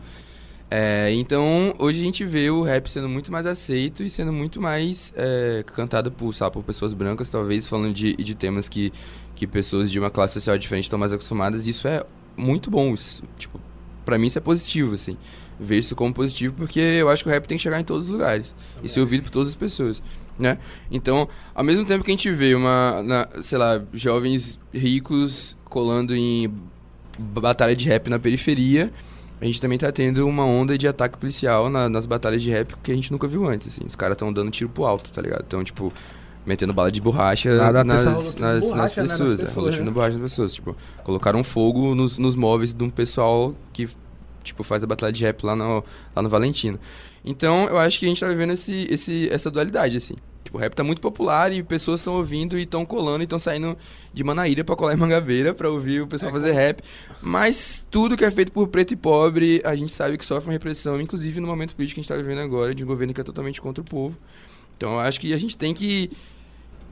É, 0.73 1.11
então, 1.11 1.73
hoje 1.79 1.99
a 1.99 2.03
gente 2.03 2.23
vê 2.23 2.49
o 2.49 2.61
rap 2.61 2.89
sendo 2.89 3.09
muito 3.09 3.29
mais 3.29 3.45
aceito 3.45 4.03
e 4.03 4.09
sendo 4.09 4.31
muito 4.31 4.61
mais 4.61 5.13
é, 5.17 5.65
cantado 5.67 6.09
por, 6.09 6.33
sabe, 6.33 6.53
por 6.53 6.63
pessoas 6.63 6.93
brancas, 6.93 7.29
talvez 7.29 7.67
falando 7.67 7.93
de, 7.93 8.15
de 8.15 8.35
temas 8.35 8.69
que, 8.69 8.93
que 9.35 9.45
pessoas 9.45 9.91
de 9.91 9.99
uma 9.99 10.09
classe 10.09 10.35
social 10.35 10.57
diferente 10.57 10.85
estão 10.85 10.97
mais 10.97 11.11
acostumadas. 11.11 11.67
E 11.67 11.71
isso 11.71 11.89
é 11.89 12.05
muito 12.37 12.69
bom. 12.71 12.93
Isso, 12.93 13.23
tipo, 13.37 13.59
pra 14.05 14.17
mim 14.17 14.27
isso 14.27 14.37
é 14.37 14.41
positivo, 14.41 14.93
assim. 14.95 15.17
Ver 15.59 15.77
isso 15.77 15.95
como 15.95 16.13
positivo, 16.13 16.55
porque 16.55 16.79
eu 16.79 17.07
acho 17.09 17.23
que 17.23 17.29
o 17.29 17.31
rap 17.31 17.45
tem 17.47 17.57
que 17.57 17.61
chegar 17.61 17.79
em 17.79 17.83
todos 17.83 18.07
os 18.07 18.11
lugares 18.11 18.55
e 18.83 18.89
ser 18.89 18.99
ouvido 18.99 19.21
por 19.23 19.29
todas 19.29 19.49
as 19.49 19.55
pessoas, 19.55 20.01
né? 20.39 20.57
Então, 20.89 21.27
ao 21.53 21.63
mesmo 21.63 21.85
tempo 21.85 22.03
que 22.03 22.09
a 22.09 22.13
gente 22.15 22.31
vê 22.31 22.55
uma, 22.55 23.03
na- 23.03 23.27
sei 23.43 23.59
lá, 23.59 23.79
jovens 23.93 24.59
ricos 24.73 25.55
colando 25.65 26.15
em 26.15 26.51
batalha 27.19 27.75
de 27.75 27.87
rap 27.87 28.09
na 28.09 28.17
periferia, 28.17 28.91
a 29.39 29.45
gente 29.45 29.61
também 29.61 29.77
tá 29.77 29.91
tendo 29.91 30.27
uma 30.27 30.45
onda 30.45 30.75
de 30.77 30.87
ataque 30.87 31.17
policial 31.17 31.69
na- 31.69 31.87
nas 31.87 32.07
batalhas 32.07 32.41
de 32.41 32.49
rap 32.49 32.75
que 32.81 32.91
a 32.91 32.95
gente 32.95 33.11
nunca 33.11 33.27
viu 33.27 33.45
antes, 33.47 33.67
assim. 33.67 33.85
Os 33.85 33.95
caras 33.95 34.15
estão 34.15 34.33
dando 34.33 34.49
tiro 34.49 34.69
pro 34.69 34.85
alto, 34.85 35.11
tá 35.11 35.21
ligado? 35.21 35.43
Então, 35.45 35.63
tipo, 35.63 35.93
metendo 36.45 36.73
bala 36.73 36.91
de 36.91 37.01
borracha 37.01 37.55
Nada, 37.55 37.83
nas, 37.83 38.05
nas, 38.05 38.35
nas 38.35 38.63
borracha, 38.63 38.75
né, 38.75 38.81
nas 38.81 38.91
pessoas. 38.91 39.39
é, 39.39 39.45
pessoas, 39.45 39.77
né? 39.77 39.85
de 39.85 39.91
borracha 39.91 40.17
nas 40.17 40.31
pessoas. 40.31 40.53
Tipo, 40.53 40.75
colocaram 41.03 41.43
fogo 41.43 41.93
nos, 41.95 42.17
nos 42.17 42.35
móveis 42.35 42.73
de 42.73 42.83
um 42.83 42.89
pessoal 42.89 43.55
que, 43.73 43.89
tipo, 44.43 44.63
faz 44.63 44.83
a 44.83 44.87
batalha 44.87 45.11
de 45.11 45.23
rap 45.23 45.43
lá 45.45 45.55
no, 45.55 45.83
lá 46.15 46.21
no 46.21 46.29
Valentino. 46.29 46.79
Então, 47.23 47.67
eu 47.67 47.77
acho 47.77 47.99
que 47.99 48.05
a 48.05 48.09
gente 48.09 48.19
tá 48.19 48.27
vivendo 48.27 48.53
esse, 48.53 48.87
esse, 48.89 49.29
essa 49.31 49.51
dualidade, 49.51 49.97
assim. 49.97 50.15
Tipo, 50.43 50.57
o 50.57 50.59
rap 50.59 50.73
tá 50.73 50.83
muito 50.83 50.99
popular 50.99 51.53
e 51.53 51.61
pessoas 51.61 51.99
estão 51.99 52.15
ouvindo 52.15 52.57
e 52.57 52.63
estão 52.63 52.83
colando 52.83 53.21
e 53.21 53.25
estão 53.25 53.37
saindo 53.37 53.77
de 54.11 54.23
Manaíra 54.23 54.63
pra 54.63 54.75
colar 54.75 54.93
em 54.93 54.97
Mangabeira 54.97 55.53
pra 55.53 55.69
ouvir 55.69 56.01
o 56.01 56.07
pessoal 56.07 56.31
fazer 56.31 56.51
rap. 56.51 56.81
Mas 57.21 57.85
tudo 57.89 58.17
que 58.17 58.25
é 58.25 58.31
feito 58.31 58.51
por 58.51 58.67
preto 58.67 58.91
e 58.91 58.97
pobre, 58.97 59.61
a 59.63 59.75
gente 59.75 59.93
sabe 59.93 60.17
que 60.17 60.25
sofre 60.25 60.47
uma 60.49 60.53
repressão, 60.53 60.99
inclusive 60.99 61.39
no 61.39 61.47
momento 61.47 61.75
político 61.75 61.95
que 61.95 62.01
a 62.01 62.03
gente 62.03 62.09
tá 62.09 62.17
vivendo 62.17 62.41
agora, 62.41 62.73
de 62.73 62.83
um 62.83 62.87
governo 62.87 63.13
que 63.13 63.21
é 63.21 63.23
totalmente 63.23 63.61
contra 63.61 63.81
o 63.81 63.85
povo. 63.85 64.17
Então, 64.81 64.93
eu 64.93 65.01
acho 65.01 65.21
que 65.21 65.31
a 65.31 65.37
gente 65.37 65.55
tem 65.55 65.75
que 65.75 66.09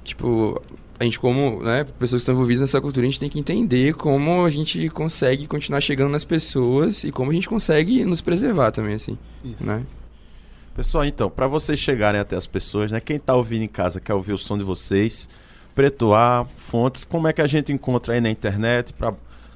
tipo, 0.04 0.62
a 1.00 1.04
gente 1.04 1.20
como, 1.20 1.64
né, 1.64 1.84
pessoas 1.98 2.20
que 2.20 2.24
estão 2.24 2.36
envolvidas 2.36 2.62
nessa 2.62 2.80
cultura, 2.80 3.04
a 3.04 3.10
gente 3.10 3.20
tem 3.20 3.30
que 3.30 3.40
entender 3.40 3.96
como 3.96 4.46
a 4.46 4.50
gente 4.52 4.90
consegue 4.90 5.48
continuar 5.48 5.82
chegando 5.82 6.12
nas 6.12 6.24
pessoas 6.24 7.04
e 7.04 7.12
como 7.12 7.32
a 7.32 7.34
gente 7.34 7.50
consegue 7.50 8.06
nos 8.06 8.22
preservar 8.22 8.70
também, 8.70 8.94
assim, 8.94 9.18
né? 9.60 9.84
Pessoal, 10.76 11.04
então, 11.04 11.32
para 11.32 11.48
vocês 11.48 11.80
chegarem 11.80 12.22
até 12.22 12.36
as 12.36 12.46
pessoas, 12.46 12.92
né? 12.92 13.00
Quem 13.00 13.18
tá 13.18 13.34
ouvindo 13.34 13.64
em 13.64 13.68
casa 13.68 14.00
quer 14.00 14.14
ouvir 14.14 14.34
o 14.34 14.38
som 14.38 14.56
de 14.56 14.64
vocês, 14.64 15.28
Preto 15.74 16.14
A, 16.14 16.46
Fontes, 16.58 17.06
como 17.06 17.28
é 17.28 17.34
que 17.34 17.42
a 17.42 17.48
gente 17.48 17.74
encontra 17.74 18.14
aí 18.14 18.22
na 18.22 18.30
internet 18.30 18.94
para 18.94 19.16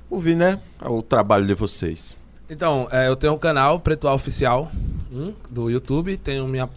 ouvir, 0.09 0.35
né, 0.35 0.59
o 0.81 1.03
trabalho 1.03 1.45
de 1.45 1.53
vocês? 1.53 2.17
Então, 2.49 2.87
é, 2.91 3.07
eu 3.07 3.15
tenho 3.15 3.33
um 3.33 3.37
canal, 3.37 3.79
Preto 3.79 4.07
A 4.07 4.13
Oficial, 4.15 4.71
hum, 5.11 5.33
do 5.51 5.69
YouTube, 5.69 6.17
tenho 6.17 6.47
minha 6.47 6.67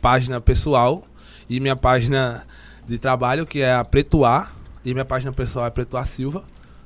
página 0.00 0.40
pessoal 0.40 1.06
e 1.48 1.60
minha 1.60 1.76
página 1.76 2.46
de 2.86 2.98
trabalho, 2.98 3.46
que 3.46 3.60
é 3.60 3.74
a 3.74 3.84
Preto 3.84 4.24
A, 4.24 4.50
e 4.84 4.92
minha 4.92 5.04
página 5.04 5.32
pessoal 5.32 5.66
é 5.66 5.70
Preto 5.70 5.96
A 5.96 6.04
Silva, 6.04 6.44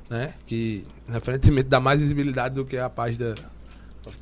né? 0.09 0.33
Que, 0.45 0.85
referentemente, 1.07 1.69
dá 1.69 1.79
mais 1.79 1.99
visibilidade 1.99 2.55
do 2.55 2.65
que 2.65 2.77
a 2.77 2.89
página... 2.89 3.35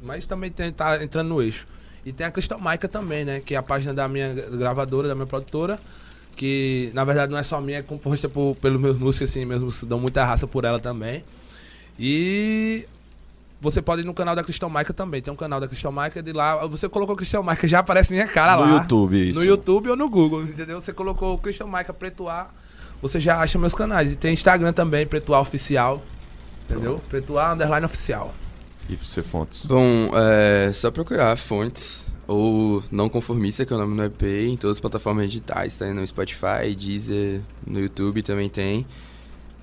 Mas 0.01 0.25
também 0.25 0.49
tem, 0.49 0.71
tá 0.71 1.03
entrando 1.03 1.27
no 1.27 1.41
eixo. 1.41 1.65
E 2.05 2.11
tem 2.11 2.27
a 2.27 2.31
Crystal 2.31 2.59
Maica 2.59 2.87
também, 2.87 3.25
né? 3.25 3.39
Que 3.39 3.55
é 3.55 3.57
a 3.57 3.63
página 3.63 3.93
da 3.93 4.07
minha 4.07 4.33
gravadora, 4.33 5.07
da 5.07 5.15
minha 5.15 5.27
produtora, 5.27 5.79
que, 6.35 6.91
na 6.93 7.03
verdade, 7.03 7.31
não 7.31 7.39
é 7.39 7.43
só 7.43 7.59
minha, 7.59 7.79
é 7.79 7.81
composta 7.81 8.29
por, 8.29 8.55
pelos 8.55 8.79
meus 8.79 8.97
músicos, 8.97 9.29
assim, 9.29 9.45
músicos 9.45 9.83
dão 9.83 9.99
muita 9.99 10.23
raça 10.23 10.47
por 10.47 10.65
ela 10.65 10.79
também. 10.79 11.23
E 11.97 12.87
você 13.63 13.81
pode 13.81 14.01
ir 14.01 14.05
no 14.05 14.13
canal 14.13 14.35
da 14.35 14.43
Cristão 14.43 14.69
Maica 14.69 14.93
também. 14.93 15.21
Tem 15.21 15.33
um 15.33 15.37
canal 15.37 15.59
da 15.59 15.67
Cristão 15.69 15.89
Maica 15.91 16.21
de 16.21 16.33
lá. 16.33 16.67
Você 16.67 16.89
colocou 16.89 17.15
Cristão 17.15 17.41
Maica, 17.41 17.65
já 17.65 17.79
aparece 17.79 18.11
minha 18.11 18.27
cara 18.27 18.57
No 18.57 18.61
lá. 18.61 18.81
YouTube, 18.81 19.29
isso. 19.29 19.39
No 19.39 19.45
YouTube 19.45 19.89
ou 19.89 19.95
no 19.95 20.09
Google, 20.09 20.43
entendeu? 20.43 20.81
Você 20.81 20.91
colocou 20.91 21.37
Cristão 21.37 21.65
Maica 21.67 21.93
Preto 21.93 22.27
A, 22.27 22.49
você 23.01 23.21
já 23.21 23.39
acha 23.39 23.57
meus 23.57 23.73
canais. 23.73 24.11
E 24.11 24.15
tem 24.17 24.33
Instagram 24.33 24.73
também, 24.73 25.07
Preto 25.07 25.33
A 25.33 25.39
Oficial. 25.39 26.03
Entendeu? 26.69 27.01
Preto 27.09 27.39
A 27.39 27.53
Underline 27.53 27.85
Oficial. 27.85 28.33
E 28.89 28.97
você, 28.97 29.23
Fontes? 29.23 29.65
Bom, 29.65 30.11
é 30.13 30.69
só 30.73 30.91
procurar 30.91 31.35
Fontes 31.37 32.05
ou 32.27 32.83
Não 32.91 33.07
Conformista, 33.07 33.65
que 33.65 33.71
é 33.71 33.75
o 33.77 33.79
nome 33.79 33.95
do 33.95 34.03
EP, 34.03 34.23
em 34.23 34.57
todas 34.57 34.77
as 34.77 34.81
plataformas 34.81 35.27
digitais, 35.27 35.77
tá 35.77 35.85
aí 35.85 35.93
no 35.93 36.05
Spotify, 36.05 36.75
Deezer, 36.77 37.41
no 37.65 37.79
YouTube 37.79 38.21
também 38.23 38.49
tem. 38.49 38.85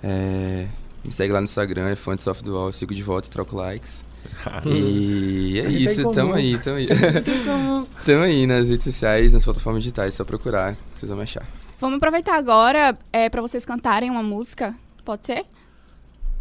É, 0.02 0.66
me 1.04 1.12
segue 1.12 1.32
lá 1.32 1.40
no 1.40 1.44
Instagram, 1.44 1.88
é 1.88 1.94
the 1.94 2.50
Wall, 2.50 2.66
eu 2.66 2.72
sigo 2.72 2.94
de 2.94 3.02
volta, 3.02 3.28
troco 3.28 3.56
likes. 3.56 4.04
E 4.66 5.58
é 5.58 5.68
isso, 5.70 6.10
tamo 6.12 6.34
aí, 6.34 6.58
tamo 6.58 6.76
aí. 6.76 6.86
Tamo 8.04 8.22
aí 8.22 8.46
nas 8.46 8.68
redes 8.68 8.84
sociais, 8.84 9.32
nas 9.32 9.44
plataformas 9.44 9.82
digitais, 9.82 10.14
só 10.14 10.24
procurar, 10.24 10.76
vocês 10.92 11.08
vão 11.08 11.16
me 11.18 11.24
achar. 11.24 11.44
Vamos 11.80 11.96
aproveitar 11.96 12.36
agora 12.36 12.96
é, 13.12 13.28
para 13.28 13.40
vocês 13.40 13.64
cantarem 13.64 14.10
uma 14.10 14.22
música. 14.22 14.74
Pode 15.04 15.26
ser? 15.26 15.44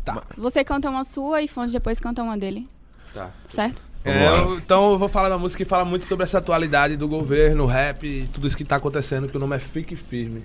Tá. 0.03 0.23
Você 0.37 0.63
canta 0.63 0.89
uma 0.89 1.03
sua 1.03 1.41
e 1.41 1.47
Fonte 1.47 1.71
depois 1.71 1.99
canta 1.99 2.21
uma 2.21 2.37
dele. 2.37 2.67
Tá. 3.13 3.31
Certo? 3.47 3.81
É, 4.03 4.27
eu- 4.27 4.55
então 4.57 4.91
eu 4.91 4.99
vou 4.99 5.09
falar 5.09 5.29
da 5.29 5.37
música 5.37 5.63
que 5.63 5.69
fala 5.69 5.83
muito 5.85 6.05
sobre 6.05 6.23
essa 6.23 6.37
atualidade 6.37 6.95
do 6.95 7.07
governo, 7.07 7.65
rap 7.65 8.05
e 8.05 8.27
tudo 8.27 8.47
isso 8.47 8.55
que 8.57 8.63
tá 8.65 8.77
acontecendo, 8.77 9.27
que 9.27 9.35
o 9.37 9.39
nome 9.39 9.55
é 9.55 9.59
Fique 9.59 9.95
Firme. 9.95 10.43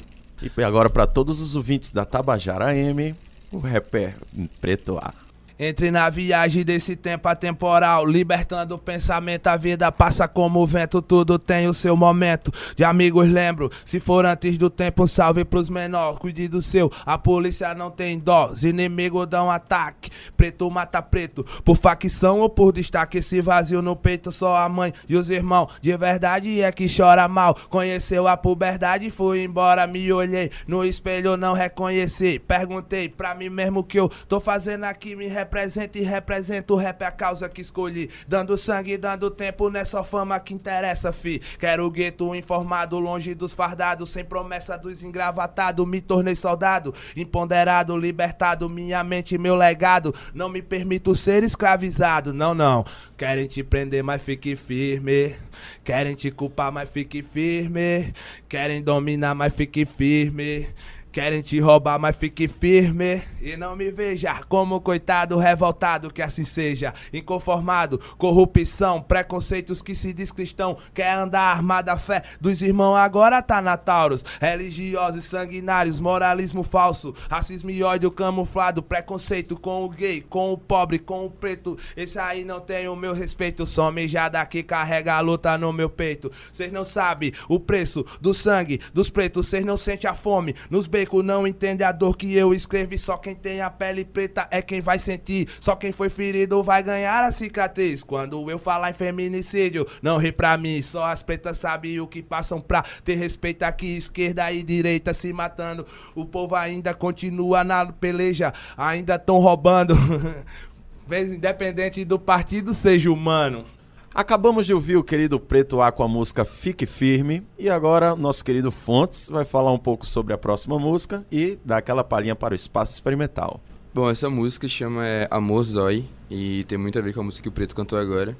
E 0.56 0.62
agora 0.64 0.90
para 0.90 1.06
todos 1.06 1.40
os 1.40 1.54
ouvintes 1.56 1.90
da 1.90 2.04
Tabajara 2.04 2.76
M, 2.76 3.14
o 3.54 3.58
rapper 3.58 4.16
Preto 4.60 4.98
A. 4.98 5.23
Entre 5.56 5.90
na 5.90 6.10
viagem 6.10 6.64
desse 6.64 6.96
tempo 6.96 7.28
atemporal, 7.28 8.04
libertando 8.04 8.74
o 8.74 8.78
pensamento, 8.78 9.46
a 9.46 9.56
vida 9.56 9.90
passa 9.92 10.26
como 10.26 10.60
o 10.60 10.66
vento, 10.66 11.00
tudo 11.00 11.38
tem 11.38 11.68
o 11.68 11.74
seu 11.74 11.96
momento. 11.96 12.52
De 12.74 12.82
amigos 12.82 13.28
lembro, 13.28 13.70
se 13.84 14.00
for 14.00 14.26
antes 14.26 14.58
do 14.58 14.68
tempo, 14.68 15.06
salve 15.06 15.44
pros 15.44 15.70
menores, 15.70 16.18
cuide 16.18 16.48
do 16.48 16.60
seu. 16.60 16.90
A 17.06 17.16
polícia 17.16 17.72
não 17.72 17.88
tem 17.88 18.18
dó, 18.18 18.50
os 18.50 18.64
inimigos 18.64 19.28
dão 19.28 19.48
ataque. 19.48 20.10
Preto 20.36 20.68
mata 20.68 21.00
preto, 21.00 21.44
por 21.64 21.76
facção 21.76 22.40
ou 22.40 22.50
por 22.50 22.72
destaque. 22.72 23.18
Esse 23.18 23.40
vazio 23.40 23.80
no 23.80 23.94
peito, 23.94 24.32
só 24.32 24.56
a 24.56 24.68
mãe 24.68 24.92
e 25.08 25.16
os 25.16 25.30
irmãos. 25.30 25.70
De 25.80 25.96
verdade 25.96 26.62
é 26.62 26.72
que 26.72 26.88
chora 26.92 27.28
mal. 27.28 27.54
Conheceu 27.68 28.26
a 28.26 28.36
puberdade, 28.36 29.08
fui 29.08 29.44
embora, 29.44 29.86
me 29.86 30.12
olhei 30.12 30.50
no 30.66 30.84
espelho, 30.84 31.36
não 31.36 31.52
reconheci. 31.52 32.40
Perguntei 32.40 33.08
pra 33.08 33.36
mim 33.36 33.48
mesmo 33.48 33.80
o 33.80 33.84
que 33.84 34.00
eu 34.00 34.08
tô 34.28 34.40
fazendo 34.40 34.82
aqui, 34.82 35.14
me 35.14 35.28
representa 35.44 35.98
e 35.98 36.02
represento 36.02 36.74
o 36.74 36.76
rap, 36.76 37.02
é 37.02 37.06
a 37.06 37.10
causa 37.10 37.48
que 37.48 37.60
escolhi. 37.60 38.10
Dando 38.26 38.56
sangue, 38.56 38.96
dando 38.96 39.30
tempo 39.30 39.68
nessa 39.68 40.02
fama 40.02 40.40
que 40.40 40.54
interessa, 40.54 41.12
fi. 41.12 41.40
Quero 41.58 41.84
o 41.84 41.90
gueto 41.90 42.34
informado, 42.34 42.98
longe 42.98 43.34
dos 43.34 43.52
fardados, 43.52 44.10
sem 44.10 44.24
promessa 44.24 44.76
dos 44.78 45.02
engravatados. 45.02 45.86
Me 45.86 46.00
tornei 46.00 46.34
soldado, 46.34 46.94
empoderado, 47.14 47.96
libertado, 47.96 48.70
minha 48.70 49.04
mente, 49.04 49.36
meu 49.36 49.54
legado. 49.54 50.14
Não 50.32 50.48
me 50.48 50.62
permito 50.62 51.14
ser 51.14 51.44
escravizado, 51.44 52.32
não, 52.32 52.54
não. 52.54 52.84
Querem 53.16 53.46
te 53.46 53.62
prender, 53.62 54.02
mas 54.02 54.22
fique 54.22 54.56
firme. 54.56 55.36
Querem 55.84 56.14
te 56.14 56.30
culpar, 56.30 56.72
mas 56.72 56.88
fique 56.88 57.22
firme. 57.22 58.12
Querem 58.48 58.82
dominar, 58.82 59.34
mas 59.34 59.54
fique 59.54 59.84
firme. 59.84 60.66
Querem 61.14 61.42
te 61.42 61.60
roubar, 61.60 61.96
mas 61.96 62.16
fique 62.16 62.48
firme 62.48 63.22
e 63.40 63.56
não 63.56 63.76
me 63.76 63.88
veja 63.88 64.34
como 64.48 64.80
coitado 64.80 65.38
revoltado 65.38 66.10
que 66.12 66.20
assim 66.20 66.44
seja. 66.44 66.92
Inconformado, 67.12 68.00
corrupção, 68.18 69.00
preconceitos 69.00 69.80
que 69.80 69.94
se 69.94 70.12
diz 70.12 70.32
cristão. 70.32 70.76
Quer 70.92 71.12
andar 71.12 71.52
armada 71.52 71.92
a 71.92 71.96
fé 71.96 72.20
dos 72.40 72.60
irmãos, 72.62 72.96
agora 72.96 73.40
tá 73.40 73.62
na 73.62 73.76
Taurus. 73.76 74.24
Religiosos 74.40 75.26
sanguinários, 75.26 76.00
moralismo 76.00 76.64
falso, 76.64 77.14
racismo 77.30 77.70
e 77.70 77.80
ódio 77.84 78.10
camuflado. 78.10 78.82
Preconceito 78.82 79.56
com 79.56 79.84
o 79.84 79.88
gay, 79.90 80.20
com 80.20 80.52
o 80.52 80.58
pobre, 80.58 80.98
com 80.98 81.26
o 81.26 81.30
preto. 81.30 81.78
Esse 81.96 82.18
aí 82.18 82.42
não 82.42 82.58
tem 82.58 82.88
o 82.88 82.96
meu 82.96 83.12
respeito. 83.12 83.64
Só 83.68 83.92
mijada 83.92 84.44
que 84.46 84.64
carrega 84.64 85.14
a 85.14 85.20
luta 85.20 85.56
no 85.56 85.72
meu 85.72 85.88
peito. 85.88 86.32
Cês 86.52 86.72
não 86.72 86.84
sabem 86.84 87.32
o 87.48 87.60
preço 87.60 88.04
do 88.20 88.34
sangue 88.34 88.80
dos 88.92 89.08
pretos. 89.08 89.46
Cês 89.46 89.64
não 89.64 89.76
sente 89.76 90.08
a 90.08 90.14
fome 90.14 90.56
nos 90.68 90.88
beijos 90.88 91.03
não 91.22 91.46
entende 91.46 91.82
a 91.82 91.92
dor 91.92 92.16
que 92.16 92.34
eu 92.34 92.54
escrevi. 92.54 92.98
Só 92.98 93.16
quem 93.16 93.34
tem 93.34 93.60
a 93.60 93.70
pele 93.70 94.04
preta 94.04 94.48
é 94.50 94.60
quem 94.62 94.80
vai 94.80 94.98
sentir. 94.98 95.48
Só 95.60 95.76
quem 95.76 95.92
foi 95.92 96.08
ferido 96.08 96.62
vai 96.62 96.82
ganhar 96.82 97.24
a 97.24 97.32
cicatriz. 97.32 98.02
Quando 98.02 98.50
eu 98.50 98.58
falar 98.58 98.90
em 98.90 98.94
feminicídio, 98.94 99.86
não 100.02 100.16
ri 100.16 100.32
pra 100.32 100.56
mim. 100.56 100.82
Só 100.82 101.04
as 101.04 101.22
pretas 101.22 101.58
sabem 101.58 102.00
o 102.00 102.06
que 102.06 102.22
passam 102.22 102.60
pra 102.60 102.84
ter 103.04 103.16
respeito 103.16 103.62
aqui. 103.62 103.96
Esquerda 103.96 104.50
e 104.52 104.62
direita 104.62 105.14
se 105.14 105.32
matando. 105.32 105.86
O 106.14 106.24
povo 106.24 106.54
ainda 106.54 106.94
continua 106.94 107.64
na 107.64 107.86
peleja, 107.86 108.52
ainda 108.76 109.18
tão 109.18 109.38
roubando. 109.38 109.94
Independente 111.10 112.04
do 112.04 112.18
partido, 112.18 112.72
seja 112.72 113.10
humano. 113.10 113.66
Acabamos 114.14 114.64
de 114.64 114.72
ouvir 114.72 114.96
o 114.96 115.02
querido 115.02 115.40
Preto 115.40 115.82
A 115.82 115.90
com 115.90 116.04
a 116.04 116.06
música 116.06 116.44
Fique 116.44 116.86
Firme. 116.86 117.42
E 117.58 117.68
agora 117.68 118.14
nosso 118.14 118.44
querido 118.44 118.70
Fontes 118.70 119.28
vai 119.28 119.44
falar 119.44 119.72
um 119.72 119.78
pouco 119.78 120.06
sobre 120.06 120.32
a 120.32 120.38
próxima 120.38 120.78
música 120.78 121.26
e 121.32 121.58
dar 121.64 121.78
aquela 121.78 122.04
palhinha 122.04 122.36
para 122.36 122.52
o 122.52 122.54
espaço 122.54 122.92
experimental. 122.92 123.60
Bom, 123.92 124.08
essa 124.08 124.30
música 124.30 124.68
chama 124.68 125.04
é, 125.04 125.26
Amor 125.32 125.64
Zói 125.64 126.04
e 126.30 126.62
tem 126.62 126.78
muito 126.78 126.96
a 126.96 127.02
ver 127.02 127.12
com 127.12 127.22
a 127.22 127.24
música 127.24 127.42
que 127.42 127.48
o 127.48 127.52
Preto 127.52 127.74
cantou 127.74 127.98
agora. 127.98 128.36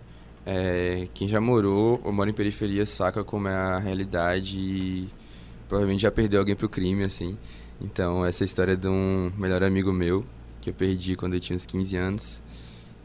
É, 0.46 1.08
quem 1.12 1.26
já 1.26 1.40
morou 1.40 2.00
ou 2.04 2.12
mora 2.12 2.30
em 2.30 2.34
periferia 2.34 2.86
saca 2.86 3.24
como 3.24 3.48
é 3.48 3.54
a 3.56 3.78
realidade 3.78 4.56
e 4.60 5.08
provavelmente 5.68 6.02
já 6.02 6.10
perdeu 6.12 6.38
alguém 6.38 6.54
pro 6.54 6.68
crime, 6.68 7.02
assim. 7.02 7.36
Então, 7.80 8.24
essa 8.24 8.44
é 8.44 8.46
história 8.46 8.76
de 8.76 8.86
um 8.86 9.32
melhor 9.36 9.64
amigo 9.64 9.92
meu 9.92 10.24
que 10.60 10.70
eu 10.70 10.74
perdi 10.74 11.16
quando 11.16 11.32
ele 11.34 11.40
tinha 11.40 11.56
uns 11.56 11.66
15 11.66 11.96
anos 11.96 12.42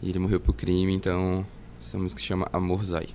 e 0.04 0.10
ele 0.10 0.20
morreu 0.20 0.40
pro 0.40 0.54
crime, 0.54 0.94
então 0.94 1.44
essa 1.80 1.98
música 1.98 2.22
se 2.22 2.28
chama 2.28 2.48
Amor 2.52 2.84
Zói. 2.84 3.08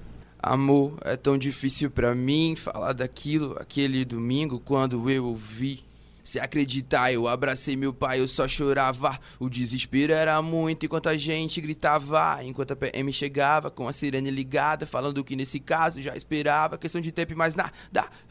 Amor, 0.42 0.98
é 1.02 1.16
tão 1.16 1.38
difícil 1.38 1.90
para 1.90 2.14
mim 2.14 2.54
falar 2.56 2.92
daquilo, 2.92 3.56
aquele 3.58 4.04
domingo 4.04 4.58
quando 4.60 5.08
eu 5.10 5.26
ouvi. 5.26 5.84
Se 6.22 6.40
acreditar, 6.40 7.12
eu 7.12 7.28
abracei 7.28 7.76
meu 7.76 7.92
pai, 7.92 8.20
eu 8.20 8.26
só 8.26 8.48
chorava. 8.48 9.18
O 9.38 9.50
desespero 9.50 10.14
era 10.14 10.40
muito 10.40 10.86
enquanto 10.86 11.10
a 11.10 11.16
gente 11.16 11.60
gritava. 11.60 12.42
Enquanto 12.42 12.72
a 12.72 12.76
PM 12.76 13.12
chegava 13.12 13.70
com 13.70 13.86
a 13.86 13.92
sirene 13.92 14.30
ligada, 14.30 14.86
falando 14.86 15.22
que 15.22 15.36
nesse 15.36 15.60
caso 15.60 16.00
já 16.00 16.16
esperava. 16.16 16.78
Questão 16.78 17.00
de 17.00 17.12
tempo 17.12 17.32
e 17.32 17.36
mais 17.36 17.54
nada. 17.54 17.72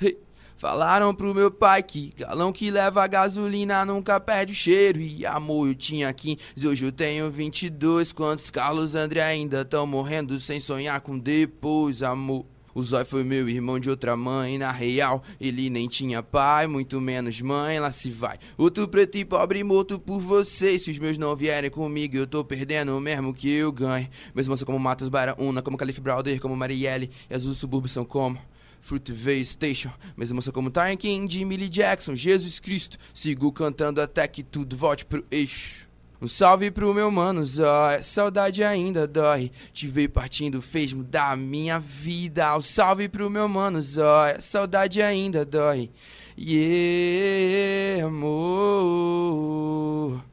Hey. 0.01 0.17
Falaram 0.57 1.13
pro 1.13 1.33
meu 1.33 1.51
pai 1.51 1.83
que 1.83 2.13
galão 2.17 2.53
que 2.53 2.71
leva 2.71 3.05
gasolina 3.07 3.85
nunca 3.85 4.19
perde 4.19 4.53
o 4.53 4.55
cheiro. 4.55 4.99
E 4.99 5.25
amor, 5.25 5.67
eu 5.67 5.75
tinha 5.75 6.13
15, 6.13 6.67
hoje 6.67 6.85
eu 6.85 6.91
tenho 6.91 7.29
22. 7.29 8.13
Quantos 8.13 8.49
Carlos 8.49 8.95
André 8.95 9.21
ainda 9.21 9.65
tão 9.65 9.85
morrendo 9.85 10.39
sem 10.39 10.59
sonhar 10.59 10.99
com 11.01 11.17
depois, 11.17 12.03
amor? 12.03 12.52
O 12.75 12.81
Zói 12.81 13.05
foi 13.05 13.23
meu 13.23 13.47
irmão 13.47 13.79
de 13.79 13.89
outra 13.89 14.15
mãe, 14.15 14.57
na 14.57 14.71
real, 14.71 15.23
ele 15.39 15.69
nem 15.69 15.87
tinha 15.87 16.23
pai, 16.23 16.65
muito 16.67 16.99
menos 16.99 17.39
mãe, 17.41 17.79
lá 17.79 17.91
se 17.91 18.09
vai. 18.09 18.37
Outro 18.57 18.87
preto 18.87 19.17
e 19.17 19.25
pobre 19.25 19.63
morto 19.63 19.99
por 19.99 20.19
vocês, 20.19 20.81
se 20.81 20.91
os 20.91 20.99
meus 20.99 21.17
não 21.17 21.35
vierem 21.35 21.69
comigo, 21.69 22.17
eu 22.17 22.25
tô 22.25 22.43
perdendo 22.43 22.99
mesmo 22.99 23.33
que 23.33 23.51
eu 23.51 23.71
ganhe. 23.71 24.09
Mesmo 24.33 24.53
assim 24.53 24.65
como 24.65 24.79
Matos 24.79 25.09
Baira 25.09 25.35
Una, 25.37 25.61
como 25.61 25.77
Calif 25.77 26.01
Browder, 26.01 26.39
como 26.39 26.55
Marielle, 26.55 27.09
e 27.29 27.33
as 27.33 27.43
do 27.43 27.53
subúrbio 27.53 27.89
são 27.89 28.05
como... 28.05 28.39
Fruit 28.83 29.13
V 29.13 29.45
Station, 29.45 29.89
mesma 30.17 30.35
moça 30.35 30.51
como 30.51 30.69
King, 30.99 31.25
de 31.25 31.45
Millie 31.45 31.69
Jackson, 31.69 32.15
Jesus 32.15 32.59
Cristo. 32.59 32.97
Sigo 33.13 33.49
cantando 33.53 34.01
até 34.01 34.27
que 34.27 34.43
tudo 34.43 34.75
volte 34.75 35.05
pro 35.05 35.25
eixo. 35.31 35.87
Um 36.23 36.27
salve 36.27 36.71
pro 36.71 36.93
meu 36.93 37.11
mano 37.11 37.45
Zói, 37.45 38.01
saudade 38.01 38.63
ainda 38.63 39.05
dói. 39.05 39.51
Te 39.73 39.89
veio 39.89 40.09
partindo, 40.09 40.61
fez 40.61 40.93
mudar 40.93 41.33
a 41.33 41.35
minha 41.35 41.77
vida. 41.77 42.55
Um 42.55 42.61
salve 42.61 43.09
pro 43.09 43.29
meu 43.29 43.49
mano 43.49 43.81
Zói, 43.81 44.39
saudade 44.39 45.01
ainda 45.01 45.43
dói. 45.43 45.91
Yeah, 46.39 48.07
amor. 48.07 50.23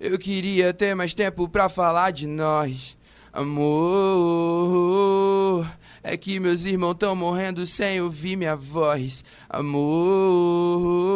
Eu 0.00 0.18
queria 0.18 0.74
ter 0.74 0.96
mais 0.96 1.14
tempo 1.14 1.48
pra 1.48 1.68
falar 1.68 2.10
de 2.10 2.26
nós. 2.26 2.96
Amor. 3.32 3.64
É 6.02 6.16
que 6.16 6.40
meus 6.40 6.64
irmãos 6.64 6.94
tão 6.94 7.14
morrendo 7.14 7.64
sem 7.66 8.00
ouvir 8.00 8.34
minha 8.34 8.56
voz. 8.56 9.22
Amor. 9.48 11.06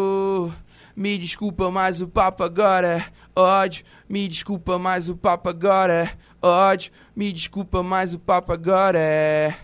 Me 0.96 1.16
desculpa, 1.16 1.70
mas 1.70 2.00
o 2.00 2.08
papo 2.08 2.42
agora 2.42 2.98
é 2.98 3.04
ódio. 3.38 3.84
Me 4.08 4.26
desculpa, 4.26 4.78
mas 4.78 5.08
o 5.08 5.16
papo 5.16 5.48
agora 5.48 5.92
é 5.92 6.46
ódio. 6.46 6.92
Me 7.14 7.32
desculpa, 7.32 7.82
mas 7.82 8.14
o 8.14 8.18
papo 8.18 8.52
agora 8.52 8.98
é. 8.98 9.54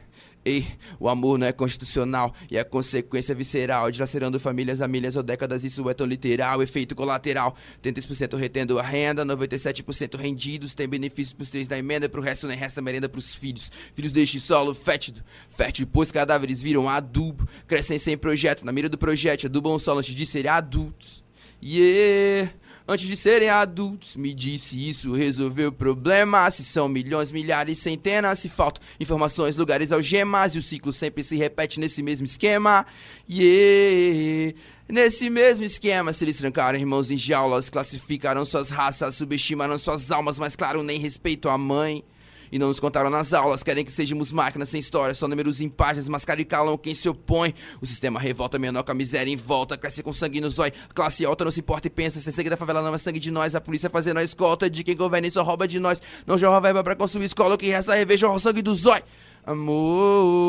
Ei, 0.47 0.65
o 1.01 1.09
amor 1.09 1.41
não 1.41 1.47
é 1.49 1.51
constitucional 1.51 2.33
e 2.49 2.57
é 2.57 2.63
consequência 2.63 3.35
visceral, 3.35 3.91
dilacerando 3.91 4.39
famílias 4.39 4.81
a 4.81 4.87
milhas 4.87 5.17
ou 5.17 5.23
décadas, 5.25 5.65
isso 5.65 5.91
é 5.91 5.93
tão 5.93 6.07
literal, 6.07 6.63
efeito 6.63 6.95
colateral. 6.95 7.53
30% 7.83 8.37
retendo 8.37 8.79
a 8.79 8.83
renda, 8.85 9.27
97% 9.27 10.17
rendidos, 10.17 10.73
tem 10.73 10.87
benefícios 10.87 11.33
pros 11.33 11.51
três 11.51 11.67
da 11.67 11.77
emenda, 11.77 12.09
pro 12.09 12.23
resto 12.23 12.47
nem 12.47 12.57
resta 12.57 12.81
merenda 12.81 13.09
pros 13.09 13.35
filhos. 13.35 13.73
Filhos 13.93 14.13
deste 14.13 14.39
solo 14.39 14.73
fétido, 14.73 15.21
fértil, 15.51 15.85
pois 15.93 16.13
cadáveres 16.13 16.63
viram 16.63 16.89
adubo, 16.89 17.45
crescem 17.67 17.99
sem 17.99 18.17
projeto, 18.17 18.65
na 18.65 18.71
mira 18.71 18.89
do 18.89 18.97
projétil, 18.97 19.49
adubam 19.49 19.75
o 19.75 19.81
solo 19.81 19.99
antes 19.99 20.15
de 20.15 20.25
serem 20.25 20.53
adultos. 20.53 21.25
Yeah 21.61 22.53
antes 22.87 23.07
de 23.07 23.17
serem 23.17 23.49
adultos. 23.49 24.17
Me 24.17 24.33
disse 24.33 24.89
isso 24.89 25.13
resolveu 25.13 25.69
o 25.69 25.73
problema. 25.73 26.51
Se 26.51 26.65
são 26.65 26.89
milhões, 26.89 27.33
milhares, 27.33 27.79
centenas, 27.79 28.39
se 28.39 28.49
faltam 28.49 28.83
informações, 29.01 29.57
lugares, 29.57 29.93
algemas. 29.93 30.55
E 30.55 30.59
o 30.59 30.63
ciclo 30.63 30.93
sempre 30.93 31.23
se 31.23 31.37
repete 31.37 31.81
nesse 31.81 32.03
mesmo 32.03 32.25
esquema. 32.25 32.87
Yeah. 33.29 34.57
Nesse 34.89 35.29
mesmo 35.29 35.65
esquema, 35.65 36.13
se 36.13 36.25
eles 36.25 36.39
trancaram 36.39 36.79
irmãos 36.79 37.11
em 37.11 37.17
jaulas, 37.17 37.69
classificaram 37.69 38.45
suas 38.45 38.71
raças, 38.71 39.17
subestimaram 39.17 39.77
suas 39.79 40.13
almas, 40.13 40.39
mas 40.39 40.55
claro, 40.55 40.83
nem 40.85 41.01
respeito 41.01 41.49
à 41.49 41.59
mãe. 41.59 42.05
E 42.51 42.59
não 42.59 42.69
nos 42.69 42.81
contaram 42.81 43.11
nas 43.11 43.33
aulas, 43.33 43.63
querem 43.63 43.85
que 43.85 43.93
sejamos 43.93 44.33
máquinas 44.33 44.69
sem 44.69 44.81
história, 44.81 45.15
só 45.15 45.27
números 45.27 45.61
em 45.61 45.69
páginas, 45.69 46.09
mascaram 46.09 46.41
e 46.41 46.45
calam 46.45 46.77
quem 46.79 46.95
se 46.95 47.09
opõe. 47.09 47.55
O 47.81 47.87
sistema 47.87 48.21
revolta, 48.21 48.59
menor 48.59 48.83
com 48.83 48.93
a 48.93 48.95
miséria 48.95 49.31
em 49.31 49.37
volta, 49.37 49.77
cresce 49.77 50.03
com 50.03 50.13
sangue 50.13 50.41
no 50.41 50.51
zóio. 50.51 50.73
Classe 50.95 51.25
alta 51.25 51.45
não 51.45 51.51
se 51.51 51.61
importa 51.61 51.87
e 51.87 51.91
pensa, 51.91 52.21
sem 52.21 52.33
sangue 52.33 52.51
da 52.51 52.57
favela 52.57 52.83
não 52.83 52.95
é 52.95 52.99
sangue 52.99 53.21
de 53.21 53.31
nós. 53.31 53.55
A 53.55 53.61
polícia 53.61 53.91
fazendo 53.91 54.19
a 54.19 54.25
escolta 54.25 54.71
de 54.71 54.83
quem 54.83 54.97
governa 54.97 55.29
e 55.29 55.31
só 55.31 55.43
rouba 55.43 55.67
de 55.69 55.79
nós. 55.79 56.03
Não 56.27 56.39
jorra 56.39 56.61
verba 56.61 56.83
pra 56.85 56.95
construir 56.97 57.27
escola, 57.27 57.55
o 57.55 57.59
que 57.59 57.69
resta 57.69 57.95
reveja 57.95 58.29
o 58.29 58.39
sangue 58.39 58.63
do 58.63 58.75
zóio. 58.75 59.03
Amor, 59.45 60.47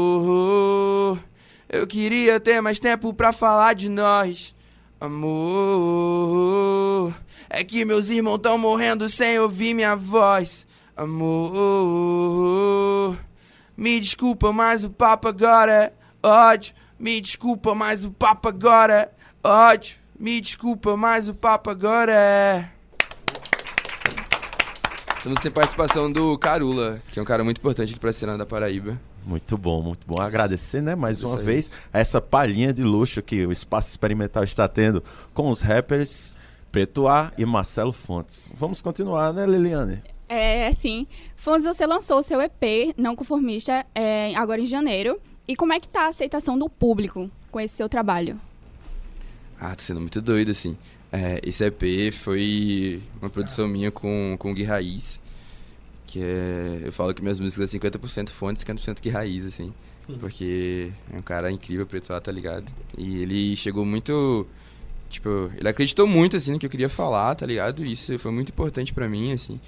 eu 1.70 1.86
queria 1.86 2.40
ter 2.40 2.62
mais 2.62 2.80
tempo 2.80 3.14
pra 3.14 3.32
falar 3.32 3.76
de 3.76 3.90
nós. 3.90 4.56
Amor, 5.00 5.54
é 7.48 7.64
que 7.64 7.86
meus 7.86 8.10
irmãos 8.10 8.40
tão 8.40 8.58
morrendo 8.58 9.08
sem 9.08 9.38
ouvir 9.38 9.76
minha 9.76 9.96
voz. 9.96 10.66
Amor, 10.98 11.96
me 13.78 14.00
desculpa, 14.00 14.52
mas 14.52 14.84
o 14.84 14.90
papo 14.90 15.28
agora 15.28 15.72
é 15.72 15.94
ódio. 16.24 16.74
Me 17.00 17.22
desculpa, 17.22 17.76
mas 17.76 18.04
o 18.04 18.12
papo 18.12 18.48
agora 18.50 18.94
é 18.94 19.12
ódio. 19.48 19.98
Me 20.20 20.42
desculpa, 20.42 20.98
mas 20.98 21.30
o 21.30 21.36
papo 21.36 21.70
agora 21.70 22.12
é. 22.12 22.68
Essa 25.16 25.30
música 25.30 25.44
tem 25.44 25.52
participação 25.52 26.12
do 26.12 26.36
Carula, 26.40 27.00
que 27.12 27.20
é 27.20 27.22
um 27.22 27.26
cara 27.26 27.44
muito 27.44 27.60
importante 27.60 27.92
aqui 27.92 28.00
pra 28.00 28.12
cena 28.12 28.36
da 28.36 28.48
Paraíba. 28.48 29.00
Muito 29.24 29.56
bom, 29.56 29.84
muito 29.84 30.08
bom. 30.08 30.20
Agradecer, 30.20 30.82
né, 30.82 30.96
mais 30.96 31.22
uma 31.22 31.38
vez, 31.38 31.70
essa 31.94 32.20
palhinha 32.20 32.74
de 32.74 32.82
luxo 32.82 33.22
que 33.22 33.46
o 33.46 33.52
Espaço 33.52 33.90
Experimental 33.90 34.44
está 34.44 34.68
tendo 34.68 35.04
com 35.32 35.52
os 35.52 35.62
rappers 35.62 36.36
Preto 36.72 37.08
A 37.08 37.32
e 37.38 37.46
Marcelo 37.46 37.94
Fontes. 37.94 38.52
Vamos 38.56 38.82
continuar, 38.82 39.32
né, 39.32 39.46
Liliane? 39.46 40.02
É, 40.30 40.72
sim. 40.74 41.08
Fontes, 41.36 41.66
você 41.66 41.86
lançou 41.86 42.20
o 42.20 42.24
seu 42.24 42.42
EP, 42.42 42.94
Não 42.98 43.16
Conformista, 43.16 43.86
é, 43.96 44.36
agora 44.36 44.62
em 44.62 44.66
janeiro. 44.66 45.20
E 45.48 45.56
como 45.56 45.74
é 45.74 45.80
que 45.80 45.88
tá 45.88 46.04
a 46.04 46.08
aceitação 46.10 46.58
do 46.58 46.70
público 46.70 47.32
com 47.50 47.60
esse 47.60 47.76
seu 47.76 47.88
trabalho? 47.88 48.40
Ah, 49.60 49.76
tá 49.76 49.82
sendo 49.82 50.02
muito 50.02 50.22
doido, 50.22 50.52
assim. 50.52 50.78
É, 51.12 51.40
esse 51.44 51.64
EP 51.64 52.14
foi 52.14 53.02
uma 53.22 53.30
produção 53.30 53.68
minha 53.68 53.90
com, 53.90 54.36
com 54.38 54.52
o 54.52 54.54
Gui 54.54 54.64
Raiz. 54.64 55.22
Que 56.06 56.22
é. 56.22 56.82
Eu 56.84 56.92
falo 56.92 57.14
que 57.14 57.22
minhas 57.22 57.40
músicas 57.40 57.74
é 57.74 57.78
50% 57.78 58.30
fontes, 58.30 58.64
50% 58.64 59.02
Gui 59.02 59.10
Raiz, 59.10 59.46
assim. 59.46 59.74
Porque 60.20 60.92
é 61.12 61.18
um 61.18 61.22
cara 61.22 61.52
incrível, 61.52 61.86
preto 61.86 62.18
tá 62.20 62.32
ligado? 62.32 62.72
E 62.98 63.18
ele 63.22 63.56
chegou 63.58 63.86
muito 63.86 64.48
tipo, 65.10 65.52
ele 65.58 65.68
acreditou 65.68 66.08
muito, 66.08 66.38
assim, 66.38 66.52
no 66.52 66.60
que 66.60 66.66
eu 66.66 66.70
queria 66.70 66.90
falar, 66.90 67.36
tá 67.36 67.46
ligado? 67.46 67.84
Isso 67.84 68.18
foi 68.20 68.32
muito 68.32 68.50
importante 68.50 68.94
pra 68.94 69.08
mim, 69.08 69.32
assim. 69.32 69.60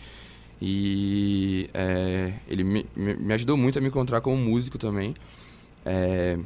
E 0.61 1.69
é, 1.73 2.33
ele 2.47 2.63
me, 2.63 2.85
me 2.95 3.33
ajudou 3.33 3.55
muito 3.55 3.79
a 3.79 3.81
me 3.81 3.87
encontrar 3.87 4.21
como 4.21 4.37
músico 4.37 4.77
também. 4.77 5.15
É, 5.85 6.37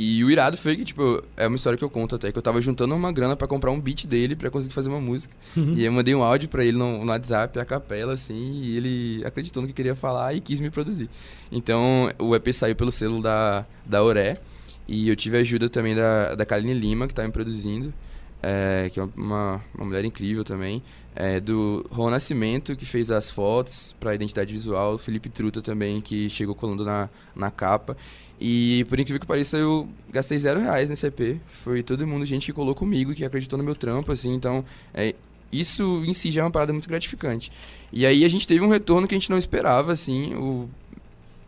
e 0.00 0.22
o 0.22 0.30
irado 0.30 0.56
foi 0.56 0.76
que, 0.76 0.84
tipo, 0.84 1.20
é 1.36 1.48
uma 1.48 1.56
história 1.56 1.76
que 1.76 1.82
eu 1.82 1.90
conto 1.90 2.14
até, 2.14 2.30
que 2.30 2.38
eu 2.38 2.42
tava 2.42 2.62
juntando 2.62 2.94
uma 2.94 3.10
grana 3.10 3.34
pra 3.34 3.48
comprar 3.48 3.72
um 3.72 3.80
beat 3.80 4.06
dele 4.06 4.36
pra 4.36 4.48
conseguir 4.48 4.72
fazer 4.72 4.88
uma 4.88 5.00
música. 5.00 5.36
Uhum. 5.56 5.74
E 5.74 5.84
eu 5.84 5.90
mandei 5.90 6.14
um 6.14 6.22
áudio 6.22 6.48
pra 6.48 6.64
ele 6.64 6.78
no, 6.78 7.04
no 7.04 7.10
WhatsApp, 7.10 7.58
a 7.58 7.64
capela, 7.64 8.12
assim, 8.12 8.60
e 8.62 8.76
ele 8.76 9.24
acreditou 9.24 9.60
no 9.60 9.66
que 9.66 9.72
eu 9.72 9.74
queria 9.74 9.96
falar 9.96 10.34
e 10.34 10.40
quis 10.40 10.60
me 10.60 10.70
produzir. 10.70 11.10
Então, 11.50 12.12
o 12.16 12.32
EP 12.36 12.52
saiu 12.52 12.76
pelo 12.76 12.92
selo 12.92 13.20
da, 13.20 13.66
da 13.84 14.00
Oré, 14.00 14.38
e 14.86 15.08
eu 15.08 15.16
tive 15.16 15.36
a 15.36 15.40
ajuda 15.40 15.68
também 15.68 15.96
da, 15.96 16.36
da 16.36 16.46
Kaline 16.46 16.74
Lima, 16.74 17.08
que 17.08 17.14
tá 17.14 17.24
me 17.24 17.32
produzindo, 17.32 17.92
é, 18.40 18.88
que 18.92 19.00
é 19.00 19.02
uma, 19.16 19.60
uma 19.74 19.84
mulher 19.84 20.04
incrível 20.04 20.44
também. 20.44 20.80
É, 21.20 21.40
do 21.40 21.84
Ron 21.90 22.10
Nascimento, 22.10 22.76
que 22.76 22.86
fez 22.86 23.10
as 23.10 23.28
fotos 23.28 23.92
para 23.98 24.14
identidade 24.14 24.52
visual. 24.52 24.96
Felipe 24.96 25.28
Truta 25.28 25.60
também, 25.60 26.00
que 26.00 26.30
chegou 26.30 26.54
colando 26.54 26.84
na, 26.84 27.10
na 27.34 27.50
capa. 27.50 27.96
E 28.40 28.86
por 28.88 29.00
incrível 29.00 29.18
que 29.18 29.26
pareça, 29.26 29.56
eu 29.58 29.88
gastei 30.12 30.38
zero 30.38 30.60
reais 30.60 30.88
nesse 30.88 31.04
EP. 31.08 31.40
Foi 31.44 31.82
todo 31.82 32.06
mundo, 32.06 32.24
gente 32.24 32.46
que 32.46 32.52
colou 32.52 32.72
comigo, 32.72 33.12
que 33.16 33.24
acreditou 33.24 33.58
no 33.58 33.64
meu 33.64 33.74
trampo, 33.74 34.12
assim. 34.12 34.32
Então, 34.32 34.64
é, 34.94 35.12
isso 35.50 36.04
em 36.06 36.12
si 36.12 36.30
já 36.30 36.42
é 36.42 36.44
uma 36.44 36.52
parada 36.52 36.72
muito 36.72 36.88
gratificante. 36.88 37.50
E 37.92 38.06
aí 38.06 38.24
a 38.24 38.28
gente 38.28 38.46
teve 38.46 38.64
um 38.64 38.68
retorno 38.68 39.08
que 39.08 39.14
a 39.16 39.18
gente 39.18 39.28
não 39.28 39.38
esperava, 39.38 39.90
assim. 39.90 40.34
O, 40.36 40.70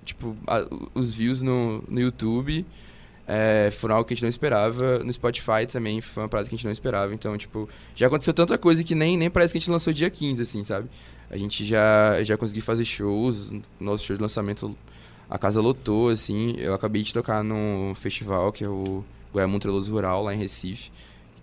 tipo, 0.04 0.36
a- 0.48 0.66
os 0.96 1.12
views 1.14 1.42
no, 1.42 1.84
no 1.88 2.00
YouTube 2.00 2.66
é, 3.26 3.70
foram 3.70 3.96
algo 3.96 4.06
que 4.06 4.14
a 4.14 4.16
gente 4.16 4.22
não 4.22 4.28
esperava. 4.28 5.00
No 5.00 5.12
Spotify 5.12 5.66
também 5.70 6.00
foi 6.00 6.22
uma 6.22 6.28
parada 6.28 6.48
que 6.48 6.54
a 6.54 6.58
gente 6.58 6.64
não 6.64 6.72
esperava. 6.72 7.14
Então, 7.14 7.36
tipo, 7.36 7.68
já 7.94 8.06
aconteceu 8.06 8.34
tanta 8.34 8.58
coisa 8.58 8.82
que 8.82 8.94
nem, 8.94 9.16
nem 9.16 9.30
parece 9.30 9.52
que 9.52 9.58
a 9.58 9.60
gente 9.60 9.70
lançou 9.70 9.92
dia 9.92 10.10
15, 10.10 10.42
assim, 10.42 10.64
sabe? 10.64 10.88
A 11.30 11.36
gente 11.36 11.64
já, 11.64 12.22
já 12.22 12.36
conseguiu 12.36 12.62
fazer 12.62 12.84
shows. 12.84 13.52
Nosso 13.78 14.04
show 14.04 14.16
de 14.16 14.22
lançamento, 14.22 14.76
a 15.28 15.38
casa 15.38 15.60
lotou, 15.60 16.08
assim. 16.08 16.54
Eu 16.58 16.74
acabei 16.74 17.02
de 17.02 17.12
tocar 17.12 17.44
num 17.44 17.94
festival 17.94 18.50
que 18.50 18.64
é 18.64 18.68
o 18.68 19.04
Goiamum 19.32 19.58
Treloso 19.58 19.92
Rural, 19.92 20.24
lá 20.24 20.34
em 20.34 20.38
Recife. 20.38 20.90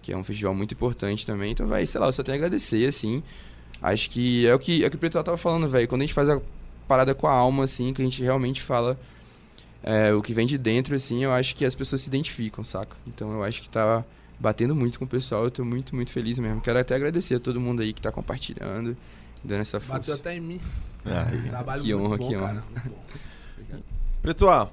Que 0.02 0.12
é 0.12 0.18
um 0.18 0.24
festival 0.24 0.54
muito 0.54 0.74
importante 0.74 1.26
também. 1.26 1.52
Então, 1.52 1.68
vai, 1.68 1.86
sei 1.86 2.02
lá, 2.02 2.08
eu 2.08 2.14
só 2.14 2.24
tenho 2.24 2.36
a 2.36 2.40
agradecer, 2.40 2.86
assim. 2.86 3.24
Acho 3.82 4.10
que 4.10 4.46
é 4.46 4.54
o 4.54 4.60
que, 4.60 4.84
é 4.84 4.88
o 4.88 4.90
que 4.90 4.96
o 4.96 5.00
Preto 5.00 5.22
tava 5.24 5.38
falando, 5.38 5.70
velho. 5.70 5.88
Quando 5.88 6.02
a 6.02 6.06
gente 6.06 6.14
faz 6.14 6.28
a 6.28 6.42
parada 6.88 7.14
com 7.14 7.28
a 7.28 7.32
alma, 7.32 7.64
assim, 7.64 7.94
que 7.94 8.02
a 8.02 8.06
gente 8.06 8.22
realmente 8.24 8.62
fala 8.62 9.00
é, 9.84 10.14
o 10.14 10.22
que 10.22 10.34
vem 10.34 10.46
de 10.46 10.58
dentro, 10.58 10.96
assim, 10.96 11.24
eu 11.24 11.32
acho 11.32 11.56
que 11.56 11.66
as 11.66 11.76
pessoas 11.76 12.02
se 12.02 12.10
identificam, 12.10 12.64
saca? 12.64 12.96
Então 13.08 13.32
eu 13.32 13.44
acho 13.44 13.62
que 13.62 13.70
tá 13.70 14.04
batendo 14.40 14.76
muito 14.76 15.00
com 15.00 15.06
o 15.06 15.08
pessoal, 15.08 15.46
eu 15.46 15.52
tô 15.52 15.64
muito, 15.64 15.96
muito 15.96 16.12
feliz 16.12 16.40
mesmo. 16.40 16.62
Quero 16.62 16.80
até 16.80 16.96
agradecer 16.96 17.36
a 17.36 17.40
todo 17.40 17.60
mundo 17.60 17.82
aí 17.82 17.94
que 17.94 18.02
tá 18.02 18.12
compartilhando, 18.12 18.96
dando 19.44 19.62
essa 19.62 19.80
força. 19.80 20.12
Bateu 20.12 20.16
até 20.16 20.36
em 20.36 20.42
mim. 20.42 20.62
Ai, 21.06 21.50
Trabalho 21.50 21.84
que 21.84 21.94
muito 21.94 22.06
honra, 22.06 22.18
bom, 22.18 22.28
que 22.28 22.36
cara. 22.36 22.64
honra. 22.72 23.84
Preto 24.22 24.50
A, 24.50 24.70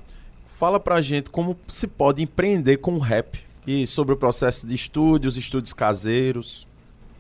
fala 0.47 0.81
pra 0.81 1.01
gente 1.01 1.31
como 1.31 1.57
se 1.69 1.87
pode 1.87 2.23
empreender 2.23 2.79
com 2.79 2.95
o 2.95 2.99
rap. 2.99 3.45
E 3.67 3.87
sobre 3.87 4.13
o 4.13 4.17
processo 4.17 4.67
de 4.67 4.75
estúdios, 4.75 5.39
estúdios 5.39 5.73
caseiros. 5.73 6.69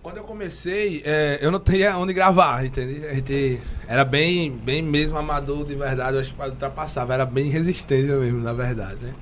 Quando 0.04 0.18
eu 0.18 0.24
comecei, 0.24 1.00
é, 1.02 1.38
eu 1.40 1.50
não 1.50 1.58
tinha 1.58 1.96
onde 1.96 2.12
gravar, 2.12 2.62
entendeu? 2.62 3.08
A 3.08 3.14
gente 3.14 3.58
era 3.88 4.04
bem, 4.04 4.50
bem 4.52 4.82
mesmo 4.82 5.16
amador 5.16 5.64
de 5.64 5.74
verdade, 5.74 6.18
eu 6.18 6.20
acho 6.20 6.34
que 6.34 6.42
ultrapassava, 6.42 7.14
era 7.14 7.24
bem 7.24 7.48
resistência 7.48 8.14
mesmo, 8.18 8.38
na 8.40 8.52
verdade, 8.52 8.98
né? 9.00 9.14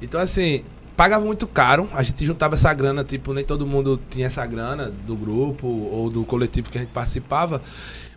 Então, 0.00 0.18
assim, 0.18 0.64
pagava 0.96 1.22
muito 1.22 1.46
caro, 1.46 1.86
a 1.92 2.02
gente 2.02 2.24
juntava 2.24 2.54
essa 2.54 2.72
grana, 2.72 3.04
tipo, 3.04 3.34
nem 3.34 3.44
todo 3.44 3.66
mundo 3.66 4.00
tinha 4.08 4.28
essa 4.28 4.46
grana 4.46 4.90
do 4.90 5.14
grupo 5.14 5.66
ou 5.66 6.08
do 6.08 6.24
coletivo 6.24 6.70
que 6.70 6.78
a 6.78 6.80
gente 6.80 6.92
participava, 6.92 7.60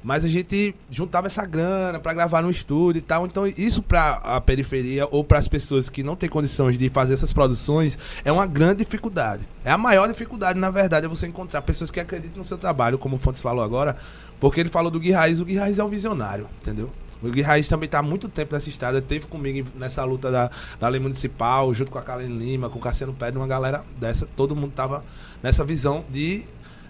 mas 0.04 0.24
a 0.24 0.28
gente 0.28 0.76
juntava 0.90 1.28
essa 1.28 1.46
grana 1.46 2.00
pra 2.00 2.14
gravar 2.14 2.42
no 2.42 2.50
estúdio 2.50 3.00
e 3.00 3.02
tal. 3.02 3.26
Então, 3.26 3.46
isso 3.46 3.82
pra 3.82 4.14
a 4.24 4.42
periferia 4.42 5.08
ou 5.12 5.24
para 5.24 5.38
as 5.38 5.48
pessoas 5.48 5.90
que 5.90 6.04
não 6.04 6.16
têm 6.16 6.30
condições 6.30 6.78
de 6.78 6.90
fazer 6.90 7.14
essas 7.14 7.34
produções 7.34 7.98
é 8.24 8.32
uma 8.32 8.46
grande 8.46 8.84
dificuldade. 8.84 9.44
É 9.64 9.72
a 9.72 9.78
maior 9.78 10.08
dificuldade, 10.08 10.60
na 10.60 10.70
verdade, 10.70 11.06
é 11.06 11.10
você 11.10 11.28
encontrar 11.28 11.62
pessoas 11.62 11.92
que 11.92 12.00
acreditam 12.00 12.38
no 12.40 12.46
seu 12.46 12.58
trabalho, 12.58 12.98
como 12.98 13.18
o 13.18 13.20
Fontes 13.20 13.42
falou 13.42 13.64
agora, 13.64 13.96
porque 14.40 14.60
ele 14.60 14.70
falou 14.70 14.90
do 14.90 15.00
Gui 15.00 15.12
Raiz. 15.12 15.40
O 15.40 15.46
Gui 15.46 15.58
Raiz 15.58 15.80
é 15.80 15.84
um 15.84 15.90
visionário, 15.90 16.48
entendeu? 16.62 16.90
O 17.22 17.30
Gui 17.30 17.42
Raiz 17.42 17.68
também 17.68 17.86
está 17.86 18.00
há 18.00 18.02
muito 18.02 18.30
tempo 18.30 18.54
nessa 18.54 18.70
estrada, 18.70 19.02
teve 19.02 19.26
comigo 19.26 19.68
nessa 19.76 20.06
luta 20.06 20.32
da, 20.32 20.50
da 20.80 20.88
lei 20.88 21.02
municipal, 21.02 21.74
junto 21.74 21.92
com 21.92 21.98
a 21.98 22.02
Karen 22.02 22.38
Lima, 22.38 22.70
com 22.70 22.80
o 22.80 22.82
Cassiano 22.82 23.14
Pedro, 23.14 23.42
uma 23.42 23.48
galera 23.48 23.84
dessa, 24.00 24.26
todo 24.26 24.56
mundo 24.56 24.72
tava 24.74 25.04
nessa 25.44 25.66
visão 25.66 26.06
de 26.10 26.46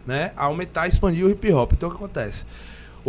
né, 0.05 0.31
aumentar 0.35 0.85
e 0.85 0.89
expandir 0.89 1.25
o 1.25 1.29
hip 1.29 1.51
hop. 1.51 1.73
Então 1.73 1.89
o 1.89 1.91
que 1.91 1.97
acontece? 1.97 2.45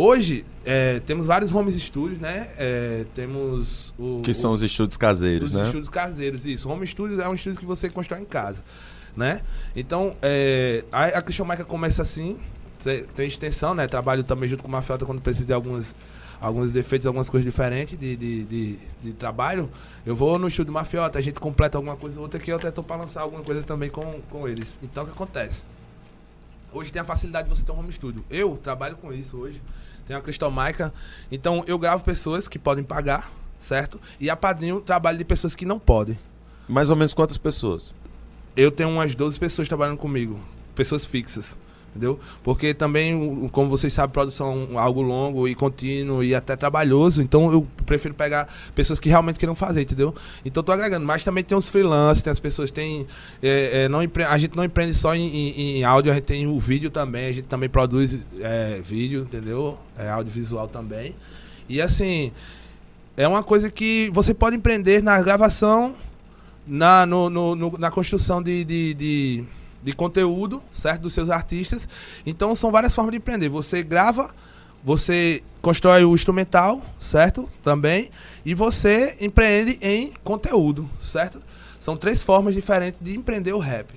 Hoje, 0.03 0.43
é, 0.65 0.99
temos 1.01 1.27
vários 1.27 1.53
home 1.53 1.71
studios, 1.79 2.19
né? 2.19 2.49
É, 2.57 3.05
temos 3.13 3.93
o. 3.99 4.21
Que 4.23 4.33
são 4.33 4.49
o- 4.49 4.53
os 4.55 4.63
estúdios 4.63 4.97
caseiros, 4.97 5.51
os 5.51 5.53
né? 5.55 5.63
estúdios 5.65 5.89
caseiros, 5.89 6.43
isso. 6.43 6.67
Home 6.67 6.87
studios 6.87 7.19
é 7.19 7.29
um 7.29 7.35
estúdio 7.35 7.59
que 7.59 7.65
você 7.67 7.87
constrói 7.87 8.19
em 8.21 8.25
casa, 8.25 8.63
né? 9.15 9.43
Então, 9.75 10.15
é, 10.19 10.83
a, 10.91 11.05
a 11.05 11.21
Christian 11.21 11.45
Maica 11.45 11.63
começa 11.63 12.01
assim, 12.01 12.39
tem, 12.83 13.03
tem 13.03 13.27
extensão, 13.27 13.75
né? 13.75 13.85
Trabalho 13.85 14.23
também 14.23 14.49
junto 14.49 14.63
com 14.63 14.67
o 14.69 14.71
Mafiota 14.71 15.05
quando 15.05 15.21
precisa 15.21 15.45
de 15.45 15.53
alguns, 15.53 15.95
alguns 16.39 16.71
defeitos, 16.71 17.05
algumas 17.05 17.29
coisas 17.29 17.45
diferentes 17.45 17.95
de, 17.95 18.15
de, 18.15 18.43
de, 18.45 18.79
de 19.03 19.13
trabalho. 19.13 19.69
Eu 20.03 20.15
vou 20.15 20.39
no 20.39 20.47
estúdio 20.47 20.73
Mafiota, 20.73 21.19
a 21.19 21.21
gente 21.21 21.39
completa 21.39 21.77
alguma 21.77 21.95
coisa 21.95 22.15
ou 22.17 22.23
outra 22.23 22.39
que 22.39 22.51
eu 22.51 22.55
até 22.55 22.71
tô 22.71 22.81
pra 22.81 22.95
lançar 22.95 23.21
alguma 23.21 23.43
coisa 23.43 23.61
também 23.61 23.91
com, 23.91 24.19
com 24.31 24.47
eles. 24.47 24.79
Então, 24.81 25.03
o 25.03 25.05
que 25.05 25.11
acontece? 25.13 25.61
Hoje 26.73 26.91
tem 26.91 27.01
a 27.01 27.05
facilidade 27.05 27.47
de 27.47 27.55
você 27.55 27.63
ter 27.63 27.71
um 27.71 27.77
home 27.77 27.91
studio. 27.93 28.23
Eu 28.31 28.57
trabalho 28.63 28.95
com 28.95 29.13
isso 29.13 29.37
hoje. 29.37 29.61
Tenho 30.07 30.19
a 30.19 30.21
Crystal 30.21 30.51
Maica. 30.51 30.93
Então 31.31 31.63
eu 31.67 31.77
gravo 31.77 32.03
pessoas 32.03 32.47
que 32.47 32.59
podem 32.59 32.83
pagar, 32.83 33.31
certo? 33.59 33.99
E 34.19 34.29
a 34.29 34.35
Padrinho 34.35 34.81
trabalho 34.81 35.17
de 35.17 35.25
pessoas 35.25 35.55
que 35.55 35.65
não 35.65 35.79
podem. 35.79 36.17
Mais 36.67 36.89
ou 36.89 36.95
menos 36.95 37.13
quantas 37.13 37.37
pessoas? 37.37 37.93
Eu 38.55 38.71
tenho 38.71 38.89
umas 38.89 39.15
12 39.15 39.39
pessoas 39.39 39.67
trabalhando 39.67 39.97
comigo. 39.97 40.39
Pessoas 40.75 41.05
fixas. 41.05 41.57
Entendeu? 41.93 42.17
Porque 42.41 42.73
também, 42.73 43.49
como 43.51 43.69
vocês 43.69 43.91
sabem, 43.91 44.13
produção 44.13 44.69
é 44.71 44.77
algo 44.77 45.01
longo 45.01 45.45
e 45.45 45.53
contínuo 45.53 46.23
e 46.23 46.33
até 46.33 46.55
trabalhoso. 46.55 47.21
Então 47.21 47.51
eu 47.51 47.67
prefiro 47.85 48.13
pegar 48.13 48.47
pessoas 48.73 48.97
que 48.97 49.09
realmente 49.09 49.37
queiram 49.37 49.55
fazer, 49.55 49.81
entendeu? 49.81 50.15
Então 50.45 50.63
tô 50.63 50.71
agregando. 50.71 51.05
Mas 51.05 51.21
também 51.21 51.43
tem 51.43 51.57
os 51.57 51.67
freelancers, 51.67 52.21
tem 52.21 52.31
as 52.31 52.39
pessoas, 52.39 52.71
tem. 52.71 53.05
é, 53.43 53.83
é, 53.83 53.89
não 53.89 54.01
empre- 54.01 54.23
a 54.23 54.37
gente 54.37 54.55
não 54.55 54.63
empreende 54.63 54.93
só 54.93 55.13
em, 55.13 55.27
em- 55.27 55.77
em 55.79 55.83
áudio, 55.83 56.11
a 56.13 56.15
gente 56.15 56.23
tem 56.23 56.47
o 56.47 56.57
vídeo 56.59 56.89
também, 56.89 57.25
a 57.27 57.31
gente 57.33 57.47
também 57.49 57.67
produz 57.67 58.15
é, 58.39 58.79
vídeo, 58.85 59.23
entendeu? 59.23 59.77
É 59.97 60.09
audiovisual 60.09 60.69
também. 60.69 61.13
E 61.67 61.81
assim, 61.81 62.31
é 63.17 63.27
uma 63.27 63.43
coisa 63.43 63.69
que 63.69 64.09
você 64.13 64.33
pode 64.33 64.55
empreender 64.55 65.03
na 65.03 65.21
gravação, 65.21 65.93
na, 66.65 67.05
no- 67.05 67.29
no- 67.29 67.53
no- 67.53 67.77
na 67.77 67.91
construção 67.91 68.41
de, 68.41 68.63
de, 68.63 68.93
de, 68.93 69.43
de 69.83 69.93
conteúdo, 69.93 70.61
certo? 70.73 71.01
Dos 71.01 71.13
seus 71.13 71.29
artistas. 71.29 71.87
Então 72.25 72.55
são 72.55 72.71
várias 72.71 72.93
formas 72.93 73.11
de 73.11 73.17
empreender. 73.17 73.49
Você 73.49 73.81
grava, 73.83 74.33
você 74.83 75.41
constrói 75.61 76.03
o 76.03 76.13
instrumental, 76.13 76.81
certo? 76.99 77.49
Também. 77.63 78.09
E 78.45 78.53
você 78.53 79.17
empreende 79.19 79.77
em 79.81 80.13
conteúdo, 80.23 80.89
certo? 80.99 81.41
São 81.79 81.97
três 81.97 82.21
formas 82.21 82.53
diferentes 82.53 82.99
de 83.01 83.15
empreender 83.15 83.53
o 83.53 83.59
rap. 83.59 83.87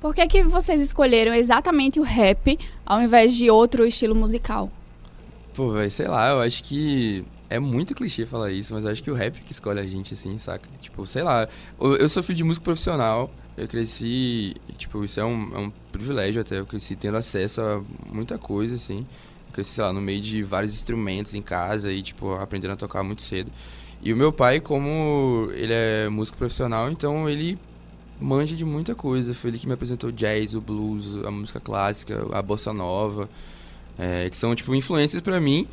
Por 0.00 0.14
que, 0.14 0.26
que 0.26 0.42
vocês 0.42 0.80
escolheram 0.80 1.34
exatamente 1.34 1.98
o 1.98 2.02
rap 2.02 2.58
ao 2.86 3.02
invés 3.02 3.34
de 3.34 3.50
outro 3.50 3.84
estilo 3.84 4.14
musical? 4.14 4.70
Pô, 5.54 5.72
velho, 5.72 5.90
sei 5.90 6.06
lá, 6.06 6.30
eu 6.30 6.40
acho 6.40 6.62
que 6.62 7.24
é 7.50 7.58
muito 7.58 7.94
clichê 7.94 8.24
falar 8.24 8.52
isso, 8.52 8.72
mas 8.74 8.84
eu 8.84 8.92
acho 8.92 9.02
que 9.02 9.10
o 9.10 9.14
rap 9.14 9.40
que 9.40 9.50
escolhe 9.50 9.80
a 9.80 9.86
gente, 9.86 10.14
assim, 10.14 10.38
saca? 10.38 10.68
Tipo, 10.80 11.04
sei 11.04 11.22
lá, 11.22 11.48
eu, 11.80 11.96
eu 11.96 12.08
sou 12.08 12.22
filho 12.22 12.36
de 12.36 12.44
músico 12.44 12.64
profissional, 12.64 13.30
eu 13.58 13.66
cresci, 13.66 14.54
tipo, 14.76 15.04
isso 15.04 15.18
é 15.18 15.24
um, 15.24 15.54
é 15.54 15.58
um 15.58 15.72
privilégio 15.90 16.40
até, 16.40 16.58
eu 16.60 16.66
cresci 16.66 16.94
tendo 16.94 17.16
acesso 17.16 17.60
a 17.60 17.82
muita 18.06 18.38
coisa, 18.38 18.76
assim. 18.76 19.04
Eu 19.48 19.52
cresci, 19.52 19.72
sei 19.72 19.84
lá, 19.84 19.92
no 19.92 20.00
meio 20.00 20.20
de 20.20 20.42
vários 20.42 20.72
instrumentos 20.72 21.34
em 21.34 21.42
casa 21.42 21.92
e, 21.92 22.00
tipo, 22.00 22.32
aprendendo 22.34 22.74
a 22.74 22.76
tocar 22.76 23.02
muito 23.02 23.22
cedo. 23.22 23.50
E 24.00 24.12
o 24.12 24.16
meu 24.16 24.32
pai, 24.32 24.60
como 24.60 25.50
ele 25.54 25.72
é 25.72 26.08
músico 26.08 26.38
profissional, 26.38 26.88
então 26.90 27.28
ele 27.28 27.58
manja 28.20 28.54
de 28.54 28.64
muita 28.64 28.94
coisa. 28.94 29.34
Foi 29.34 29.50
ele 29.50 29.58
que 29.58 29.66
me 29.66 29.72
apresentou 29.72 30.12
jazz, 30.12 30.54
o 30.54 30.60
blues, 30.60 31.16
a 31.24 31.30
música 31.30 31.58
clássica, 31.58 32.26
a 32.32 32.40
bossa 32.40 32.72
nova, 32.72 33.28
é, 33.98 34.30
que 34.30 34.36
são, 34.36 34.54
tipo, 34.54 34.72
influências 34.74 35.20
pra 35.20 35.40
mim, 35.40 35.66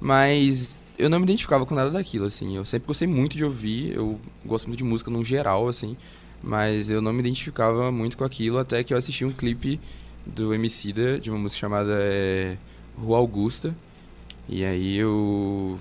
mas 0.00 0.78
eu 0.98 1.08
não 1.08 1.20
me 1.20 1.24
identificava 1.24 1.64
com 1.64 1.74
nada 1.74 1.90
daquilo, 1.90 2.26
assim. 2.26 2.56
Eu 2.56 2.64
sempre 2.64 2.88
gostei 2.88 3.06
muito 3.06 3.36
de 3.36 3.44
ouvir, 3.44 3.94
eu 3.94 4.18
gosto 4.44 4.66
muito 4.66 4.78
de 4.78 4.84
música 4.84 5.08
no 5.08 5.24
geral, 5.24 5.68
assim, 5.68 5.96
mas 6.42 6.90
eu 6.90 7.00
não 7.00 7.12
me 7.12 7.20
identificava 7.20 7.90
muito 7.90 8.16
com 8.16 8.24
aquilo 8.24 8.58
até 8.58 8.82
que 8.84 8.92
eu 8.92 8.98
assisti 8.98 9.24
um 9.24 9.32
clipe 9.32 9.80
do 10.26 10.54
Emicida, 10.54 11.18
de 11.18 11.30
uma 11.30 11.38
música 11.38 11.60
chamada 11.60 11.92
é, 12.00 12.56
Rua 12.96 13.18
Augusta, 13.18 13.74
e 14.48 14.64
aí 14.64 14.96
eu 14.96 15.78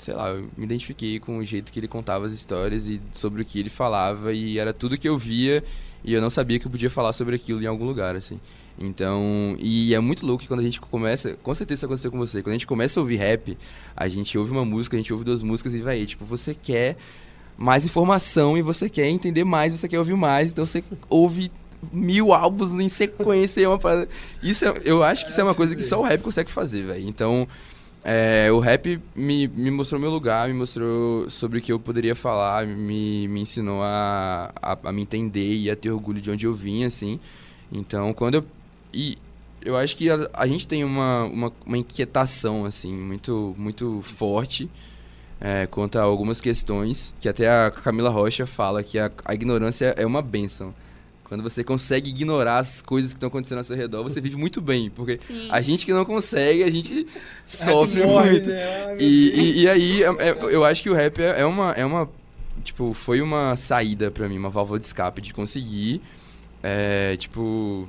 sei 0.00 0.14
lá, 0.14 0.30
eu 0.30 0.48
me 0.56 0.64
identifiquei 0.64 1.20
com 1.20 1.38
o 1.38 1.44
jeito 1.44 1.70
que 1.70 1.78
ele 1.78 1.88
contava 1.88 2.24
as 2.24 2.32
histórias 2.32 2.88
e 2.88 3.00
sobre 3.12 3.42
o 3.42 3.44
que 3.44 3.60
ele 3.60 3.68
falava 3.68 4.32
e 4.32 4.58
era 4.58 4.72
tudo 4.72 4.96
que 4.96 5.08
eu 5.08 5.18
via 5.18 5.62
e 6.02 6.14
eu 6.14 6.22
não 6.22 6.30
sabia 6.30 6.58
que 6.58 6.66
eu 6.66 6.70
podia 6.70 6.88
falar 6.88 7.12
sobre 7.12 7.36
aquilo 7.36 7.62
em 7.62 7.66
algum 7.66 7.84
lugar, 7.84 8.16
assim. 8.16 8.40
Então, 8.78 9.56
e 9.60 9.94
é 9.94 10.00
muito 10.00 10.24
louco 10.24 10.42
que 10.42 10.48
quando 10.48 10.60
a 10.60 10.62
gente 10.62 10.80
começa, 10.80 11.34
com 11.42 11.54
certeza 11.54 11.80
isso 11.80 11.86
aconteceu 11.86 12.10
com 12.10 12.16
você, 12.16 12.42
quando 12.42 12.52
a 12.52 12.54
gente 12.54 12.66
começa 12.66 12.98
a 12.98 13.02
ouvir 13.02 13.16
rap, 13.16 13.58
a 13.94 14.08
gente 14.08 14.38
ouve 14.38 14.52
uma 14.52 14.64
música, 14.64 14.96
a 14.96 14.98
gente 14.98 15.12
ouve 15.12 15.22
duas 15.22 15.42
músicas 15.42 15.74
e 15.74 15.82
vai, 15.82 16.06
tipo, 16.06 16.24
você 16.24 16.54
quer 16.54 16.96
mais 17.60 17.84
informação 17.84 18.56
e 18.56 18.62
você 18.62 18.88
quer 18.88 19.06
entender 19.06 19.44
mais, 19.44 19.78
você 19.78 19.86
quer 19.86 19.98
ouvir 19.98 20.16
mais, 20.16 20.50
então 20.50 20.64
você 20.64 20.82
ouve 21.10 21.52
mil 21.92 22.32
álbuns 22.32 22.72
em 22.72 22.88
sequência. 22.88 23.62
É 23.62 23.68
uma 23.68 23.78
parada... 23.78 24.08
Isso 24.42 24.64
é- 24.64 24.74
eu 24.82 25.02
acho 25.02 25.26
que 25.26 25.30
isso 25.30 25.40
é 25.42 25.44
uma 25.44 25.54
coisa 25.54 25.76
que 25.76 25.82
só 25.82 26.00
o 26.00 26.02
rap 26.02 26.22
consegue 26.22 26.50
fazer, 26.50 26.86
velho. 26.86 27.06
Então, 27.06 27.46
é, 28.02 28.48
o 28.50 28.60
rap 28.60 28.98
me, 29.14 29.46
me 29.46 29.70
mostrou 29.70 30.00
meu 30.00 30.10
lugar, 30.10 30.48
me 30.48 30.54
mostrou 30.54 31.28
sobre 31.28 31.58
o 31.58 31.62
que 31.62 31.70
eu 31.70 31.78
poderia 31.78 32.14
falar, 32.14 32.66
me, 32.66 33.28
me 33.28 33.42
ensinou 33.42 33.82
a, 33.82 34.50
a, 34.62 34.78
a 34.84 34.92
me 34.92 35.02
entender 35.02 35.54
e 35.54 35.70
a 35.70 35.76
ter 35.76 35.90
orgulho 35.90 36.20
de 36.20 36.30
onde 36.30 36.46
eu 36.46 36.54
vim, 36.54 36.84
assim. 36.84 37.20
Então, 37.70 38.14
quando 38.14 38.36
eu. 38.36 38.44
E 38.92 39.18
eu 39.62 39.76
acho 39.76 39.98
que 39.98 40.08
a, 40.08 40.30
a 40.32 40.46
gente 40.46 40.66
tem 40.66 40.82
uma, 40.82 41.24
uma, 41.24 41.52
uma 41.66 41.76
inquietação, 41.76 42.64
assim, 42.64 42.90
muito, 42.90 43.54
muito 43.58 44.00
forte 44.02 44.68
é, 45.40 45.66
quanto 45.66 45.98
a 45.98 46.02
algumas 46.02 46.40
questões, 46.40 47.14
que 47.18 47.28
até 47.28 47.48
a 47.48 47.70
Camila 47.70 48.10
Rocha 48.10 48.46
fala 48.46 48.82
que 48.82 48.98
a, 48.98 49.10
a 49.24 49.34
ignorância 49.34 49.94
é 49.96 50.04
uma 50.04 50.20
benção. 50.22 50.74
Quando 51.24 51.44
você 51.44 51.62
consegue 51.62 52.10
ignorar 52.10 52.58
as 52.58 52.82
coisas 52.82 53.12
que 53.12 53.16
estão 53.16 53.28
acontecendo 53.28 53.58
ao 53.58 53.64
seu 53.64 53.76
redor, 53.76 54.02
você 54.02 54.20
vive 54.20 54.36
muito 54.36 54.60
bem. 54.60 54.90
Porque 54.90 55.16
Sim. 55.20 55.48
a 55.48 55.60
gente 55.60 55.86
que 55.86 55.92
não 55.92 56.04
consegue, 56.04 56.64
a 56.64 56.70
gente 56.70 57.06
sofre 57.46 58.02
morre, 58.04 58.30
muito. 58.32 58.48
né? 58.50 58.96
E, 58.98 59.30
e, 59.30 59.60
e 59.62 59.68
aí, 59.68 60.02
é- 60.02 60.28
é- 60.28 60.36
eu 60.50 60.64
acho 60.64 60.82
que 60.82 60.90
o 60.90 60.94
rap 60.94 61.20
é 61.22 61.40
é 61.40 61.46
uma, 61.46 61.70
é 61.72 61.84
uma. 61.86 62.10
Tipo, 62.64 62.92
foi 62.92 63.22
uma 63.22 63.56
saída 63.56 64.10
pra 64.10 64.28
mim, 64.28 64.36
uma 64.38 64.50
válvula 64.50 64.78
de 64.80 64.84
escape 64.86 65.22
de 65.22 65.32
conseguir, 65.32 66.02
é, 66.64 67.16
tipo, 67.16 67.88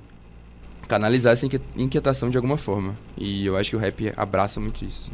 canalizar 0.88 1.34
essa 1.34 1.48
inquietação 1.76 2.30
de 2.30 2.38
alguma 2.38 2.58
forma. 2.58 2.96
E 3.18 3.44
eu 3.46 3.58
acho 3.58 3.72
que 3.72 3.76
o 3.76 3.80
rap 3.80 4.14
abraça 4.16 4.60
muito 4.60 4.86
isso. 4.86 5.12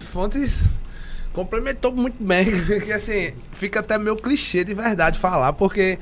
Fontes 0.00 0.64
complementou 1.36 1.92
muito 1.92 2.16
bem, 2.18 2.46
que 2.80 2.90
assim, 2.94 3.34
fica 3.52 3.80
até 3.80 3.98
meio 3.98 4.16
clichê 4.16 4.64
de 4.64 4.72
verdade 4.72 5.18
falar, 5.18 5.52
porque 5.52 5.98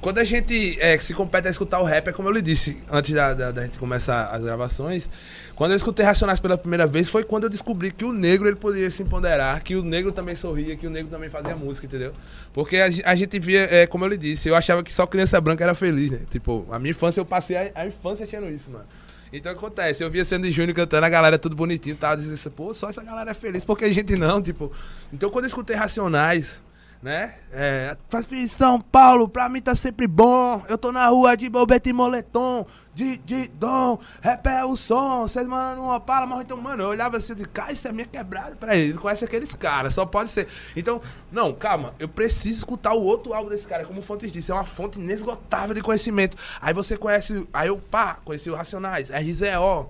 quando 0.00 0.18
a 0.18 0.24
gente 0.24 0.76
é, 0.80 0.98
se 0.98 1.14
compete 1.14 1.46
a 1.46 1.52
escutar 1.52 1.78
o 1.78 1.84
rap, 1.84 2.08
é 2.08 2.12
como 2.12 2.28
eu 2.28 2.32
lhe 2.32 2.42
disse 2.42 2.82
antes 2.90 3.14
da, 3.14 3.32
da, 3.32 3.52
da 3.52 3.62
gente 3.62 3.78
começar 3.78 4.26
as 4.26 4.42
gravações, 4.42 5.08
quando 5.54 5.70
eu 5.70 5.76
escutei 5.76 6.04
Racionais 6.04 6.40
pela 6.40 6.58
primeira 6.58 6.84
vez, 6.84 7.08
foi 7.08 7.22
quando 7.22 7.44
eu 7.44 7.48
descobri 7.48 7.92
que 7.92 8.04
o 8.04 8.12
negro 8.12 8.48
ele 8.48 8.56
podia 8.56 8.90
se 8.90 9.04
empoderar, 9.04 9.60
que 9.60 9.76
o 9.76 9.84
negro 9.84 10.10
também 10.10 10.34
sorria, 10.34 10.76
que 10.76 10.88
o 10.88 10.90
negro 10.90 11.08
também 11.08 11.28
fazia 11.28 11.54
música, 11.54 11.86
entendeu? 11.86 12.12
Porque 12.52 12.78
a, 12.78 12.86
a 13.04 13.14
gente 13.14 13.38
via, 13.38 13.68
é, 13.70 13.86
como 13.86 14.04
eu 14.04 14.08
lhe 14.08 14.18
disse, 14.18 14.48
eu 14.48 14.56
achava 14.56 14.82
que 14.82 14.92
só 14.92 15.06
criança 15.06 15.40
branca 15.40 15.62
era 15.62 15.76
feliz, 15.76 16.10
né? 16.10 16.22
Tipo, 16.28 16.66
a 16.72 16.80
minha 16.80 16.90
infância, 16.90 17.20
eu 17.20 17.24
passei 17.24 17.56
a, 17.56 17.70
a 17.76 17.86
infância 17.86 18.26
achando 18.26 18.50
isso, 18.50 18.68
mano. 18.68 18.86
Então 19.32 19.50
acontece? 19.50 20.04
Eu 20.04 20.10
via 20.10 20.24
Sandy 20.24 20.50
Júnior 20.52 20.74
cantando, 20.74 21.06
a 21.06 21.08
galera 21.08 21.38
tudo 21.38 21.56
bonitinho. 21.56 21.96
Dizia 22.16 22.34
assim, 22.34 22.50
pô, 22.50 22.74
só 22.74 22.90
essa 22.90 23.02
galera 23.02 23.30
é 23.30 23.34
feliz, 23.34 23.64
porque 23.64 23.86
a 23.86 23.92
gente 23.92 24.14
não, 24.14 24.42
tipo. 24.42 24.70
Então 25.12 25.30
quando 25.30 25.44
eu 25.44 25.48
escutei 25.48 25.74
Racionais, 25.74 26.60
né? 27.02 27.34
É, 27.52 27.96
em 28.30 28.46
São 28.46 28.80
Paulo, 28.80 29.28
pra 29.28 29.48
mim 29.48 29.60
tá 29.60 29.74
sempre 29.74 30.06
bom. 30.06 30.62
Eu 30.68 30.78
tô 30.78 30.92
na 30.92 31.06
rua 31.08 31.36
de 31.36 31.48
bobete 31.48 31.90
e 31.90 31.92
moletom, 31.92 32.64
de, 32.94 33.16
de 33.18 33.48
dom, 33.48 33.98
rap 34.20 34.46
é 34.46 34.64
o 34.64 34.76
som. 34.76 35.22
Vocês 35.22 35.46
mandam 35.46 35.84
uma 35.86 35.98
pala, 35.98 36.26
mas 36.26 36.42
então, 36.42 36.56
mano, 36.56 36.84
eu 36.84 36.88
olhava 36.90 37.16
assim 37.16 37.32
e 37.32 37.36
disse, 37.36 37.48
cara, 37.48 37.72
isso 37.72 37.88
é 37.88 37.92
minha 37.92 38.06
quebrada. 38.06 38.54
Peraí, 38.54 38.82
ele 38.82 38.98
conhece 38.98 39.24
aqueles 39.24 39.52
caras, 39.56 39.94
só 39.94 40.06
pode 40.06 40.30
ser. 40.30 40.46
Então, 40.76 41.02
não, 41.32 41.52
calma, 41.52 41.92
eu 41.98 42.08
preciso 42.08 42.58
escutar 42.58 42.92
o 42.94 43.02
outro 43.02 43.34
álbum 43.34 43.50
desse 43.50 43.66
cara, 43.66 43.84
como 43.84 44.00
Fontes 44.00 44.30
disse, 44.30 44.52
é 44.52 44.54
uma 44.54 44.64
fonte 44.64 45.00
inesgotável 45.00 45.74
de 45.74 45.82
conhecimento. 45.82 46.36
Aí 46.60 46.72
você 46.72 46.96
conhece, 46.96 47.48
aí 47.52 47.66
eu, 47.66 47.78
pá, 47.78 48.18
conheci 48.24 48.48
o 48.48 48.54
Racionais, 48.54 49.10
RZO, 49.10 49.88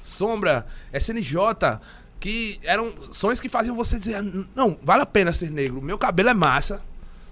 Sombra, 0.00 0.66
SNJ, 0.92 1.36
que 2.22 2.60
eram 2.62 2.92
sons 3.10 3.40
que 3.40 3.48
faziam 3.48 3.74
você 3.74 3.98
dizer, 3.98 4.22
não, 4.54 4.78
vale 4.80 5.02
a 5.02 5.06
pena 5.06 5.32
ser 5.32 5.50
negro, 5.50 5.82
meu 5.82 5.98
cabelo 5.98 6.28
é 6.28 6.34
massa, 6.34 6.80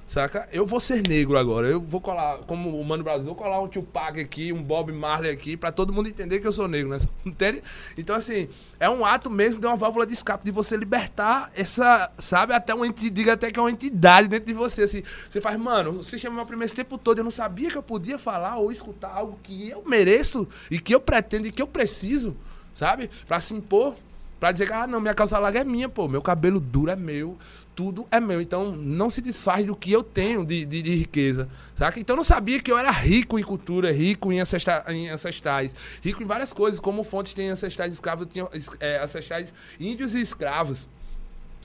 saca? 0.05 0.49
Eu 0.53 0.67
vou 0.67 0.81
ser 0.81 1.01
negro 1.07 1.39
agora, 1.39 1.69
eu 1.69 1.81
vou 1.81 2.01
colar, 2.01 2.39
como 2.39 2.77
o 2.77 2.85
Mano 2.85 3.05
Brasil, 3.05 3.27
vou 3.27 3.37
colar 3.37 3.61
um 3.61 3.69
Tupac 3.69 4.21
aqui, 4.21 4.53
um 4.53 4.61
Bob 4.61 4.91
Marley 4.91 5.31
aqui, 5.31 5.57
pra 5.57 5.71
todo 5.71 5.93
mundo 5.93 6.09
entender 6.09 6.41
que 6.41 6.47
eu 6.49 6.53
sou 6.53 6.67
negro, 6.67 6.91
né? 6.91 6.99
Entende? 7.25 7.63
Então, 7.97 8.17
assim, 8.17 8.49
é 8.81 8.91
um 8.91 9.05
ato 9.07 9.31
mesmo 9.31 9.61
de 9.61 9.67
uma 9.69 9.77
válvula 9.77 10.05
de 10.05 10.13
escape, 10.13 10.45
de 10.45 10.51
você 10.51 10.77
libertar 10.77 11.53
essa, 11.55 12.11
sabe? 12.19 12.53
Até 12.53 12.75
uma 12.75 12.85
entidade, 12.85 13.15
diga 13.15 13.35
até 13.35 13.49
que 13.49 13.61
é 13.61 13.63
uma 13.63 13.71
entidade 13.71 14.27
dentro 14.27 14.47
de 14.47 14.55
você, 14.55 14.83
assim. 14.83 15.05
Você 15.29 15.41
faz, 15.41 15.57
mano, 15.57 16.03
você 16.03 16.19
chama 16.19 16.35
meu 16.35 16.47
primeiro 16.47 16.75
tempo 16.75 16.99
todo, 16.99 17.19
eu 17.19 17.25
não 17.25 17.31
sabia 17.31 17.71
que 17.71 17.79
eu 17.79 17.83
podia 17.83 18.19
falar 18.19 18.57
ou 18.57 18.73
escutar 18.73 19.13
algo 19.15 19.39
que 19.41 19.69
eu 19.69 19.85
mereço 19.87 20.49
e 20.69 20.81
que 20.81 20.93
eu 20.93 21.01
pretendo 21.01 21.47
e 21.47 21.53
que 21.53 21.63
eu 21.63 21.69
preciso, 21.69 22.37
sabe? 22.75 23.09
Pra 23.29 23.41
se 23.41 23.55
impor, 23.55 23.95
pra 24.41 24.51
dizer 24.51 24.67
que, 24.67 24.73
ah, 24.73 24.87
não, 24.87 25.01
minha 25.01 25.15
calça 25.15 25.39
larga 25.39 25.61
é 25.61 25.65
minha, 25.65 25.89
pô, 25.89 26.09
meu 26.09 26.23
cabelo 26.23 26.59
duro 26.59 26.91
é 26.91 26.97
meu, 26.97 27.39
tudo 27.77 28.07
é 28.11 28.19
meu. 28.19 28.41
Então, 28.41 28.73
não 28.75 29.11
se 29.11 29.21
desfaz 29.21 29.65
do 29.67 29.77
que 29.77 29.93
eu 29.93 30.03
tenho 30.03 30.45
de, 30.45 30.65
de, 30.65 30.81
de 30.83 30.95
riqueza, 30.97 31.49
saca? 31.77 32.01
Então, 32.01 32.15
eu 32.15 32.19
não 32.19 32.25
sabia 32.25 32.61
que 32.61 32.73
eu 32.73 32.79
era 32.79 32.91
rico 32.91 33.39
em 33.39 33.43
cultura, 33.43 33.93
rico 33.93 34.33
em, 34.33 34.41
ancestra- 34.41 34.85
em 34.89 35.09
ancestrais, 35.11 35.75
rico 36.03 36.23
em 36.23 36.27
várias 36.27 36.53
coisas, 36.53 36.81
como 36.81 37.05
Fontes 37.05 37.35
tem 37.35 37.51
ancestrais 37.51 37.93
escravos, 37.93 38.27
tinha 38.33 38.49
é, 38.81 39.03
ancestrais 39.05 39.53
índios 39.79 40.15
e 40.15 40.21
escravos. 40.23 40.89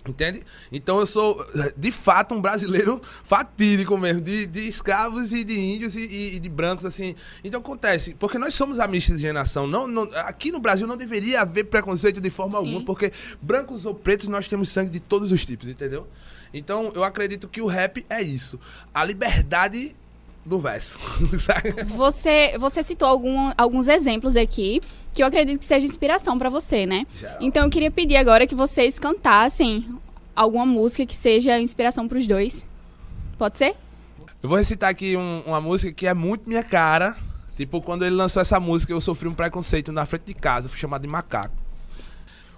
Entende? 0.08 0.43
Então 0.72 0.99
eu 0.99 1.08
sou, 1.08 1.43
de 1.76 1.91
fato, 1.91 2.36
um 2.36 2.41
brasileiro 2.41 3.01
fatídico 3.24 3.97
mesmo, 3.97 4.22
de, 4.22 4.45
de 4.45 4.68
escravos 4.68 5.32
e 5.34 5.43
de 5.43 5.60
índios 5.60 5.95
e, 5.95 5.99
e- 6.06 6.36
e 6.36 6.39
de 6.39 6.47
brancos, 6.47 6.86
assim. 6.86 7.16
Então 7.43 7.60
acontece, 7.60 8.14
porque 8.20 8.38
nós 8.38 8.53
somos 8.53 8.80
a 8.80 8.88
miscigenação. 8.88 9.66
Não, 9.66 9.88
não, 9.88 10.03
aqui 10.16 10.51
no 10.51 10.60
Brasil 10.60 10.86
não 10.86 10.95
deveria 10.95 11.41
haver 11.41 11.64
preconceito 11.66 12.22
de 12.22 12.30
forma 12.30 12.51
Sim. 12.51 12.58
alguma, 12.58 12.86
porque 12.86 13.12
brancos 13.41 13.86
ou 13.88 13.95
pretos 13.95 14.28
nós 14.28 14.47
temos 14.47 14.70
sangue 14.70 14.91
de 14.91 14.99
todos 14.99 15.32
os 15.32 15.43
tipos, 15.43 15.68
entendeu? 15.68 16.08
Então 16.53 16.91
eu 16.93 17.03
acredito 17.03 17.47
que 17.47 17.60
o 17.62 17.66
rap 17.66 18.06
é 18.08 18.22
isso. 18.22 18.60
A 18.93 19.03
liberdade 19.03 19.95
do 20.46 20.60
verso. 20.60 20.98
Você, 21.96 22.56
você 22.60 22.84
citou 22.84 23.08
algum- 23.08 23.52
alguns 23.58 23.88
exemplos 23.88 24.38
aqui 24.38 24.80
que 25.14 25.24
eu 25.24 25.28
acredito 25.28 25.58
que 25.60 25.66
seja 25.66 25.86
inspiração 25.86 26.38
pra 26.38 26.50
você, 26.50 26.86
né? 26.86 27.08
Então 27.39 27.64
eu 27.64 27.70
queria 27.70 27.89
pedir 27.89 28.16
agora 28.18 28.46
que 28.46 28.54
vocês 28.54 29.00
cantassem 29.00 29.84
alguma 30.36 30.66
música 30.66 31.06
que 31.06 31.16
seja 31.16 31.60
inspiração 31.60 32.08
pros 32.08 32.28
dois. 32.28 32.68
Pode 33.38 33.58
ser? 33.58 33.76
Eu 34.43 34.50
vou 34.50 34.58
recitar 34.58 34.89
aqui 34.89 35.16
um- 35.18 35.41
uma 35.48 35.60
música 35.62 35.91
que 35.91 36.06
é 36.06 36.14
muito 36.14 36.48
minha 36.48 36.64
cara. 36.64 37.16
Tipo, 37.58 37.82
quando 37.82 38.06
ele 38.06 38.16
lançou 38.16 38.41
essa 38.41 38.60
música, 38.60 38.91
eu 38.91 39.00
sofri 39.02 39.28
um 39.30 39.34
preconceito 39.34 39.91
na 39.91 40.06
frente 40.06 40.26
de 40.26 40.34
casa, 40.34 40.68
fui 40.70 40.78
chamado 40.78 41.02
de 41.04 41.08
macaco. 41.08 41.56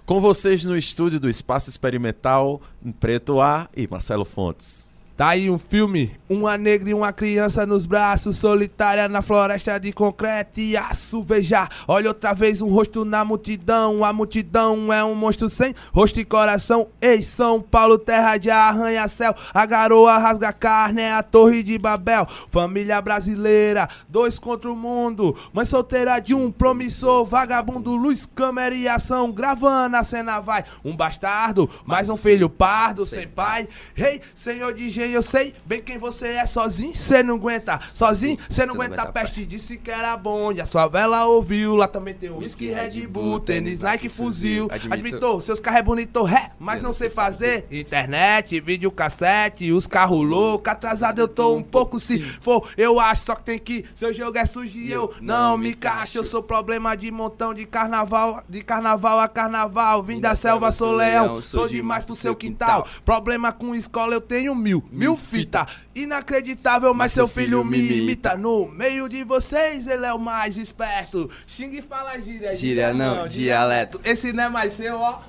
Com 0.04 0.20
vocês 0.20 0.64
no 0.64 0.76
estúdio 0.76 1.20
do 1.20 1.28
Espaço 1.28 1.70
Experimental, 1.70 2.60
Preto 2.98 3.40
A 3.40 3.68
e 3.76 3.86
Marcelo 3.86 4.24
Fontes. 4.24 4.92
Tá 5.18 5.30
aí 5.30 5.50
um 5.50 5.58
filme, 5.58 6.12
uma 6.28 6.56
negra 6.56 6.90
e 6.90 6.94
uma 6.94 7.12
criança 7.12 7.66
nos 7.66 7.86
braços, 7.86 8.36
solitária 8.36 9.08
na 9.08 9.20
floresta 9.20 9.76
de 9.76 9.92
concreto 9.92 10.60
e 10.60 10.76
aço. 10.76 11.24
Veja, 11.24 11.68
olha 11.88 12.10
outra 12.10 12.32
vez 12.32 12.62
um 12.62 12.68
rosto 12.68 13.04
na 13.04 13.24
multidão. 13.24 14.04
A 14.04 14.12
multidão 14.12 14.92
é 14.92 15.02
um 15.02 15.16
monstro 15.16 15.50
sem 15.50 15.74
rosto 15.92 16.20
e 16.20 16.24
coração. 16.24 16.86
Ei, 17.00 17.20
São 17.24 17.60
Paulo, 17.60 17.98
terra 17.98 18.36
de 18.36 18.48
arranha-céu. 18.48 19.34
A 19.52 19.66
garoa 19.66 20.18
rasga 20.18 20.52
carne, 20.52 21.02
é 21.02 21.12
a 21.12 21.20
torre 21.24 21.64
de 21.64 21.76
Babel. 21.80 22.24
Família 22.48 23.02
brasileira, 23.02 23.88
dois 24.08 24.38
contra 24.38 24.70
o 24.70 24.76
mundo. 24.76 25.36
Mãe 25.52 25.64
solteira 25.64 26.20
de 26.20 26.32
um 26.32 26.48
promissor, 26.48 27.24
vagabundo, 27.24 27.96
luz, 27.96 28.24
câmera 28.24 28.72
e 28.72 28.86
ação. 28.86 29.32
Gravando 29.32 29.96
a 29.96 30.04
cena 30.04 30.38
vai. 30.38 30.62
Um 30.84 30.96
bastardo, 30.96 31.68
mais 31.84 32.08
um 32.08 32.16
filho 32.16 32.48
pardo, 32.48 33.04
sem 33.04 33.26
pai. 33.26 33.66
Rei, 33.96 34.20
senhor 34.32 34.72
de 34.72 34.88
eu 35.12 35.22
sei 35.22 35.54
bem 35.64 35.82
quem 35.82 35.98
você 35.98 36.28
é. 36.28 36.46
Sozinho, 36.46 36.94
cê 36.94 37.22
não 37.22 37.36
aguenta. 37.36 37.80
Sozinho, 37.90 38.38
cê 38.48 38.64
não 38.66 38.74
aguenta 38.74 39.02
a 39.02 39.12
peste. 39.12 39.44
Disse 39.44 39.76
que 39.76 39.90
era 39.90 40.16
bonde, 40.16 40.60
a 40.60 40.66
sua 40.66 40.86
vela 40.88 41.24
ouviu. 41.26 41.74
Lá 41.74 41.88
também 41.88 42.14
tem 42.14 42.30
o 42.30 42.38
whisky, 42.38 42.68
Red 42.68 43.06
Bull, 43.06 43.40
tênis, 43.40 43.78
Nike, 43.78 44.08
fuzil. 44.08 44.68
Admitou, 44.90 45.40
seus 45.40 45.60
carros 45.60 45.80
é 45.80 45.82
bonito, 45.82 46.22
ré, 46.22 46.50
mas 46.58 46.82
não 46.82 46.92
sei 46.92 47.08
fazer. 47.08 47.66
Internet, 47.70 48.58
vídeo 48.60 48.90
cassete, 48.90 49.72
os 49.72 49.86
carros 49.86 50.26
loucos. 50.26 50.72
Atrasado 50.72 51.20
eu 51.20 51.28
tô 51.28 51.54
um 51.54 51.62
pouco, 51.62 51.98
se 51.98 52.20
for, 52.20 52.68
eu 52.76 53.00
acho. 53.00 53.26
Só 53.26 53.34
que 53.34 53.42
tem 53.42 53.58
que, 53.58 53.84
seu 53.94 54.12
jogo 54.12 54.38
é 54.38 54.46
sujo 54.46 54.78
e 54.78 54.90
eu 54.90 55.12
não 55.20 55.56
me 55.56 55.74
cacho. 55.74 56.18
Eu 56.18 56.24
sou 56.24 56.42
problema 56.42 56.96
de 56.96 57.10
montão 57.10 57.52
de 57.52 57.64
carnaval, 57.64 58.42
de 58.48 58.62
carnaval 58.62 59.20
a 59.20 59.28
carnaval. 59.28 60.02
Vim 60.02 60.20
da 60.20 60.34
selva, 60.36 60.72
sou 60.72 60.92
leão, 60.92 61.40
sou 61.42 61.68
demais 61.68 62.04
pro 62.04 62.14
seu 62.14 62.34
quintal. 62.34 62.86
Problema 63.04 63.52
com 63.52 63.74
escola 63.74 64.14
eu 64.14 64.20
tenho 64.20 64.54
mil, 64.54 64.84
mil 64.98 65.16
fita. 65.16 65.66
Inacreditável, 65.94 66.92
mas 66.94 67.12
seu 67.12 67.26
filho 67.28 67.64
me 67.64 67.78
imita. 67.78 68.36
No 68.36 68.66
meio 68.68 69.08
de 69.08 69.24
vocês, 69.24 69.86
ele 69.86 70.04
é 70.06 70.12
o 70.12 70.18
mais 70.18 70.56
esperto. 70.56 71.30
Xingue 71.46 71.78
e 71.78 71.82
fala 71.82 72.18
gíria. 72.20 72.54
Gíria 72.54 72.92
não, 72.92 73.26
dialeto. 73.28 74.00
Esse 74.04 74.32
não 74.32 74.44
é 74.44 74.48
mais 74.48 74.72
seu, 74.74 74.96
ó. 74.96 75.20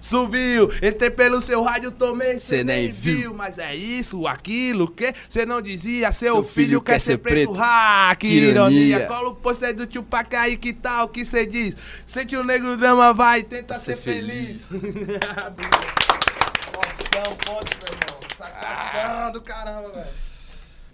subiu. 0.00 0.70
Entrei 0.82 1.10
pelo 1.10 1.40
seu 1.40 1.62
rádio, 1.62 1.90
tomei, 1.90 2.40
Cê 2.40 2.64
nem 2.64 2.90
viu. 2.90 3.32
Mas 3.34 3.58
é 3.58 3.74
isso, 3.74 4.26
aquilo, 4.26 4.90
que 4.90 5.12
você 5.28 5.44
não 5.46 5.60
dizia. 5.62 6.10
Seu, 6.12 6.34
Seu 6.34 6.44
filho, 6.44 6.66
filho 6.66 6.80
quer, 6.82 6.98
ser 7.00 7.18
preto. 7.18 7.54
Ah, 7.58 8.14
que, 8.18 8.28
Que 8.28 8.34
ironia. 8.34 8.78
ironia. 8.80 9.06
Cola 9.06 9.28
o 9.30 9.34
pôster 9.34 9.74
do 9.74 9.86
Tupac 9.86 10.34
aí, 10.36 10.56
que 10.56 10.72
tal, 10.72 11.08
que 11.08 11.24
você 11.24 11.46
diz? 11.46 11.74
Sente 12.06 12.36
o 12.36 12.44
negro 12.44 12.76
drama, 12.76 13.12
vai, 13.14 13.42
tenta 13.42 13.74
ser, 13.74 13.96
Ser 13.96 14.02
feliz. 14.02 14.60
Emoção, 16.70 17.36
ponto, 17.44 17.70
meu 17.82 17.92
irmão. 17.92 18.09
Do 19.32 19.40
caramba, 19.40 19.88
velho. 19.90 20.06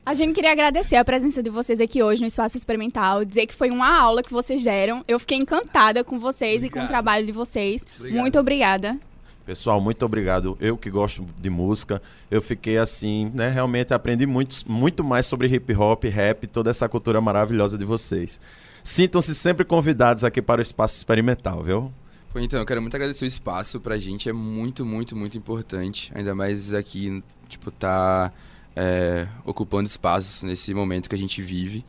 A 0.04 0.14
gente 0.14 0.34
queria 0.34 0.52
agradecer 0.52 0.96
a 0.96 1.04
presença 1.04 1.42
de 1.42 1.50
vocês 1.50 1.80
aqui 1.80 2.02
hoje 2.02 2.20
no 2.20 2.26
Espaço 2.26 2.56
Experimental, 2.56 3.24
dizer 3.24 3.46
que 3.46 3.54
foi 3.54 3.70
uma 3.70 3.98
aula 3.98 4.22
que 4.22 4.30
vocês 4.32 4.62
deram. 4.62 5.04
Eu 5.08 5.18
fiquei 5.18 5.38
encantada 5.38 6.04
com 6.04 6.18
vocês 6.18 6.62
e 6.62 6.68
com 6.68 6.78
o 6.78 6.82
Obrigado. 6.82 6.88
trabalho 6.88 7.26
de 7.26 7.32
vocês. 7.32 7.86
Obrigado. 7.98 8.20
Muito 8.20 8.38
obrigada. 8.38 8.98
Pessoal, 9.46 9.80
muito 9.80 10.04
obrigado. 10.04 10.56
Eu 10.60 10.76
que 10.76 10.90
gosto 10.90 11.26
de 11.38 11.48
música, 11.48 12.02
eu 12.30 12.42
fiquei 12.42 12.76
assim, 12.78 13.30
né? 13.34 13.48
Realmente 13.48 13.94
aprendi 13.94 14.26
muito, 14.26 14.56
muito 14.70 15.02
mais 15.02 15.24
sobre 15.24 15.48
hip 15.48 15.74
hop, 15.74 16.04
rap, 16.04 16.46
toda 16.46 16.68
essa 16.68 16.88
cultura 16.88 17.20
maravilhosa 17.20 17.78
de 17.78 17.84
vocês. 17.84 18.40
Sintam-se 18.84 19.34
sempre 19.34 19.64
convidados 19.64 20.22
aqui 20.22 20.42
para 20.42 20.58
o 20.58 20.62
Espaço 20.62 20.96
Experimental, 20.98 21.62
viu? 21.62 21.92
Pô, 22.32 22.40
então, 22.40 22.60
eu 22.60 22.66
quero 22.66 22.82
muito 22.82 22.94
agradecer 22.94 23.24
o 23.24 23.26
espaço. 23.26 23.80
Pra 23.80 23.96
gente 23.96 24.28
é 24.28 24.32
muito, 24.32 24.84
muito, 24.84 25.16
muito 25.16 25.38
importante. 25.38 26.12
Ainda 26.14 26.34
mais 26.34 26.74
aqui, 26.74 27.22
tipo, 27.48 27.70
tá 27.70 28.32
é, 28.74 29.26
ocupando 29.44 29.86
espaços 29.86 30.42
nesse 30.42 30.72
momento 30.74 31.08
que 31.08 31.14
a 31.14 31.18
gente 31.18 31.40
vive. 31.42 31.84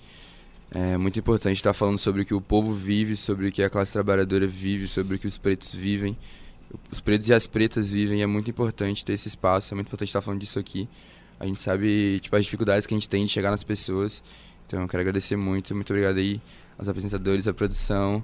É 0.69 0.97
muito 0.97 1.17
importante 1.17 1.57
estar 1.57 1.73
falando 1.73 1.97
sobre 1.97 2.21
o 2.21 2.25
que 2.25 2.33
o 2.33 2.41
povo 2.41 2.73
vive, 2.73 3.15
sobre 3.15 3.47
o 3.47 3.51
que 3.51 3.63
a 3.63 3.69
classe 3.69 3.93
trabalhadora 3.93 4.45
vive, 4.45 4.87
sobre 4.87 5.15
o 5.15 5.19
que 5.19 5.27
os 5.27 5.37
pretos 5.37 5.73
vivem. 5.73 6.17
Os 6.91 6.99
pretos 6.99 7.29
e 7.29 7.33
as 7.33 7.47
pretas 7.47 7.91
vivem. 7.91 8.21
É 8.21 8.27
muito 8.27 8.49
importante 8.49 9.03
ter 9.03 9.13
esse 9.13 9.27
espaço, 9.27 9.73
é 9.73 9.75
muito 9.75 9.87
importante 9.87 10.09
estar 10.09 10.21
falando 10.21 10.41
disso 10.41 10.59
aqui. 10.59 10.87
A 11.39 11.45
gente 11.45 11.59
sabe, 11.59 12.19
tipo, 12.19 12.35
as 12.35 12.43
dificuldades 12.43 12.85
que 12.85 12.93
a 12.93 12.97
gente 12.97 13.07
tem 13.07 13.25
de 13.25 13.31
chegar 13.31 13.51
nas 13.51 13.63
pessoas. 13.63 14.21
Então, 14.65 14.81
eu 14.81 14.87
quero 14.87 15.01
agradecer 15.01 15.37
muito. 15.37 15.73
Muito 15.73 15.91
obrigado 15.91 16.17
aí 16.17 16.41
aos 16.77 16.89
apresentadores, 16.89 17.47
à 17.47 17.53
produção. 17.53 18.23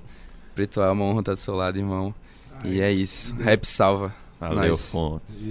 Preto 0.54 0.82
é 0.82 0.92
uma 0.92 1.06
honra 1.06 1.20
estar 1.22 1.34
do 1.34 1.40
seu 1.40 1.56
lado, 1.56 1.78
irmão. 1.78 2.14
E 2.64 2.82
é 2.82 2.92
isso. 2.92 3.36
Rap 3.36 3.66
salva. 3.66 4.14
Valeu, 4.40 4.72
Nós. 4.72 4.90
Fontes. 4.90 5.42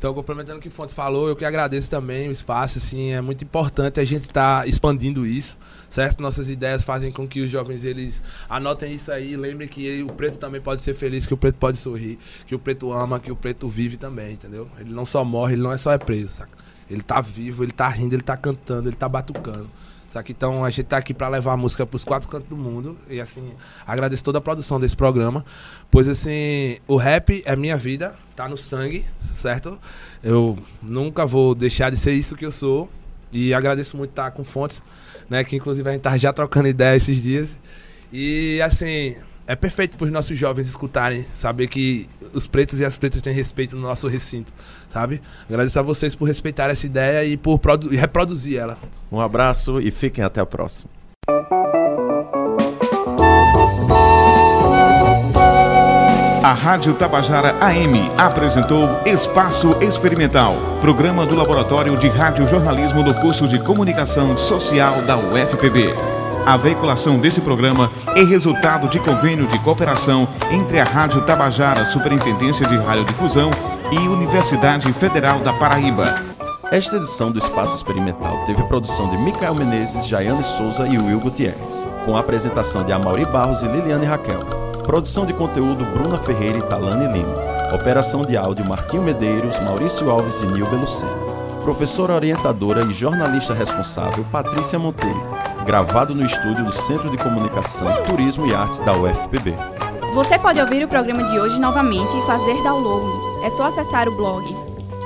Então, 0.00 0.14
complementando 0.14 0.58
o 0.58 0.62
que 0.62 0.68
o 0.68 0.70
Fontes 0.70 0.94
falou, 0.94 1.28
eu 1.28 1.36
que 1.36 1.44
agradeço 1.44 1.90
também 1.90 2.26
o 2.26 2.32
espaço, 2.32 2.78
assim, 2.78 3.10
é 3.10 3.20
muito 3.20 3.44
importante 3.44 4.00
a 4.00 4.04
gente 4.06 4.22
estar 4.22 4.66
expandindo 4.66 5.26
isso, 5.26 5.54
certo? 5.90 6.22
Nossas 6.22 6.48
ideias 6.48 6.82
fazem 6.82 7.12
com 7.12 7.28
que 7.28 7.42
os 7.42 7.50
jovens, 7.50 7.84
eles 7.84 8.22
anotem 8.48 8.94
isso 8.94 9.12
aí, 9.12 9.36
lembrem 9.36 9.68
que 9.68 10.02
o 10.02 10.06
preto 10.06 10.38
também 10.38 10.58
pode 10.58 10.80
ser 10.80 10.94
feliz, 10.94 11.26
que 11.26 11.34
o 11.34 11.36
preto 11.36 11.56
pode 11.56 11.76
sorrir, 11.76 12.18
que 12.46 12.54
o 12.54 12.58
preto 12.58 12.90
ama, 12.90 13.20
que 13.20 13.30
o 13.30 13.36
preto 13.36 13.68
vive 13.68 13.98
também, 13.98 14.32
entendeu? 14.32 14.66
Ele 14.78 14.88
não 14.90 15.04
só 15.04 15.22
morre, 15.22 15.52
ele 15.52 15.62
não 15.62 15.70
é 15.70 15.76
só 15.76 15.92
é 15.92 15.98
preso, 15.98 16.32
saca? 16.32 16.56
Ele 16.88 17.02
tá 17.02 17.20
vivo, 17.20 17.62
ele 17.62 17.72
tá 17.72 17.86
rindo, 17.86 18.14
ele 18.14 18.22
tá 18.22 18.38
cantando, 18.38 18.88
ele 18.88 18.96
tá 18.96 19.06
batucando. 19.06 19.68
Saca? 20.12 20.32
Então 20.32 20.64
a 20.64 20.70
gente 20.70 20.86
tá 20.86 20.96
aqui 20.96 21.14
pra 21.14 21.28
levar 21.28 21.52
a 21.52 21.56
música 21.56 21.86
pros 21.86 22.02
quatro 22.02 22.28
cantos 22.28 22.48
do 22.48 22.56
mundo. 22.56 22.98
E 23.08 23.20
assim, 23.20 23.52
agradeço 23.86 24.24
toda 24.24 24.38
a 24.38 24.40
produção 24.40 24.80
desse 24.80 24.96
programa. 24.96 25.44
Pois 25.90 26.08
assim, 26.08 26.78
o 26.88 26.96
rap 26.96 27.42
é 27.46 27.54
minha 27.54 27.76
vida, 27.76 28.14
tá 28.34 28.48
no 28.48 28.56
sangue, 28.56 29.04
certo? 29.36 29.78
Eu 30.22 30.58
nunca 30.82 31.24
vou 31.24 31.54
deixar 31.54 31.90
de 31.90 31.96
ser 31.96 32.12
isso 32.12 32.34
que 32.34 32.44
eu 32.44 32.52
sou. 32.52 32.90
E 33.32 33.54
agradeço 33.54 33.96
muito 33.96 34.10
estar 34.10 34.32
com 34.32 34.42
Fontes, 34.42 34.82
né? 35.28 35.44
Que 35.44 35.54
inclusive 35.54 35.88
a 35.88 35.92
gente 35.92 36.02
tá 36.02 36.18
já 36.18 36.32
trocando 36.32 36.66
ideia 36.66 36.96
esses 36.96 37.22
dias. 37.22 37.48
E 38.12 38.60
assim, 38.62 39.14
é 39.50 39.56
perfeito 39.56 39.98
para 39.98 40.04
os 40.04 40.12
nossos 40.12 40.38
jovens 40.38 40.68
escutarem, 40.68 41.26
saber 41.34 41.66
que 41.66 42.08
os 42.32 42.46
pretos 42.46 42.78
e 42.78 42.84
as 42.84 42.96
pretas 42.96 43.20
têm 43.20 43.34
respeito 43.34 43.74
no 43.74 43.82
nosso 43.82 44.06
recinto, 44.06 44.52
sabe? 44.92 45.20
Agradeço 45.48 45.76
a 45.76 45.82
vocês 45.82 46.14
por 46.14 46.28
respeitar 46.28 46.70
essa 46.70 46.86
ideia 46.86 47.24
e 47.24 47.36
por 47.36 47.60
e 47.90 47.96
reproduzir 47.96 48.60
ela. 48.60 48.78
Um 49.10 49.18
abraço 49.18 49.80
e 49.80 49.90
fiquem 49.90 50.22
até 50.22 50.40
a 50.40 50.46
próxima. 50.46 50.88
A 56.44 56.52
Rádio 56.52 56.94
Tabajara 56.94 57.56
AM 57.60 58.08
apresentou 58.16 58.88
Espaço 59.04 59.76
Experimental, 59.82 60.54
programa 60.80 61.26
do 61.26 61.34
Laboratório 61.34 61.96
de 61.96 62.08
Radiojornalismo 62.08 63.02
do 63.02 63.14
curso 63.14 63.48
de 63.48 63.58
Comunicação 63.58 64.38
Social 64.38 65.02
da 65.02 65.16
UFPB. 65.16 66.19
A 66.46 66.56
veiculação 66.56 67.18
desse 67.18 67.40
programa 67.40 67.90
é 68.16 68.22
resultado 68.22 68.88
de 68.88 68.98
convênio 68.98 69.46
de 69.46 69.58
cooperação 69.60 70.26
entre 70.50 70.80
a 70.80 70.84
Rádio 70.84 71.20
Tabajara 71.22 71.84
Superintendência 71.86 72.66
de 72.66 72.76
Radiodifusão 72.76 73.50
e 73.92 73.98
Universidade 74.08 74.92
Federal 74.94 75.40
da 75.40 75.52
Paraíba. 75.52 76.24
Esta 76.72 76.96
edição 76.96 77.30
do 77.30 77.38
Espaço 77.38 77.76
Experimental 77.76 78.44
teve 78.46 78.62
produção 78.64 79.08
de 79.10 79.18
Micael 79.18 79.54
Menezes, 79.54 80.06
Jaiane 80.06 80.42
Souza 80.42 80.86
e 80.86 80.98
Will 80.98 81.20
Gutierrez, 81.20 81.86
com 82.04 82.16
a 82.16 82.20
apresentação 82.20 82.84
de 82.84 82.92
Amaury 82.92 83.26
Barros 83.26 83.62
e 83.62 83.66
Liliane 83.66 84.06
Raquel. 84.06 84.40
Produção 84.84 85.26
de 85.26 85.32
conteúdo 85.32 85.84
Bruna 85.84 86.18
Ferreira 86.18 86.58
e 86.58 86.62
Talane 86.62 87.12
Lima. 87.12 87.74
Operação 87.74 88.22
de 88.22 88.36
áudio 88.36 88.66
Martinho 88.68 89.02
Medeiros, 89.02 89.58
Maurício 89.60 90.10
Alves 90.10 90.40
e 90.42 90.46
Nil 90.46 90.66
Beluceno. 90.66 91.30
Professora 91.62 92.14
orientadora 92.14 92.82
e 92.84 92.92
jornalista 92.92 93.52
responsável 93.52 94.24
Patrícia 94.32 94.78
Monteiro. 94.78 95.49
Gravado 95.70 96.14
no 96.16 96.26
estúdio 96.26 96.64
do 96.64 96.72
Centro 96.72 97.08
de 97.08 97.16
Comunicação, 97.16 97.86
Turismo 98.02 98.44
e 98.44 98.52
Artes 98.52 98.80
da 98.80 98.90
UFPB. 98.90 99.54
Você 100.12 100.36
pode 100.36 100.60
ouvir 100.60 100.82
o 100.82 100.88
programa 100.88 101.22
de 101.22 101.38
hoje 101.38 101.60
novamente 101.60 102.16
e 102.16 102.22
fazer 102.22 102.60
download. 102.64 103.06
É 103.44 103.50
só 103.50 103.66
acessar 103.66 104.08
o 104.08 104.16
blog 104.16 104.44